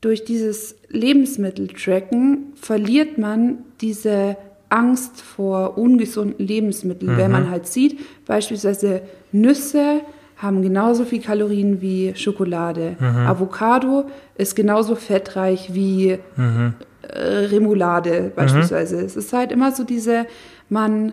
durch 0.00 0.24
dieses 0.24 0.76
Lebensmitteltracken 0.88 2.52
verliert 2.54 3.18
man 3.18 3.58
diese 3.80 4.36
Angst 4.72 5.20
vor 5.20 5.76
ungesunden 5.76 6.44
Lebensmitteln, 6.44 7.12
mhm. 7.12 7.16
wenn 7.18 7.30
man 7.30 7.50
halt 7.50 7.66
sieht, 7.66 8.00
beispielsweise 8.26 9.02
Nüsse, 9.30 10.00
haben 10.38 10.60
genauso 10.62 11.04
viel 11.04 11.20
Kalorien 11.20 11.80
wie 11.80 12.14
Schokolade. 12.16 12.96
Mhm. 12.98 13.26
Avocado 13.28 14.06
ist 14.34 14.56
genauso 14.56 14.96
fettreich 14.96 15.72
wie 15.72 16.18
mhm. 16.36 16.74
äh, 17.02 17.46
Remoulade 17.46 18.32
beispielsweise. 18.34 18.96
Mhm. 18.96 19.04
Es 19.04 19.16
ist 19.16 19.32
halt 19.32 19.52
immer 19.52 19.70
so 19.70 19.84
diese, 19.84 20.26
man, 20.68 21.12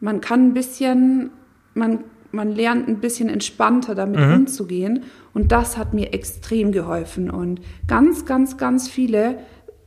man 0.00 0.20
kann 0.20 0.48
ein 0.48 0.54
bisschen, 0.54 1.30
man, 1.74 2.00
man 2.32 2.50
lernt 2.50 2.88
ein 2.88 2.98
bisschen 2.98 3.28
entspannter 3.28 3.94
damit 3.94 4.18
mhm. 4.20 4.34
umzugehen. 4.34 5.04
Und 5.34 5.52
das 5.52 5.78
hat 5.78 5.94
mir 5.94 6.12
extrem 6.12 6.72
geholfen. 6.72 7.30
Und 7.30 7.60
ganz, 7.86 8.24
ganz, 8.24 8.56
ganz 8.56 8.88
viele, 8.88 9.38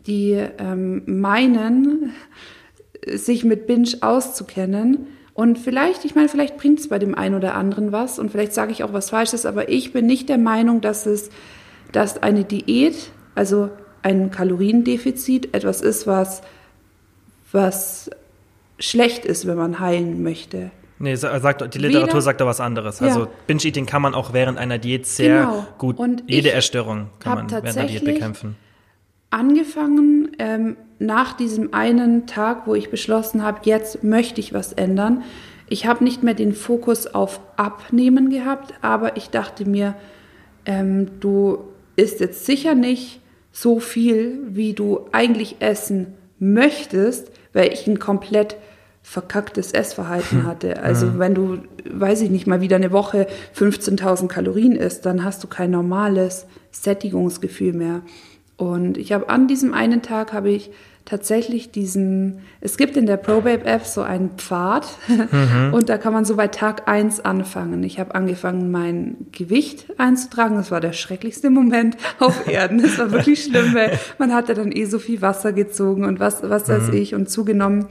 die 0.05 0.41
ähm, 0.59 1.03
meinen, 1.05 2.13
sich 3.15 3.43
mit 3.43 3.67
Binge 3.67 3.89
auszukennen, 4.01 5.07
und 5.37 5.59
vielleicht, 5.59 6.03
ich 6.03 6.15
meine, 6.15 6.29
vielleicht 6.29 6.57
bringt 6.57 6.79
es 6.79 6.87
bei 6.87 6.97
dem 6.97 7.13
einen 7.13 7.35
oder 7.35 7.53
anderen 7.53 7.91
was 7.91 8.17
und 8.17 8.31
vielleicht 8.31 8.53
sage 8.53 8.71
ich 8.71 8.83
auch 8.83 8.91
was 8.91 9.11
Falsches, 9.11 9.45
aber 9.45 9.69
ich 9.69 9.93
bin 9.93 10.07
nicht 10.07 10.29
der 10.29 10.39
Meinung, 10.39 10.81
dass 10.81 11.05
es, 11.05 11.29
dass 11.91 12.23
eine 12.23 12.43
Diät, 12.43 13.11
also 13.35 13.69
ein 14.01 14.31
Kaloriendefizit, 14.31 15.53
etwas 15.53 15.81
ist, 15.81 16.07
was, 16.07 16.41
was 17.51 18.09
schlecht 18.79 19.25
ist, 19.25 19.45
wenn 19.45 19.57
man 19.57 19.79
heilen 19.79 20.23
möchte. 20.23 20.71
Nee, 20.97 21.13
sagt, 21.13 21.71
die 21.71 21.77
Literatur 21.77 22.13
Weder, 22.13 22.21
sagt 22.21 22.41
da 22.41 22.47
was 22.47 22.59
anderes. 22.59 22.99
Also 22.99 23.25
ja. 23.25 23.29
Binge-Eating 23.45 23.85
kann 23.85 24.01
man 24.01 24.15
auch 24.15 24.33
während 24.33 24.57
einer 24.57 24.79
Diät 24.79 25.05
sehr 25.05 25.41
genau. 25.41 25.67
gut, 25.77 25.99
und 25.99 26.23
jede 26.25 26.51
Erstörung 26.51 27.11
kann 27.19 27.35
man 27.35 27.51
während 27.51 27.77
einer 27.77 27.87
Diät 27.87 28.05
bekämpfen. 28.05 28.55
Angefangen 29.29 30.31
ähm, 30.39 30.77
nach 30.99 31.33
diesem 31.33 31.73
einen 31.73 32.25
Tag, 32.27 32.65
wo 32.65 32.75
ich 32.75 32.89
beschlossen 32.89 33.43
habe, 33.43 33.59
jetzt 33.63 34.03
möchte 34.03 34.39
ich 34.39 34.53
was 34.53 34.73
ändern. 34.73 35.23
Ich 35.69 35.85
habe 35.85 36.03
nicht 36.03 36.23
mehr 36.23 36.33
den 36.33 36.53
Fokus 36.53 37.07
auf 37.07 37.39
Abnehmen 37.55 38.29
gehabt, 38.29 38.73
aber 38.81 39.17
ich 39.17 39.29
dachte 39.29 39.67
mir, 39.67 39.95
ähm, 40.65 41.19
du 41.19 41.59
isst 41.95 42.19
jetzt 42.19 42.45
sicher 42.45 42.73
nicht 42.73 43.21
so 43.51 43.79
viel, 43.79 44.39
wie 44.49 44.73
du 44.73 45.07
eigentlich 45.11 45.57
essen 45.59 46.13
möchtest, 46.39 47.31
weil 47.53 47.73
ich 47.73 47.87
ein 47.87 47.99
komplett 47.99 48.55
verkacktes 49.01 49.71
Essverhalten 49.71 50.45
hatte. 50.45 50.83
Also 50.83 51.07
mhm. 51.07 51.19
wenn 51.19 51.33
du, 51.33 51.57
weiß 51.89 52.21
ich 52.21 52.29
nicht, 52.29 52.45
mal 52.45 52.61
wieder 52.61 52.75
eine 52.75 52.91
Woche 52.91 53.27
15.000 53.55 54.27
Kalorien 54.27 54.75
isst, 54.75 55.05
dann 55.05 55.23
hast 55.23 55.43
du 55.43 55.47
kein 55.47 55.71
normales 55.71 56.45
Sättigungsgefühl 56.71 57.73
mehr. 57.73 58.01
Und 58.57 58.97
ich 58.97 59.13
habe 59.13 59.29
an 59.29 59.47
diesem 59.47 59.73
einen 59.73 60.01
Tag 60.01 60.33
habe 60.33 60.49
ich 60.49 60.71
tatsächlich 61.07 61.71
diesen, 61.71 62.39
es 62.59 62.75
gibt 62.75 62.97
in 62.97 63.05
der 63.05 63.15
ProBabe 63.15 63.63
App 63.63 63.85
so 63.85 64.01
einen 64.01 64.31
Pfad 64.31 64.85
mhm. 65.07 65.69
und 65.73 65.87
da 65.87 65.97
kann 65.97 66.11
man 66.11 66.25
so 66.25 66.35
bei 66.35 66.47
Tag 66.49 66.89
1 66.89 67.21
anfangen. 67.21 67.83
Ich 67.83 67.97
habe 67.97 68.13
angefangen, 68.13 68.71
mein 68.71 69.15
Gewicht 69.31 69.85
einzutragen. 69.97 70.57
Das 70.57 70.69
war 70.69 70.81
der 70.81 70.91
schrecklichste 70.91 71.49
Moment 71.49 71.95
auf 72.19 72.47
Erden. 72.47 72.81
Das 72.81 72.99
war 72.99 73.11
wirklich 73.11 73.43
schlimm, 73.43 73.73
weil 73.73 73.97
man 74.17 74.33
hatte 74.33 74.53
dann 74.53 74.71
eh 74.71 74.83
so 74.85 74.99
viel 74.99 75.21
Wasser 75.21 75.53
gezogen 75.53 76.03
und 76.03 76.19
was, 76.19 76.43
was 76.43 76.67
weiß 76.67 76.87
mhm. 76.87 76.93
ich 76.95 77.15
und 77.15 77.29
zugenommen. 77.29 77.85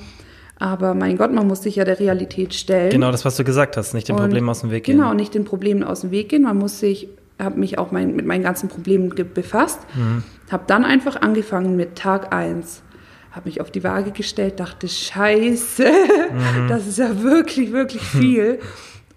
Aber 0.59 0.95
mein 0.95 1.17
Gott, 1.17 1.33
man 1.33 1.47
muss 1.47 1.63
sich 1.63 1.77
ja 1.77 1.85
der 1.85 2.01
Realität 2.01 2.55
stellen. 2.55 2.91
Genau 2.91 3.13
das, 3.13 3.25
was 3.25 3.37
du 3.37 3.45
gesagt 3.45 3.77
hast, 3.77 3.95
nicht 3.95 4.09
den 4.09 4.17
Problemen 4.17 4.49
aus 4.49 4.61
dem 4.61 4.71
Weg 4.71 4.85
gehen. 4.85 4.99
Genau, 4.99 5.15
nicht 5.15 5.35
den 5.35 5.45
Problemen 5.45 5.83
aus 5.83 6.01
dem 6.03 6.11
Weg 6.11 6.31
gehen. 6.31 6.43
Man 6.43 6.59
muss 6.59 6.81
sich 6.81 7.09
habe 7.39 7.59
mich 7.59 7.79
auch 7.79 7.93
mein, 7.93 8.17
mit 8.17 8.27
meinen 8.27 8.43
ganzen 8.43 8.69
Problemen 8.69 9.11
befasst. 9.35 9.81
Mhm. 9.95 10.23
Habe 10.51 10.65
dann 10.67 10.85
einfach 10.85 11.21
angefangen 11.21 11.77
mit 11.77 11.97
Tag 11.97 12.33
1. 12.33 12.83
Habe 13.31 13.49
mich 13.49 13.61
auf 13.61 13.71
die 13.71 13.85
Waage 13.85 14.13
gestellt, 14.13 14.61
dachte, 14.61 14.89
scheiße, 14.89 15.85
mhm. 15.85 16.69
das 16.69 16.87
ist 16.87 16.99
ja 16.99 17.23
wirklich, 17.23 17.73
wirklich 17.73 18.03
viel. 18.03 18.59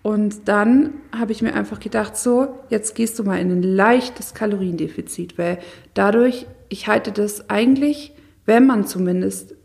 Und 0.01 0.47
dann 0.47 0.93
habe 1.17 1.31
ich 1.31 1.41
mir 1.41 1.53
einfach 1.53 1.79
gedacht, 1.79 2.17
so, 2.17 2.59
jetzt 2.69 2.95
gehst 2.95 3.19
du 3.19 3.23
mal 3.23 3.39
in 3.39 3.51
ein 3.51 3.63
leichtes 3.63 4.33
Kaloriendefizit, 4.33 5.37
weil 5.37 5.59
dadurch, 5.93 6.45
ich 6.69 6.87
halte 6.87 7.11
das 7.11 7.49
eigentlich, 7.49 8.13
wenn 8.45 8.65
man 8.65 8.87
zumindest 8.87 9.55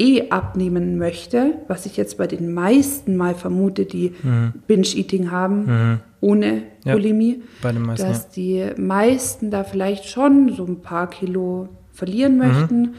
eh 0.00 0.30
abnehmen 0.30 0.96
möchte, 0.96 1.58
was 1.68 1.84
ich 1.84 1.96
jetzt 1.98 2.16
bei 2.16 2.26
den 2.26 2.52
meisten 2.52 3.16
mal 3.16 3.34
vermute, 3.34 3.84
die 3.84 4.14
mhm. 4.22 4.54
Binge-Eating 4.66 5.30
haben, 5.30 5.66
mhm. 5.66 6.00
ohne 6.22 6.62
ja, 6.84 6.94
Bulimie, 6.94 7.42
meisten, 7.62 8.06
dass 8.06 8.22
ja. 8.22 8.28
die 8.34 8.80
meisten 8.80 9.50
da 9.50 9.62
vielleicht 9.62 10.06
schon 10.06 10.54
so 10.54 10.64
ein 10.64 10.80
paar 10.80 11.10
Kilo 11.10 11.68
verlieren 11.92 12.32
mhm. 12.32 12.38
möchten. 12.38 12.80
Mhm. 12.80 12.94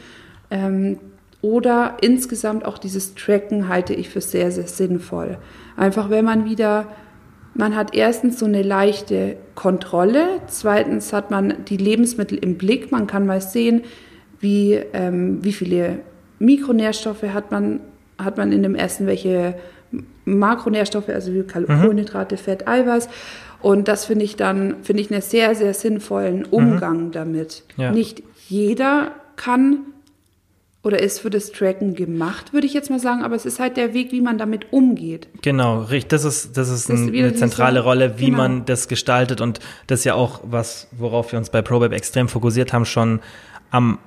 Ähm, 0.50 0.98
oder 1.40 1.96
insgesamt 2.00 2.64
auch 2.64 2.78
dieses 2.78 3.16
Tracken 3.16 3.66
halte 3.66 3.94
ich 3.94 4.08
für 4.08 4.20
sehr, 4.20 4.52
sehr 4.52 4.68
sinnvoll. 4.68 5.38
Einfach 5.76 6.08
wenn 6.08 6.24
man 6.24 6.44
wieder, 6.44 6.86
man 7.54 7.74
hat 7.74 7.96
erstens 7.96 8.38
so 8.38 8.46
eine 8.46 8.62
leichte 8.62 9.38
Kontrolle, 9.56 10.40
zweitens 10.46 11.12
hat 11.12 11.32
man 11.32 11.64
die 11.66 11.78
Lebensmittel 11.78 12.38
im 12.38 12.58
Blick, 12.58 12.92
man 12.92 13.08
kann 13.08 13.26
mal 13.26 13.40
sehen, 13.40 13.82
wie, 14.38 14.74
ähm, 14.92 15.42
wie 15.42 15.52
viele 15.52 16.00
Mikronährstoffe 16.42 17.22
hat 17.22 17.52
man, 17.52 17.80
hat 18.18 18.36
man 18.36 18.50
in 18.52 18.62
dem 18.62 18.74
Essen, 18.74 19.06
welche 19.06 19.54
Makronährstoffe, 20.24 21.08
also 21.08 21.32
wie 21.32 21.42
mhm. 21.42 21.46
Kohlenhydrate, 21.46 22.34
mhm. 22.34 22.40
Fett, 22.40 22.68
Eiweiß. 22.68 23.08
Und 23.60 23.86
das 23.86 24.06
finde 24.06 24.24
ich 24.24 24.34
dann, 24.34 24.82
finde 24.82 25.02
ich 25.02 25.12
einen 25.12 25.22
sehr, 25.22 25.54
sehr 25.54 25.72
sinnvollen 25.72 26.44
Umgang 26.44 27.06
mhm. 27.06 27.12
damit. 27.12 27.62
Ja. 27.76 27.92
Nicht 27.92 28.24
jeder 28.48 29.12
kann 29.36 29.78
oder 30.82 31.00
ist 31.00 31.20
für 31.20 31.30
das 31.30 31.52
Tracken 31.52 31.94
gemacht, 31.94 32.52
würde 32.52 32.66
ich 32.66 32.74
jetzt 32.74 32.90
mal 32.90 32.98
sagen, 32.98 33.22
aber 33.22 33.36
es 33.36 33.46
ist 33.46 33.60
halt 33.60 33.76
der 33.76 33.94
Weg, 33.94 34.10
wie 34.10 34.20
man 34.20 34.36
damit 34.36 34.72
umgeht. 34.72 35.28
Genau, 35.40 35.82
richtig. 35.82 36.08
Das 36.08 36.24
ist, 36.24 36.56
das 36.56 36.68
ist, 36.70 36.90
das 36.90 37.00
ist 37.02 37.08
eine 37.08 37.34
zentrale 37.34 37.80
so, 37.80 37.84
Rolle, 37.84 38.18
wie 38.18 38.26
genau. 38.26 38.38
man 38.38 38.64
das 38.64 38.88
gestaltet 38.88 39.40
und 39.40 39.60
das 39.86 40.00
ist 40.00 40.04
ja 40.06 40.14
auch 40.14 40.40
was, 40.42 40.88
worauf 40.90 41.30
wir 41.30 41.38
uns 41.38 41.50
bei 41.50 41.62
ProBab 41.62 41.92
extrem 41.92 42.26
fokussiert 42.26 42.72
haben, 42.72 42.84
schon 42.84 43.20
am 43.70 43.98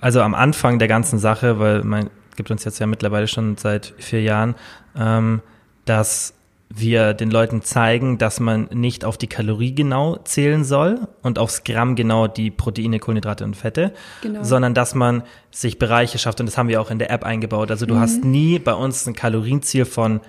also 0.00 0.20
am 0.22 0.34
Anfang 0.34 0.78
der 0.78 0.88
ganzen 0.88 1.18
Sache, 1.18 1.58
weil 1.58 1.82
man 1.84 2.10
gibt 2.36 2.50
uns 2.50 2.64
jetzt 2.64 2.78
ja 2.78 2.86
mittlerweile 2.86 3.26
schon 3.26 3.56
seit 3.56 3.94
vier 3.98 4.22
Jahren, 4.22 4.54
ähm, 4.96 5.40
dass 5.84 6.34
wir 6.70 7.14
den 7.14 7.30
Leuten 7.30 7.62
zeigen, 7.62 8.18
dass 8.18 8.40
man 8.40 8.68
nicht 8.72 9.04
auf 9.04 9.16
die 9.16 9.26
Kalorie 9.26 9.74
genau 9.74 10.16
zählen 10.24 10.64
soll 10.64 11.08
und 11.22 11.38
aufs 11.38 11.64
Gramm 11.64 11.96
genau 11.96 12.26
die 12.26 12.50
Proteine, 12.50 12.98
Kohlenhydrate 12.98 13.44
und 13.44 13.56
Fette, 13.56 13.92
genau. 14.20 14.42
sondern 14.42 14.74
dass 14.74 14.94
man 14.94 15.22
sich 15.50 15.78
Bereiche 15.78 16.18
schafft 16.18 16.40
und 16.40 16.46
das 16.46 16.58
haben 16.58 16.68
wir 16.68 16.80
auch 16.80 16.90
in 16.90 16.98
der 16.98 17.10
App 17.10 17.24
eingebaut. 17.24 17.70
Also 17.70 17.86
du 17.86 17.94
mhm. 17.94 18.00
hast 18.00 18.24
nie 18.24 18.58
bei 18.58 18.74
uns 18.74 19.06
ein 19.06 19.14
Kalorienziel 19.14 19.86
von 19.86 20.20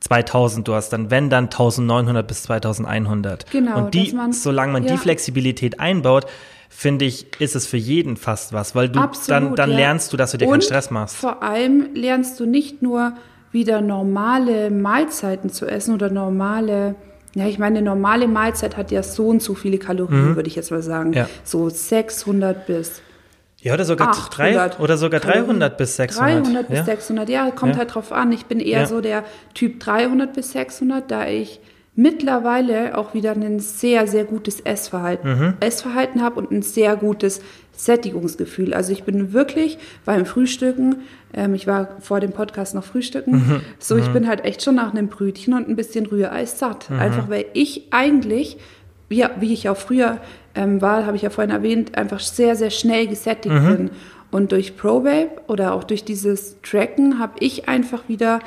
2000, 0.00 0.66
du 0.66 0.74
hast 0.74 0.90
dann, 0.90 1.10
wenn 1.10 1.30
dann 1.30 1.44
1900 1.44 2.26
bis 2.26 2.42
2100. 2.44 3.50
Genau, 3.50 3.78
Und 3.78 3.94
die, 3.94 4.12
man- 4.12 4.32
solange 4.32 4.72
man 4.72 4.82
die 4.84 4.90
ja. 4.90 4.96
Flexibilität 4.96 5.78
einbaut, 5.78 6.26
finde 6.74 7.04
ich, 7.04 7.26
ist 7.38 7.54
es 7.54 7.66
für 7.66 7.76
jeden 7.76 8.16
fast 8.16 8.52
was, 8.52 8.74
weil 8.74 8.88
du 8.88 8.94
dann, 8.94 9.04
Absolut, 9.04 9.58
dann 9.58 9.70
ja. 9.70 9.76
lernst 9.76 10.12
du, 10.12 10.16
dass 10.16 10.32
du 10.32 10.38
dir 10.38 10.46
keinen 10.46 10.54
Und 10.54 10.64
Stress 10.64 10.90
machst. 10.90 11.16
Vor 11.16 11.42
allem 11.42 11.94
lernst 11.94 12.40
du 12.40 12.46
nicht 12.46 12.80
nur 12.82 13.12
wieder 13.52 13.82
normale 13.82 14.70
Mahlzeiten 14.70 15.50
zu 15.50 15.66
essen 15.66 15.94
oder 15.94 16.08
normale, 16.10 16.94
ja, 17.34 17.46
ich 17.46 17.58
meine, 17.58 17.78
eine 17.78 17.84
normale 17.84 18.26
Mahlzeit 18.26 18.76
hat 18.78 18.90
ja 18.90 19.02
so 19.02 19.28
und 19.28 19.42
so 19.42 19.54
viele 19.54 19.76
Kalorien, 19.78 20.34
würde 20.34 20.48
ich 20.48 20.56
jetzt 20.56 20.70
mal 20.70 20.82
sagen. 20.82 21.10
Mhm. 21.10 21.14
Ja. 21.16 21.28
So 21.44 21.68
600 21.68 22.66
bis 22.66 23.02
Ja, 23.60 23.74
oder 23.74 23.84
sogar 23.84 24.08
800 24.08 24.78
drei, 24.78 24.82
oder 24.82 24.96
sogar 24.96 25.20
300 25.20 25.76
bis 25.76 25.96
600. 25.96 26.46
300 26.46 26.68
bis 26.68 26.78
ja? 26.78 26.84
600, 26.84 27.28
ja, 27.28 27.50
kommt 27.50 27.74
Ja. 27.74 27.78
halt 27.80 27.94
drauf 27.94 28.10
an. 28.12 28.32
Ich 28.32 28.46
bin 28.46 28.58
eher 28.60 28.86
so 28.86 29.02
der 29.02 29.24
Typ 29.54 29.78
300 29.78 30.32
bis 30.32 30.52
600, 30.52 31.10
da 31.10 31.26
ich 31.26 31.60
mittlerweile 31.94 32.96
auch 32.96 33.12
wieder 33.14 33.32
ein 33.32 33.60
sehr, 33.60 34.06
sehr 34.06 34.24
gutes 34.24 34.60
Essverhalten, 34.60 35.28
Mhm. 35.38 35.54
Essverhalten 35.60 36.22
habe 36.22 36.40
und 36.40 36.50
ein 36.50 36.62
sehr 36.62 36.96
gutes 36.96 37.40
Sättigungsgefühl. 37.72 38.72
Also 38.74 38.92
ich 38.92 39.04
bin 39.04 39.32
wirklich 39.32 39.78
beim 40.04 40.24
Frühstücken, 40.24 40.96
ähm, 41.34 41.54
ich 41.54 41.66
war 41.66 41.88
vor 42.00 42.20
dem 42.20 42.32
Podcast 42.32 42.74
noch 42.74 42.84
frühstücken, 42.84 43.32
Mhm. 43.32 43.60
so 43.78 43.96
ich 43.96 44.08
bin 44.08 44.26
halt 44.26 44.44
echt 44.44 44.62
schon 44.62 44.76
nach 44.76 44.92
einem 44.92 45.08
Brötchen 45.08 45.52
und 45.54 45.68
ein 45.68 45.76
bisschen 45.76 46.06
Rührei 46.06 46.46
satt. 46.46 46.88
Mhm. 46.90 46.98
Einfach 46.98 47.28
weil 47.28 47.44
ich 47.52 47.88
eigentlich, 47.90 48.56
wie, 49.08 49.24
wie 49.40 49.52
ich 49.52 49.68
auch 49.68 49.76
früher 49.76 50.18
ähm, 50.54 50.80
war, 50.82 51.06
habe 51.06 51.16
ich 51.16 51.22
ja 51.22 51.30
vorhin 51.30 51.50
erwähnt, 51.50 51.96
einfach 51.96 52.20
sehr, 52.20 52.56
sehr 52.56 52.70
schnell 52.70 53.06
gesättigt 53.06 53.54
Mhm. 53.54 53.76
bin. 53.76 53.90
Und 54.30 54.52
durch 54.52 54.76
ProBabe 54.78 55.28
oder 55.46 55.74
auch 55.74 55.84
durch 55.84 56.04
dieses 56.04 56.56
Tracken 56.62 57.18
habe 57.18 57.34
ich 57.40 57.68
einfach 57.68 58.02
wieder 58.08 58.40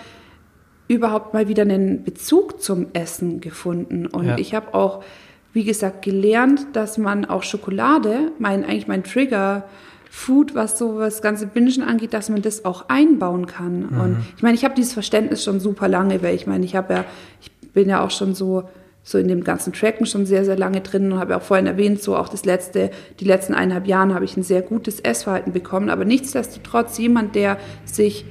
überhaupt 0.87 1.33
mal 1.33 1.47
wieder 1.47 1.63
einen 1.63 2.03
Bezug 2.03 2.61
zum 2.61 2.87
Essen 2.93 3.41
gefunden. 3.41 4.05
Und 4.05 4.25
Ja. 4.25 4.37
ich 4.37 4.53
habe 4.53 4.73
auch, 4.73 5.03
wie 5.53 5.63
gesagt, 5.63 6.03
gelernt, 6.03 6.67
dass 6.73 6.97
man 6.97 7.25
auch 7.25 7.43
Schokolade, 7.43 8.31
mein, 8.39 8.63
eigentlich 8.63 8.87
mein 8.87 9.03
Trigger, 9.03 9.65
Food, 10.09 10.55
was 10.55 10.79
so 10.79 10.99
das 10.99 11.21
ganze 11.21 11.45
Bingen 11.45 11.81
angeht, 11.81 12.13
dass 12.13 12.29
man 12.29 12.41
das 12.41 12.63
auch 12.63 12.85
einbauen 12.87 13.47
kann. 13.47 13.83
Und 13.85 14.17
ich 14.37 14.43
meine, 14.43 14.55
ich 14.55 14.63
habe 14.63 14.73
dieses 14.73 14.93
Verständnis 14.93 15.43
schon 15.43 15.59
super 15.59 15.89
lange, 15.89 16.23
weil 16.23 16.35
ich 16.35 16.47
meine, 16.47 16.63
ich 16.63 16.73
habe 16.75 16.93
ja, 16.93 17.05
ich 17.41 17.51
bin 17.73 17.89
ja 17.89 18.01
auch 18.01 18.11
schon 18.11 18.33
so 18.33 18.63
so 19.07 19.19
in 19.19 19.27
dem 19.27 19.43
ganzen 19.43 19.71
Tracken 19.71 20.07
schon 20.07 20.25
sehr, 20.25 20.43
sehr 20.45 20.57
lange 20.57 20.81
drin 20.81 21.11
und 21.11 21.19
habe 21.19 21.31
ja 21.33 21.37
auch 21.37 21.43
vorhin 21.43 21.67
erwähnt, 21.67 22.01
so 22.01 22.15
auch 22.17 22.27
das 22.27 22.43
letzte, 22.43 22.89
die 23.19 23.25
letzten 23.25 23.53
eineinhalb 23.53 23.85
Jahren 23.85 24.15
habe 24.15 24.25
ich 24.25 24.35
ein 24.35 24.41
sehr 24.41 24.63
gutes 24.63 24.99
Essverhalten 24.99 25.53
bekommen. 25.53 25.91
Aber 25.91 26.05
nichtsdestotrotz 26.05 26.97
jemand, 26.97 27.35
der 27.35 27.57
sich 27.85 28.25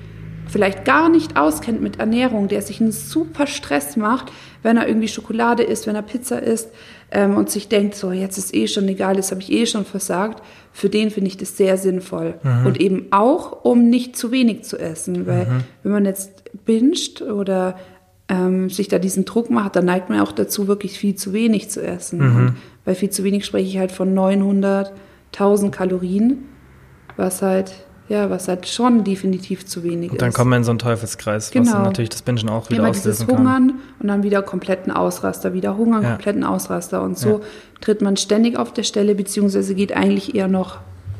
vielleicht 0.54 0.84
gar 0.84 1.08
nicht 1.08 1.36
auskennt 1.36 1.82
mit 1.82 1.98
Ernährung, 1.98 2.46
der 2.46 2.62
sich 2.62 2.80
einen 2.80 2.92
super 2.92 3.48
Stress 3.48 3.96
macht, 3.96 4.30
wenn 4.62 4.76
er 4.76 4.86
irgendwie 4.86 5.08
Schokolade 5.08 5.64
isst, 5.64 5.88
wenn 5.88 5.96
er 5.96 6.02
Pizza 6.02 6.40
isst 6.40 6.68
ähm, 7.10 7.36
und 7.36 7.50
sich 7.50 7.66
denkt, 7.68 7.96
so 7.96 8.12
jetzt 8.12 8.38
ist 8.38 8.54
eh 8.54 8.68
schon 8.68 8.86
egal, 8.86 9.16
das 9.16 9.32
habe 9.32 9.40
ich 9.40 9.50
eh 9.50 9.66
schon 9.66 9.84
versagt, 9.84 10.44
für 10.72 10.88
den 10.88 11.10
finde 11.10 11.26
ich 11.26 11.36
das 11.36 11.56
sehr 11.56 11.76
sinnvoll. 11.76 12.34
Und 12.66 12.80
eben 12.80 13.08
auch, 13.10 13.64
um 13.64 13.90
nicht 13.90 14.16
zu 14.16 14.30
wenig 14.30 14.62
zu 14.62 14.78
essen, 14.78 15.26
weil 15.26 15.46
wenn 15.82 15.90
man 15.90 16.04
jetzt 16.04 16.44
binscht 16.64 17.20
oder 17.20 17.76
ähm, 18.28 18.70
sich 18.70 18.86
da 18.86 19.00
diesen 19.00 19.24
Druck 19.24 19.50
macht, 19.50 19.74
dann 19.74 19.86
neigt 19.86 20.08
man 20.08 20.20
auch 20.20 20.30
dazu, 20.30 20.68
wirklich 20.68 21.00
viel 21.00 21.16
zu 21.16 21.32
wenig 21.32 21.68
zu 21.68 21.82
essen. 21.82 22.20
Und 22.36 22.56
bei 22.84 22.94
viel 22.94 23.10
zu 23.10 23.24
wenig 23.24 23.44
spreche 23.44 23.66
ich 23.66 23.78
halt 23.78 23.90
von 23.90 24.14
900, 24.14 24.92
1000 25.32 25.74
Kalorien, 25.74 26.44
was 27.16 27.42
halt, 27.42 27.83
ja, 28.08 28.28
was 28.30 28.48
halt 28.48 28.68
schon 28.68 29.02
definitiv 29.04 29.64
zu 29.66 29.82
wenig 29.82 30.12
Und 30.12 30.20
dann 30.22 30.28
ist. 30.30 30.34
kommen 30.34 30.50
wir 30.50 30.56
in 30.58 30.64
so 30.64 30.72
einen 30.72 30.78
Teufelskreis, 30.78 31.46
was 31.46 31.52
Genau. 31.52 31.72
dann 31.72 31.82
natürlich 31.84 32.10
das 32.10 32.22
Bingen 32.22 32.48
auch 32.50 32.68
wieder 32.68 32.80
Immer 32.80 32.90
dieses 32.90 33.20
auslösen 33.22 33.26
kann. 33.28 33.38
Hungern 33.38 33.72
und 34.00 34.08
dann 34.08 34.22
wieder 34.22 34.42
kompletten 34.42 34.92
Ausraster, 34.92 35.54
wieder 35.54 35.76
Hungern, 35.76 36.02
Ja. 36.02 36.10
kompletten 36.10 36.44
Ausraster. 36.44 37.02
Und 37.02 37.18
so 37.18 37.40
tritt 37.80 38.02
man 38.02 38.16
ständig 38.16 38.56
auf 38.58 38.72
der 38.72 38.82
Stelle, 38.82 39.14
beziehungsweise 39.14 39.74
geht 39.74 39.92
eigentlich 39.96 40.34
eher 40.34 40.48
noch, 40.48 40.78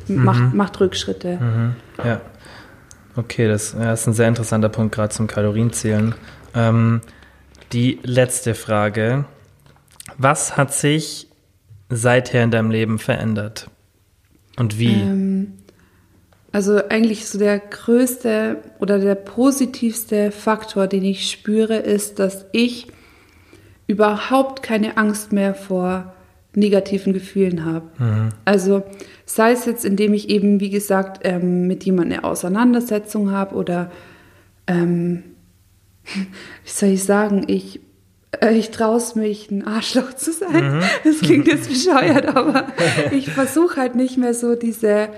Mhm. 0.08 0.24
macht, 0.24 0.54
macht 0.54 0.80
Rückschritte. 0.80 1.38
Ja. 2.04 2.20
Okay, 3.16 3.48
das, 3.48 3.74
ja, 3.78 3.92
ist 3.92 4.06
ein 4.06 4.12
sehr 4.12 4.28
interessanter 4.28 4.68
Punkt, 4.68 4.94
gerade 4.94 5.10
zum 5.10 5.26
Kalorienzählen. 5.26 6.14
Ähm, 6.54 7.00
die 7.72 7.98
letzte 8.02 8.54
Frage. 8.54 9.24
Was 10.18 10.56
hat 10.56 10.74
sich 10.74 11.28
seither 11.88 12.44
in 12.44 12.50
deinem 12.50 12.70
Leben 12.70 12.98
verändert? 12.98 13.70
Und 14.58 14.78
wie? 14.78 14.92
Ähm, 14.92 15.52
also 16.54 16.80
eigentlich 16.88 17.26
so 17.26 17.36
der 17.36 17.58
größte 17.58 18.58
oder 18.78 19.00
der 19.00 19.16
positivste 19.16 20.30
Faktor, 20.30 20.86
den 20.86 21.04
ich 21.04 21.28
spüre, 21.28 21.78
ist, 21.78 22.20
dass 22.20 22.46
ich 22.52 22.86
überhaupt 23.88 24.62
keine 24.62 24.96
Angst 24.96 25.32
mehr 25.32 25.56
vor 25.56 26.14
negativen 26.54 27.12
Gefühlen 27.12 27.64
habe. 27.64 27.88
Also 28.44 28.84
sei 29.26 29.50
es 29.50 29.66
jetzt, 29.66 29.84
indem 29.84 30.14
ich 30.14 30.30
eben, 30.30 30.60
wie 30.60 30.70
gesagt, 30.70 31.22
ähm, 31.24 31.66
mit 31.66 31.82
jemandem 31.82 32.18
eine 32.18 32.24
Auseinandersetzung 32.24 33.32
habe 33.32 33.56
oder, 33.56 33.90
ähm, 34.68 35.24
wie 36.04 36.70
soll 36.70 36.90
ich 36.90 37.02
sagen, 37.02 37.46
ich, 37.48 37.80
äh, 38.40 38.54
ich 38.54 38.70
traue 38.70 38.98
es 38.98 39.16
mich, 39.16 39.50
ein 39.50 39.66
Arschloch 39.66 40.12
zu 40.12 40.32
sein. 40.32 40.84
Das 41.02 41.18
klingt 41.18 41.48
jetzt 41.48 41.68
bescheuert, 41.68 42.28
aber 42.28 42.68
ich 43.10 43.28
versuche 43.28 43.80
halt 43.80 43.96
nicht 43.96 44.18
mehr 44.18 44.34
so 44.34 44.54
diese, 44.54 45.08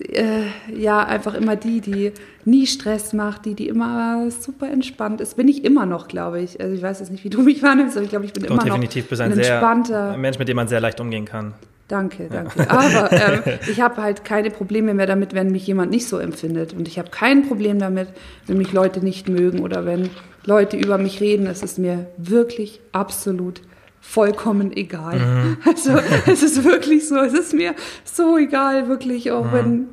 äh, 0.00 0.42
ja, 0.76 1.04
einfach 1.04 1.34
immer 1.34 1.56
die, 1.56 1.80
die 1.80 2.12
nie 2.44 2.66
Stress 2.66 3.12
macht, 3.12 3.44
die, 3.44 3.54
die 3.54 3.68
immer 3.68 4.28
super 4.30 4.68
entspannt 4.68 5.20
ist. 5.20 5.36
Bin 5.36 5.48
ich 5.48 5.64
immer 5.64 5.86
noch, 5.86 6.08
glaube 6.08 6.40
ich. 6.40 6.60
Also 6.60 6.74
ich 6.74 6.82
weiß 6.82 7.00
jetzt 7.00 7.12
nicht, 7.12 7.24
wie 7.24 7.30
du 7.30 7.42
mich 7.42 7.62
wahrnimmst, 7.62 7.96
aber 7.96 8.04
ich 8.04 8.10
glaube, 8.10 8.24
ich 8.24 8.32
bin 8.32 8.44
Doch, 8.44 8.50
immer 8.50 8.64
definitiv 8.64 9.04
noch 9.04 9.10
bist 9.10 9.22
ein 9.22 9.32
ein 9.32 9.36
sehr 9.36 9.54
entspannter. 9.54 10.10
ein 10.12 10.20
Mensch, 10.20 10.38
mit 10.38 10.48
dem 10.48 10.56
man 10.56 10.68
sehr 10.68 10.80
leicht 10.80 11.00
umgehen 11.00 11.24
kann. 11.24 11.54
Danke, 11.86 12.28
danke. 12.30 12.68
Aber 12.70 13.12
ähm, 13.12 13.42
ich 13.70 13.80
habe 13.80 14.02
halt 14.02 14.24
keine 14.24 14.50
Probleme 14.50 14.94
mehr 14.94 15.06
damit, 15.06 15.34
wenn 15.34 15.52
mich 15.52 15.66
jemand 15.66 15.90
nicht 15.90 16.08
so 16.08 16.18
empfindet. 16.18 16.72
Und 16.72 16.88
ich 16.88 16.98
habe 16.98 17.10
kein 17.10 17.46
Problem 17.46 17.78
damit, 17.78 18.08
wenn 18.46 18.56
mich 18.56 18.72
Leute 18.72 19.00
nicht 19.00 19.28
mögen 19.28 19.60
oder 19.60 19.84
wenn 19.84 20.10
Leute 20.44 20.76
über 20.76 20.98
mich 20.98 21.20
reden. 21.20 21.46
Es 21.46 21.62
ist 21.62 21.78
mir 21.78 22.06
wirklich 22.16 22.80
absolut 22.92 23.60
vollkommen 24.04 24.70
egal. 24.76 25.56
Also 25.66 25.92
es 26.26 26.42
ist 26.42 26.62
wirklich 26.64 27.08
so, 27.08 27.16
es 27.16 27.32
ist 27.32 27.54
mir 27.54 27.74
so 28.04 28.36
egal, 28.36 28.86
wirklich, 28.88 29.32
auch 29.32 29.50
wenn 29.52 29.86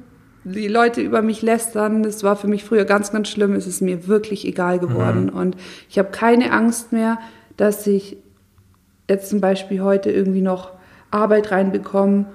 die 0.43 0.67
Leute 0.67 1.01
über 1.01 1.21
mich 1.21 1.41
lästern. 1.41 2.03
Das 2.03 2.23
war 2.23 2.35
für 2.35 2.47
mich 2.47 2.63
früher 2.63 2.83
ganz, 2.85 3.11
ganz 3.11 3.29
schlimm. 3.29 3.53
Es 3.53 3.67
ist 3.67 3.81
mir 3.81 4.07
wirklich 4.07 4.45
egal 4.45 4.79
geworden. 4.79 5.29
Und 5.29 5.55
ich 5.89 5.97
habe 5.97 6.09
keine 6.11 6.51
Angst 6.51 6.91
mehr, 6.91 7.19
dass 7.57 7.87
ich 7.87 8.17
jetzt 9.09 9.29
zum 9.29 9.39
Beispiel 9.39 9.81
heute 9.81 10.11
irgendwie 10.11 10.41
noch 10.41 10.71
Arbeit 11.11 11.51
reinbekomme 11.51 12.25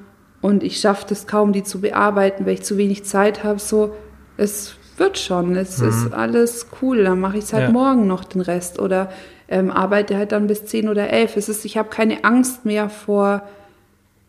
und 0.41 0.63
ich 0.63 0.79
schaffe 0.81 1.07
das 1.09 1.27
kaum, 1.27 1.53
die 1.53 1.63
zu 1.65 1.81
bearbeiten, 1.81 2.47
weil 2.47 2.55
ich 2.55 2.63
zu 2.63 2.77
wenig 2.79 3.05
Zeit 3.05 3.43
habe. 3.45 3.59
So, 3.59 3.95
es 4.37 4.75
wird 4.97 5.19
schon, 5.19 5.57
es 5.57 5.81
ist 5.81 6.13
alles 6.13 6.69
cool. 6.81 7.05
Dann 7.05 7.21
mache 7.21 7.39
ich 7.39 7.45
es 7.45 7.53
halt 7.53 7.65
Ja. 7.69 7.73
morgen 7.73 8.07
noch 8.07 8.25
den 8.25 8.41
Rest 8.41 8.79
oder 8.79 9.11
ähm, 9.49 9.71
arbeite 9.71 10.17
halt 10.17 10.33
dann 10.33 10.47
bis 10.47 10.65
10 10.67 10.89
oder 10.89 11.11
11. 11.11 11.37
Es 11.37 11.49
ist, 11.49 11.65
ich 11.65 11.77
habe 11.77 11.89
keine 11.89 12.25
Angst 12.25 12.65
mehr 12.65 12.89
vor, 12.89 13.43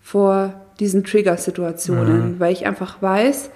vor 0.02 0.54
diesen 0.80 1.04
Trigger-Situationen, 1.04 2.40
weil 2.40 2.54
ich 2.54 2.66
einfach 2.66 3.02
weiß, 3.02 3.50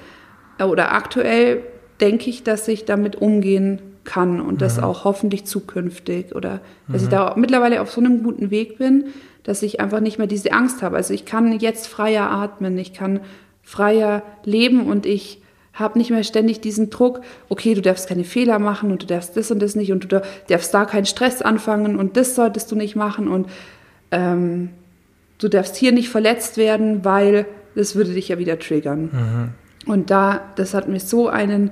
äh, 0.57 0.63
oder 0.63 0.93
aktuell 0.93 1.63
denke 1.99 2.29
ich, 2.29 2.43
dass 2.43 2.67
ich 2.67 2.85
damit 2.85 3.15
umgehen 3.15 3.81
kann 4.03 4.41
und 4.41 4.61
das 4.61 4.79
auch 4.79 5.03
hoffentlich 5.03 5.45
zukünftig 5.45 6.33
oder 6.33 6.59
dass 6.87 7.03
ich 7.03 7.09
da 7.09 7.35
mittlerweile 7.37 7.81
auf 7.81 7.91
so 7.91 8.01
einem 8.01 8.23
guten 8.23 8.49
Weg 8.49 8.79
bin, 8.79 9.05
dass 9.43 9.61
ich 9.61 9.79
einfach 9.79 9.99
nicht 9.99 10.17
mehr 10.17 10.25
diese 10.27 10.51
Angst 10.53 10.81
habe. 10.81 10.95
Also 10.97 11.13
ich 11.13 11.25
kann 11.25 11.59
jetzt 11.59 11.87
freier 11.87 12.31
atmen, 12.31 12.77
ich 12.79 12.93
kann 12.93 13.19
freier 13.61 14.23
leben 14.43 14.87
und 14.87 15.05
ich 15.05 15.40
habe 15.73 15.97
nicht 15.97 16.11
mehr 16.11 16.23
ständig 16.23 16.61
diesen 16.61 16.89
Druck, 16.89 17.21
okay, 17.49 17.73
du 17.73 17.81
darfst 17.81 18.07
keine 18.07 18.23
Fehler 18.23 18.59
machen 18.59 18.91
und 18.91 19.03
du 19.03 19.07
darfst 19.07 19.37
das 19.37 19.51
und 19.51 19.61
das 19.61 19.75
nicht 19.75 19.91
und 19.91 20.11
du 20.11 20.21
darfst 20.47 20.73
da 20.73 20.85
keinen 20.85 21.05
Stress 21.05 21.41
anfangen 21.41 21.97
und 21.97 22.17
das 22.17 22.35
solltest 22.35 22.71
du 22.71 22.75
nicht 22.75 22.95
machen 22.95 23.27
und 23.27 23.47
ähm, 24.11 24.69
du 25.37 25.47
darfst 25.47 25.75
hier 25.75 25.91
nicht 25.91 26.09
verletzt 26.09 26.57
werden, 26.57 27.05
weil 27.05 27.45
das 27.75 27.95
würde 27.95 28.13
dich 28.13 28.27
ja 28.27 28.37
wieder 28.37 28.59
triggern. 28.59 29.09
Und 29.85 30.11
da, 30.11 30.41
das 30.55 30.73
hat 30.73 30.89
mir 30.89 30.99
so 30.99 31.29
einen 31.29 31.71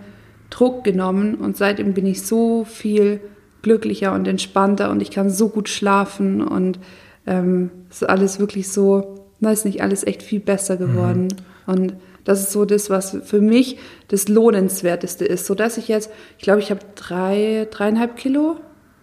Druck 0.49 0.83
genommen 0.83 1.35
und 1.35 1.57
seitdem 1.57 1.93
bin 1.93 2.05
ich 2.05 2.25
so 2.25 2.63
viel 2.63 3.19
glücklicher 3.61 4.13
und 4.13 4.27
entspannter 4.27 4.89
und 4.89 5.01
ich 5.01 5.11
kann 5.11 5.29
so 5.29 5.49
gut 5.49 5.69
schlafen 5.69 6.41
und 6.41 6.79
ähm, 7.27 7.69
es 7.89 8.01
ist 8.01 8.09
alles 8.09 8.39
wirklich 8.39 8.69
so, 8.69 9.25
weiß 9.41 9.65
nicht, 9.65 9.81
alles 9.81 10.05
echt 10.07 10.23
viel 10.23 10.39
besser 10.39 10.77
geworden. 10.77 11.27
Und 11.67 11.93
das 12.29 12.41
ist 12.41 12.51
so 12.51 12.63
das, 12.63 12.91
was 12.91 13.17
für 13.23 13.41
mich 13.41 13.79
das 14.07 14.27
Lohnenswerteste 14.27 15.25
ist, 15.25 15.47
so 15.47 15.55
dass 15.55 15.77
ich 15.79 15.87
jetzt, 15.87 16.11
ich 16.37 16.43
glaube, 16.43 16.59
ich 16.59 16.69
habe 16.69 16.81
drei, 16.93 17.67
dreieinhalb 17.71 18.17
Kilo, 18.17 18.57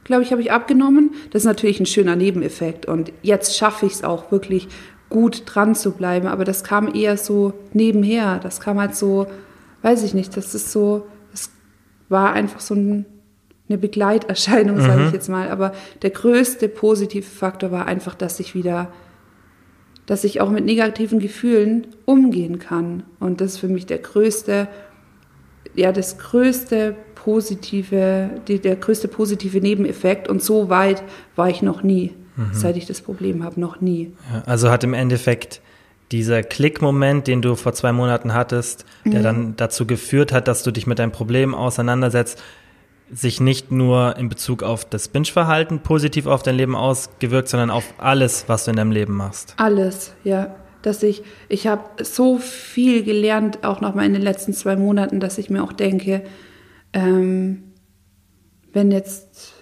glaube 0.05 0.23
ich, 0.23 0.31
habe 0.31 0.41
ich 0.41 0.53
abgenommen. 0.53 1.11
Das 1.33 1.43
ist 1.43 1.47
natürlich 1.47 1.81
ein 1.81 1.87
schöner 1.87 2.15
Nebeneffekt 2.15 2.87
und 2.87 3.13
jetzt 3.23 3.57
schaffe 3.57 3.87
ich 3.87 3.95
es 3.95 4.05
auch 4.05 4.31
wirklich 4.31 4.69
gut 5.11 5.43
dran 5.45 5.75
zu 5.75 5.91
bleiben, 5.91 6.29
aber 6.29 6.45
das 6.45 6.63
kam 6.63 6.95
eher 6.95 7.17
so 7.17 7.53
nebenher. 7.73 8.39
Das 8.41 8.61
kam 8.61 8.79
halt 8.79 8.95
so, 8.95 9.27
weiß 9.83 10.05
ich 10.05 10.15
nicht, 10.15 10.37
das 10.37 10.55
ist 10.55 10.71
so, 10.71 11.09
das 11.33 11.51
war 12.09 12.33
einfach 12.33 12.61
so 12.61 12.75
ein 12.75 13.07
eine 13.69 13.79
Begleiterscheinung, 13.79 14.81
sage 14.81 15.07
ich 15.07 15.13
jetzt 15.13 15.29
mal. 15.29 15.51
Aber 15.51 15.73
der 16.03 16.11
größte 16.11 16.69
positive 16.69 17.27
Faktor 17.29 17.73
war 17.73 17.87
einfach, 17.87 18.15
dass 18.15 18.39
ich 18.39 18.55
wieder, 18.55 18.93
dass 20.07 20.25
ich 20.25 20.41
auch 20.41 20.51
mit 20.51 20.65
negativen 20.65 21.19
Gefühlen 21.19 21.89
umgehen 22.05 22.59
kann. 22.59 23.03
Und 23.19 23.41
das 23.41 23.55
ist 23.55 23.59
für 23.59 23.69
mich 23.69 23.87
der 23.87 23.99
größte, 23.99 24.69
ja, 25.75 25.93
das 25.93 26.19
größte 26.19 26.95
positive, 27.15 28.31
die, 28.47 28.61
der 28.61 28.77
größte 28.77 29.09
positive 29.09 29.61
Nebeneffekt. 29.61 30.29
Und 30.29 30.43
so 30.43 30.69
weit 30.69 31.03
war 31.35 31.51
ich 31.51 31.61
noch 31.61 31.83
nie, 31.83 32.15
seit 32.53 32.77
ich 32.77 32.87
das 32.87 33.01
Problem 33.01 33.43
habe, 33.43 33.61
noch 33.61 33.81
nie. 33.81 34.13
Ja, 34.33 34.43
also 34.47 34.71
hat 34.71 34.85
im 34.85 34.95
Endeffekt 34.95 35.61
dieser 36.13 36.43
Klickmoment, 36.43 37.27
den 37.27 37.43
du 37.43 37.57
vor 37.57 37.73
zwei 37.73 37.93
Monaten 37.93 38.33
hattest, 38.33 38.85
der 39.05 39.23
dann 39.23 39.55
dazu 39.57 39.87
geführt 39.87 40.33
hat, 40.33 40.47
dass 40.47 40.63
du 40.63 40.71
dich 40.71 40.87
mit 40.87 40.99
deinem 40.99 41.11
Problem 41.13 41.55
auseinandersetzt, 41.55 42.41
sich 43.13 43.41
nicht 43.41 43.71
nur 43.71 44.17
in 44.17 44.29
Bezug 44.29 44.63
auf 44.63 44.85
das 44.85 45.09
Binge-Verhalten 45.09 45.81
positiv 45.81 46.27
auf 46.27 46.43
dein 46.43 46.57
Leben 46.57 46.75
ausgewirkt, 46.75 47.49
sondern 47.49 47.71
auf 47.71 47.95
alles, 47.99 48.45
was 48.49 48.65
du 48.65 48.73
in 48.73 48.77
deinem 48.77 48.91
Leben 48.91 49.15
machst. 49.15 49.55
Alles, 49.59 50.13
ja. 50.25 50.55
Dass 50.83 51.03
ich, 51.03 51.23
ich 51.49 51.67
habe 51.67 51.83
so 52.03 52.39
viel 52.39 53.03
gelernt, 53.03 53.65
auch 53.65 53.81
nochmal 53.81 54.07
in 54.07 54.13
den 54.13 54.23
letzten 54.23 54.53
zwei 54.53 54.77
Monaten, 54.77 55.21
dass 55.21 55.39
ich 55.39 55.51
mir 55.51 55.63
auch 55.63 55.73
denke, 55.73 56.23
ähm, 56.93 57.65
wenn 58.73 58.91
jetzt 58.91 59.55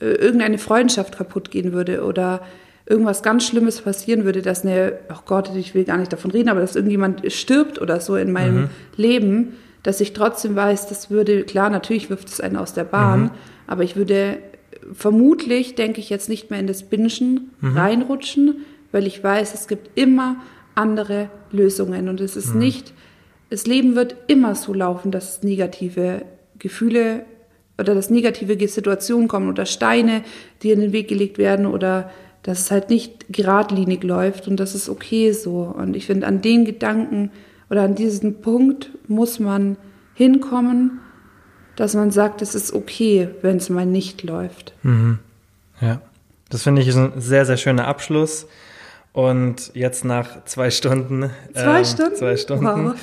äh, 0.00 0.06
irgendeine 0.06 0.58
Freundschaft 0.58 1.16
kaputt 1.16 1.50
gehen 1.50 1.72
würde 1.72 2.04
oder 2.04 2.42
irgendwas 2.86 3.22
ganz 3.22 3.46
Schlimmes 3.46 3.80
passieren 3.80 4.24
würde, 4.24 4.42
dass 4.42 4.64
eine, 4.64 4.98
oh 5.10 5.20
Gott, 5.24 5.54
ich 5.54 5.74
will 5.74 5.84
gar 5.84 5.96
nicht 5.96 6.12
davon 6.12 6.32
reden, 6.32 6.48
aber 6.48 6.60
dass 6.60 6.74
irgendjemand 6.74 7.30
stirbt 7.32 7.80
oder 7.80 8.00
so 8.00 8.16
in 8.16 8.32
meinem 8.32 8.68
Leben, 8.96 9.54
dass 9.82 10.00
ich 10.00 10.12
trotzdem 10.12 10.56
weiß, 10.56 10.88
das 10.88 11.10
würde, 11.10 11.44
klar, 11.44 11.70
natürlich 11.70 12.10
wirft 12.10 12.28
es 12.28 12.40
einen 12.40 12.56
aus 12.56 12.74
der 12.74 12.84
Bahn, 12.84 13.30
aber 13.66 13.82
ich 13.82 13.96
würde 13.96 14.38
vermutlich, 14.92 15.74
denke 15.74 16.00
ich 16.00 16.10
jetzt 16.10 16.28
nicht 16.28 16.50
mehr 16.50 16.60
in 16.60 16.66
das 16.66 16.84
Bingen 16.84 17.50
reinrutschen, 17.62 18.64
weil 18.92 19.06
ich 19.06 19.22
weiß, 19.22 19.54
es 19.54 19.68
gibt 19.68 19.98
immer 19.98 20.36
andere 20.74 21.30
Lösungen. 21.52 22.08
Und 22.08 22.20
es 22.20 22.36
ist 22.36 22.54
nicht, 22.54 22.92
das 23.50 23.66
Leben 23.66 23.94
wird 23.94 24.16
immer 24.26 24.54
so 24.54 24.72
laufen, 24.72 25.10
dass 25.10 25.42
negative 25.42 26.22
Gefühle 26.58 27.24
oder 27.78 27.94
dass 27.94 28.10
negative 28.10 28.68
Situationen 28.68 29.28
kommen 29.28 29.48
oder 29.48 29.66
Steine, 29.66 30.22
die 30.62 30.70
in 30.70 30.80
den 30.80 30.92
Weg 30.92 31.08
gelegt 31.08 31.38
werden 31.38 31.66
oder 31.66 32.10
dass 32.42 32.60
es 32.60 32.70
halt 32.70 32.90
nicht 32.90 33.26
geradlinig 33.28 34.02
läuft. 34.02 34.48
Und 34.48 34.58
das 34.58 34.74
ist 34.74 34.88
okay 34.88 35.32
so. 35.32 35.74
Und 35.76 35.96
ich 35.96 36.06
finde, 36.06 36.26
an 36.26 36.42
den 36.42 36.64
Gedanken 36.64 37.30
oder 37.70 37.82
an 37.82 37.94
diesen 37.94 38.40
Punkt 38.40 38.90
muss 39.08 39.38
man 39.38 39.76
hinkommen, 40.14 41.00
dass 41.76 41.94
man 41.94 42.10
sagt, 42.10 42.42
es 42.42 42.54
ist 42.54 42.74
okay, 42.74 43.28
wenn 43.42 43.56
es 43.56 43.70
mal 43.70 43.86
nicht 43.86 44.22
läuft. 44.22 44.74
Ja, 45.80 46.02
das 46.50 46.64
finde 46.64 46.82
ich 46.82 46.88
ist 46.88 46.96
ein 46.96 47.12
sehr, 47.16 47.46
sehr 47.46 47.56
schöner 47.56 47.86
Abschluss. 47.86 48.46
Und 49.12 49.72
jetzt 49.74 50.04
nach 50.04 50.44
zwei 50.44 50.70
Stunden, 50.70 51.30
Zwei 51.52 51.78
ähm, 51.80 51.84
Stunden? 51.84 52.14
zwei 52.14 52.36
Stunden 52.36 52.64
Wow. 52.64 52.94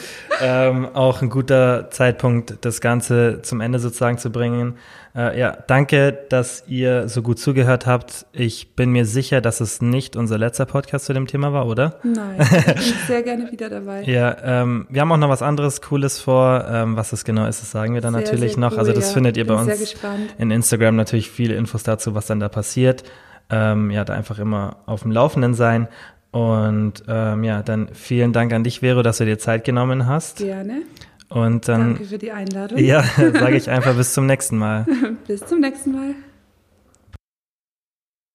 ähm, 0.42 0.88
auch 0.94 1.22
ein 1.22 1.30
guter 1.30 1.90
Zeitpunkt, 1.92 2.60
das 2.62 2.80
Ganze 2.80 3.42
zum 3.42 3.60
Ende 3.60 3.80
sozusagen 3.80 4.18
zu 4.18 4.32
bringen. 4.32 4.78
Äh, 5.14 5.38
ja, 5.38 5.58
danke, 5.68 6.18
dass 6.30 6.64
ihr 6.68 7.10
so 7.10 7.22
gut 7.22 7.40
zugehört 7.40 7.88
habt. 7.88 8.26
Ich 8.32 8.76
bin 8.76 8.92
mir 8.92 9.06
sicher, 9.06 9.42
dass 9.42 9.60
es 9.60 9.82
nicht 9.82 10.16
unser 10.16 10.38
letzter 10.38 10.66
Podcast 10.66 11.06
zu 11.08 11.14
dem 11.14 11.28
Thema 11.28 11.52
war, 11.52 11.66
oder? 11.68 11.96
Nein, 12.04 12.36
ich 12.40 12.86
bin 12.94 12.94
sehr 13.08 13.24
gerne 13.24 13.52
wieder 13.52 13.70
dabei. 13.70 14.04
Ja, 14.04 14.38
ähm, 14.44 14.88
wir 14.90 15.02
haben 15.02 15.12
auch 15.12 15.18
noch 15.18 15.30
was 15.30 15.42
anderes 15.42 15.82
Cooles 15.82 16.20
vor. 16.20 16.66
Ähm, 16.70 16.96
was 16.96 17.10
das 17.10 17.26
genau 17.26 17.48
ist, 17.48 17.62
das 17.62 17.72
sagen 17.72 17.94
wir 17.96 18.02
dann 18.02 18.14
Sehr, 18.14 18.22
natürlich 18.24 18.54
sehr 18.54 18.62
noch. 18.62 18.72
cool, 18.74 18.80
also 18.80 18.94
das 18.94 19.08
ja. 19.10 19.14
findet 19.16 19.36
ihr 19.36 19.46
bei 19.46 19.56
Bin 19.56 19.66
sehr 19.66 19.74
uns 19.74 19.92
gespannt. 19.92 20.36
in 20.38 20.52
Instagram 20.52 20.96
natürlich 20.96 21.30
viele 21.30 21.56
Infos 21.56 21.84
dazu, 21.84 22.16
was 22.16 22.28
dann 22.28 22.40
da 22.40 22.48
passiert. 22.48 23.04
Ähm, 23.50 23.92
ja, 23.92 24.04
da 24.04 24.14
einfach 24.14 24.40
immer 24.40 24.78
auf 24.86 25.04
dem 25.04 25.12
Laufenden 25.12 25.54
sein. 25.54 25.88
Und 26.32 27.04
ähm, 27.08 27.44
ja, 27.44 27.64
dann 27.64 27.90
vielen 27.94 28.34
Dank 28.34 28.54
an 28.54 28.64
dich, 28.64 28.82
Vero, 28.82 29.02
dass 29.02 29.18
du 29.18 29.26
dir 29.26 29.40
Zeit 29.40 29.64
genommen 29.64 30.06
hast. 30.06 30.38
Gerne. 30.38 30.82
Und 31.30 31.68
dann, 31.68 31.96
Danke 31.96 32.06
für 32.06 32.18
die 32.18 32.32
Einladung. 32.32 32.78
ja, 32.78 33.04
sage 33.18 33.56
ich 33.56 33.70
einfach 33.70 33.96
bis 33.96 34.14
zum 34.14 34.26
nächsten 34.26 34.58
Mal. 34.58 34.86
Bis 35.28 35.46
zum 35.46 35.60
nächsten 35.60 35.92
Mal. 35.92 36.16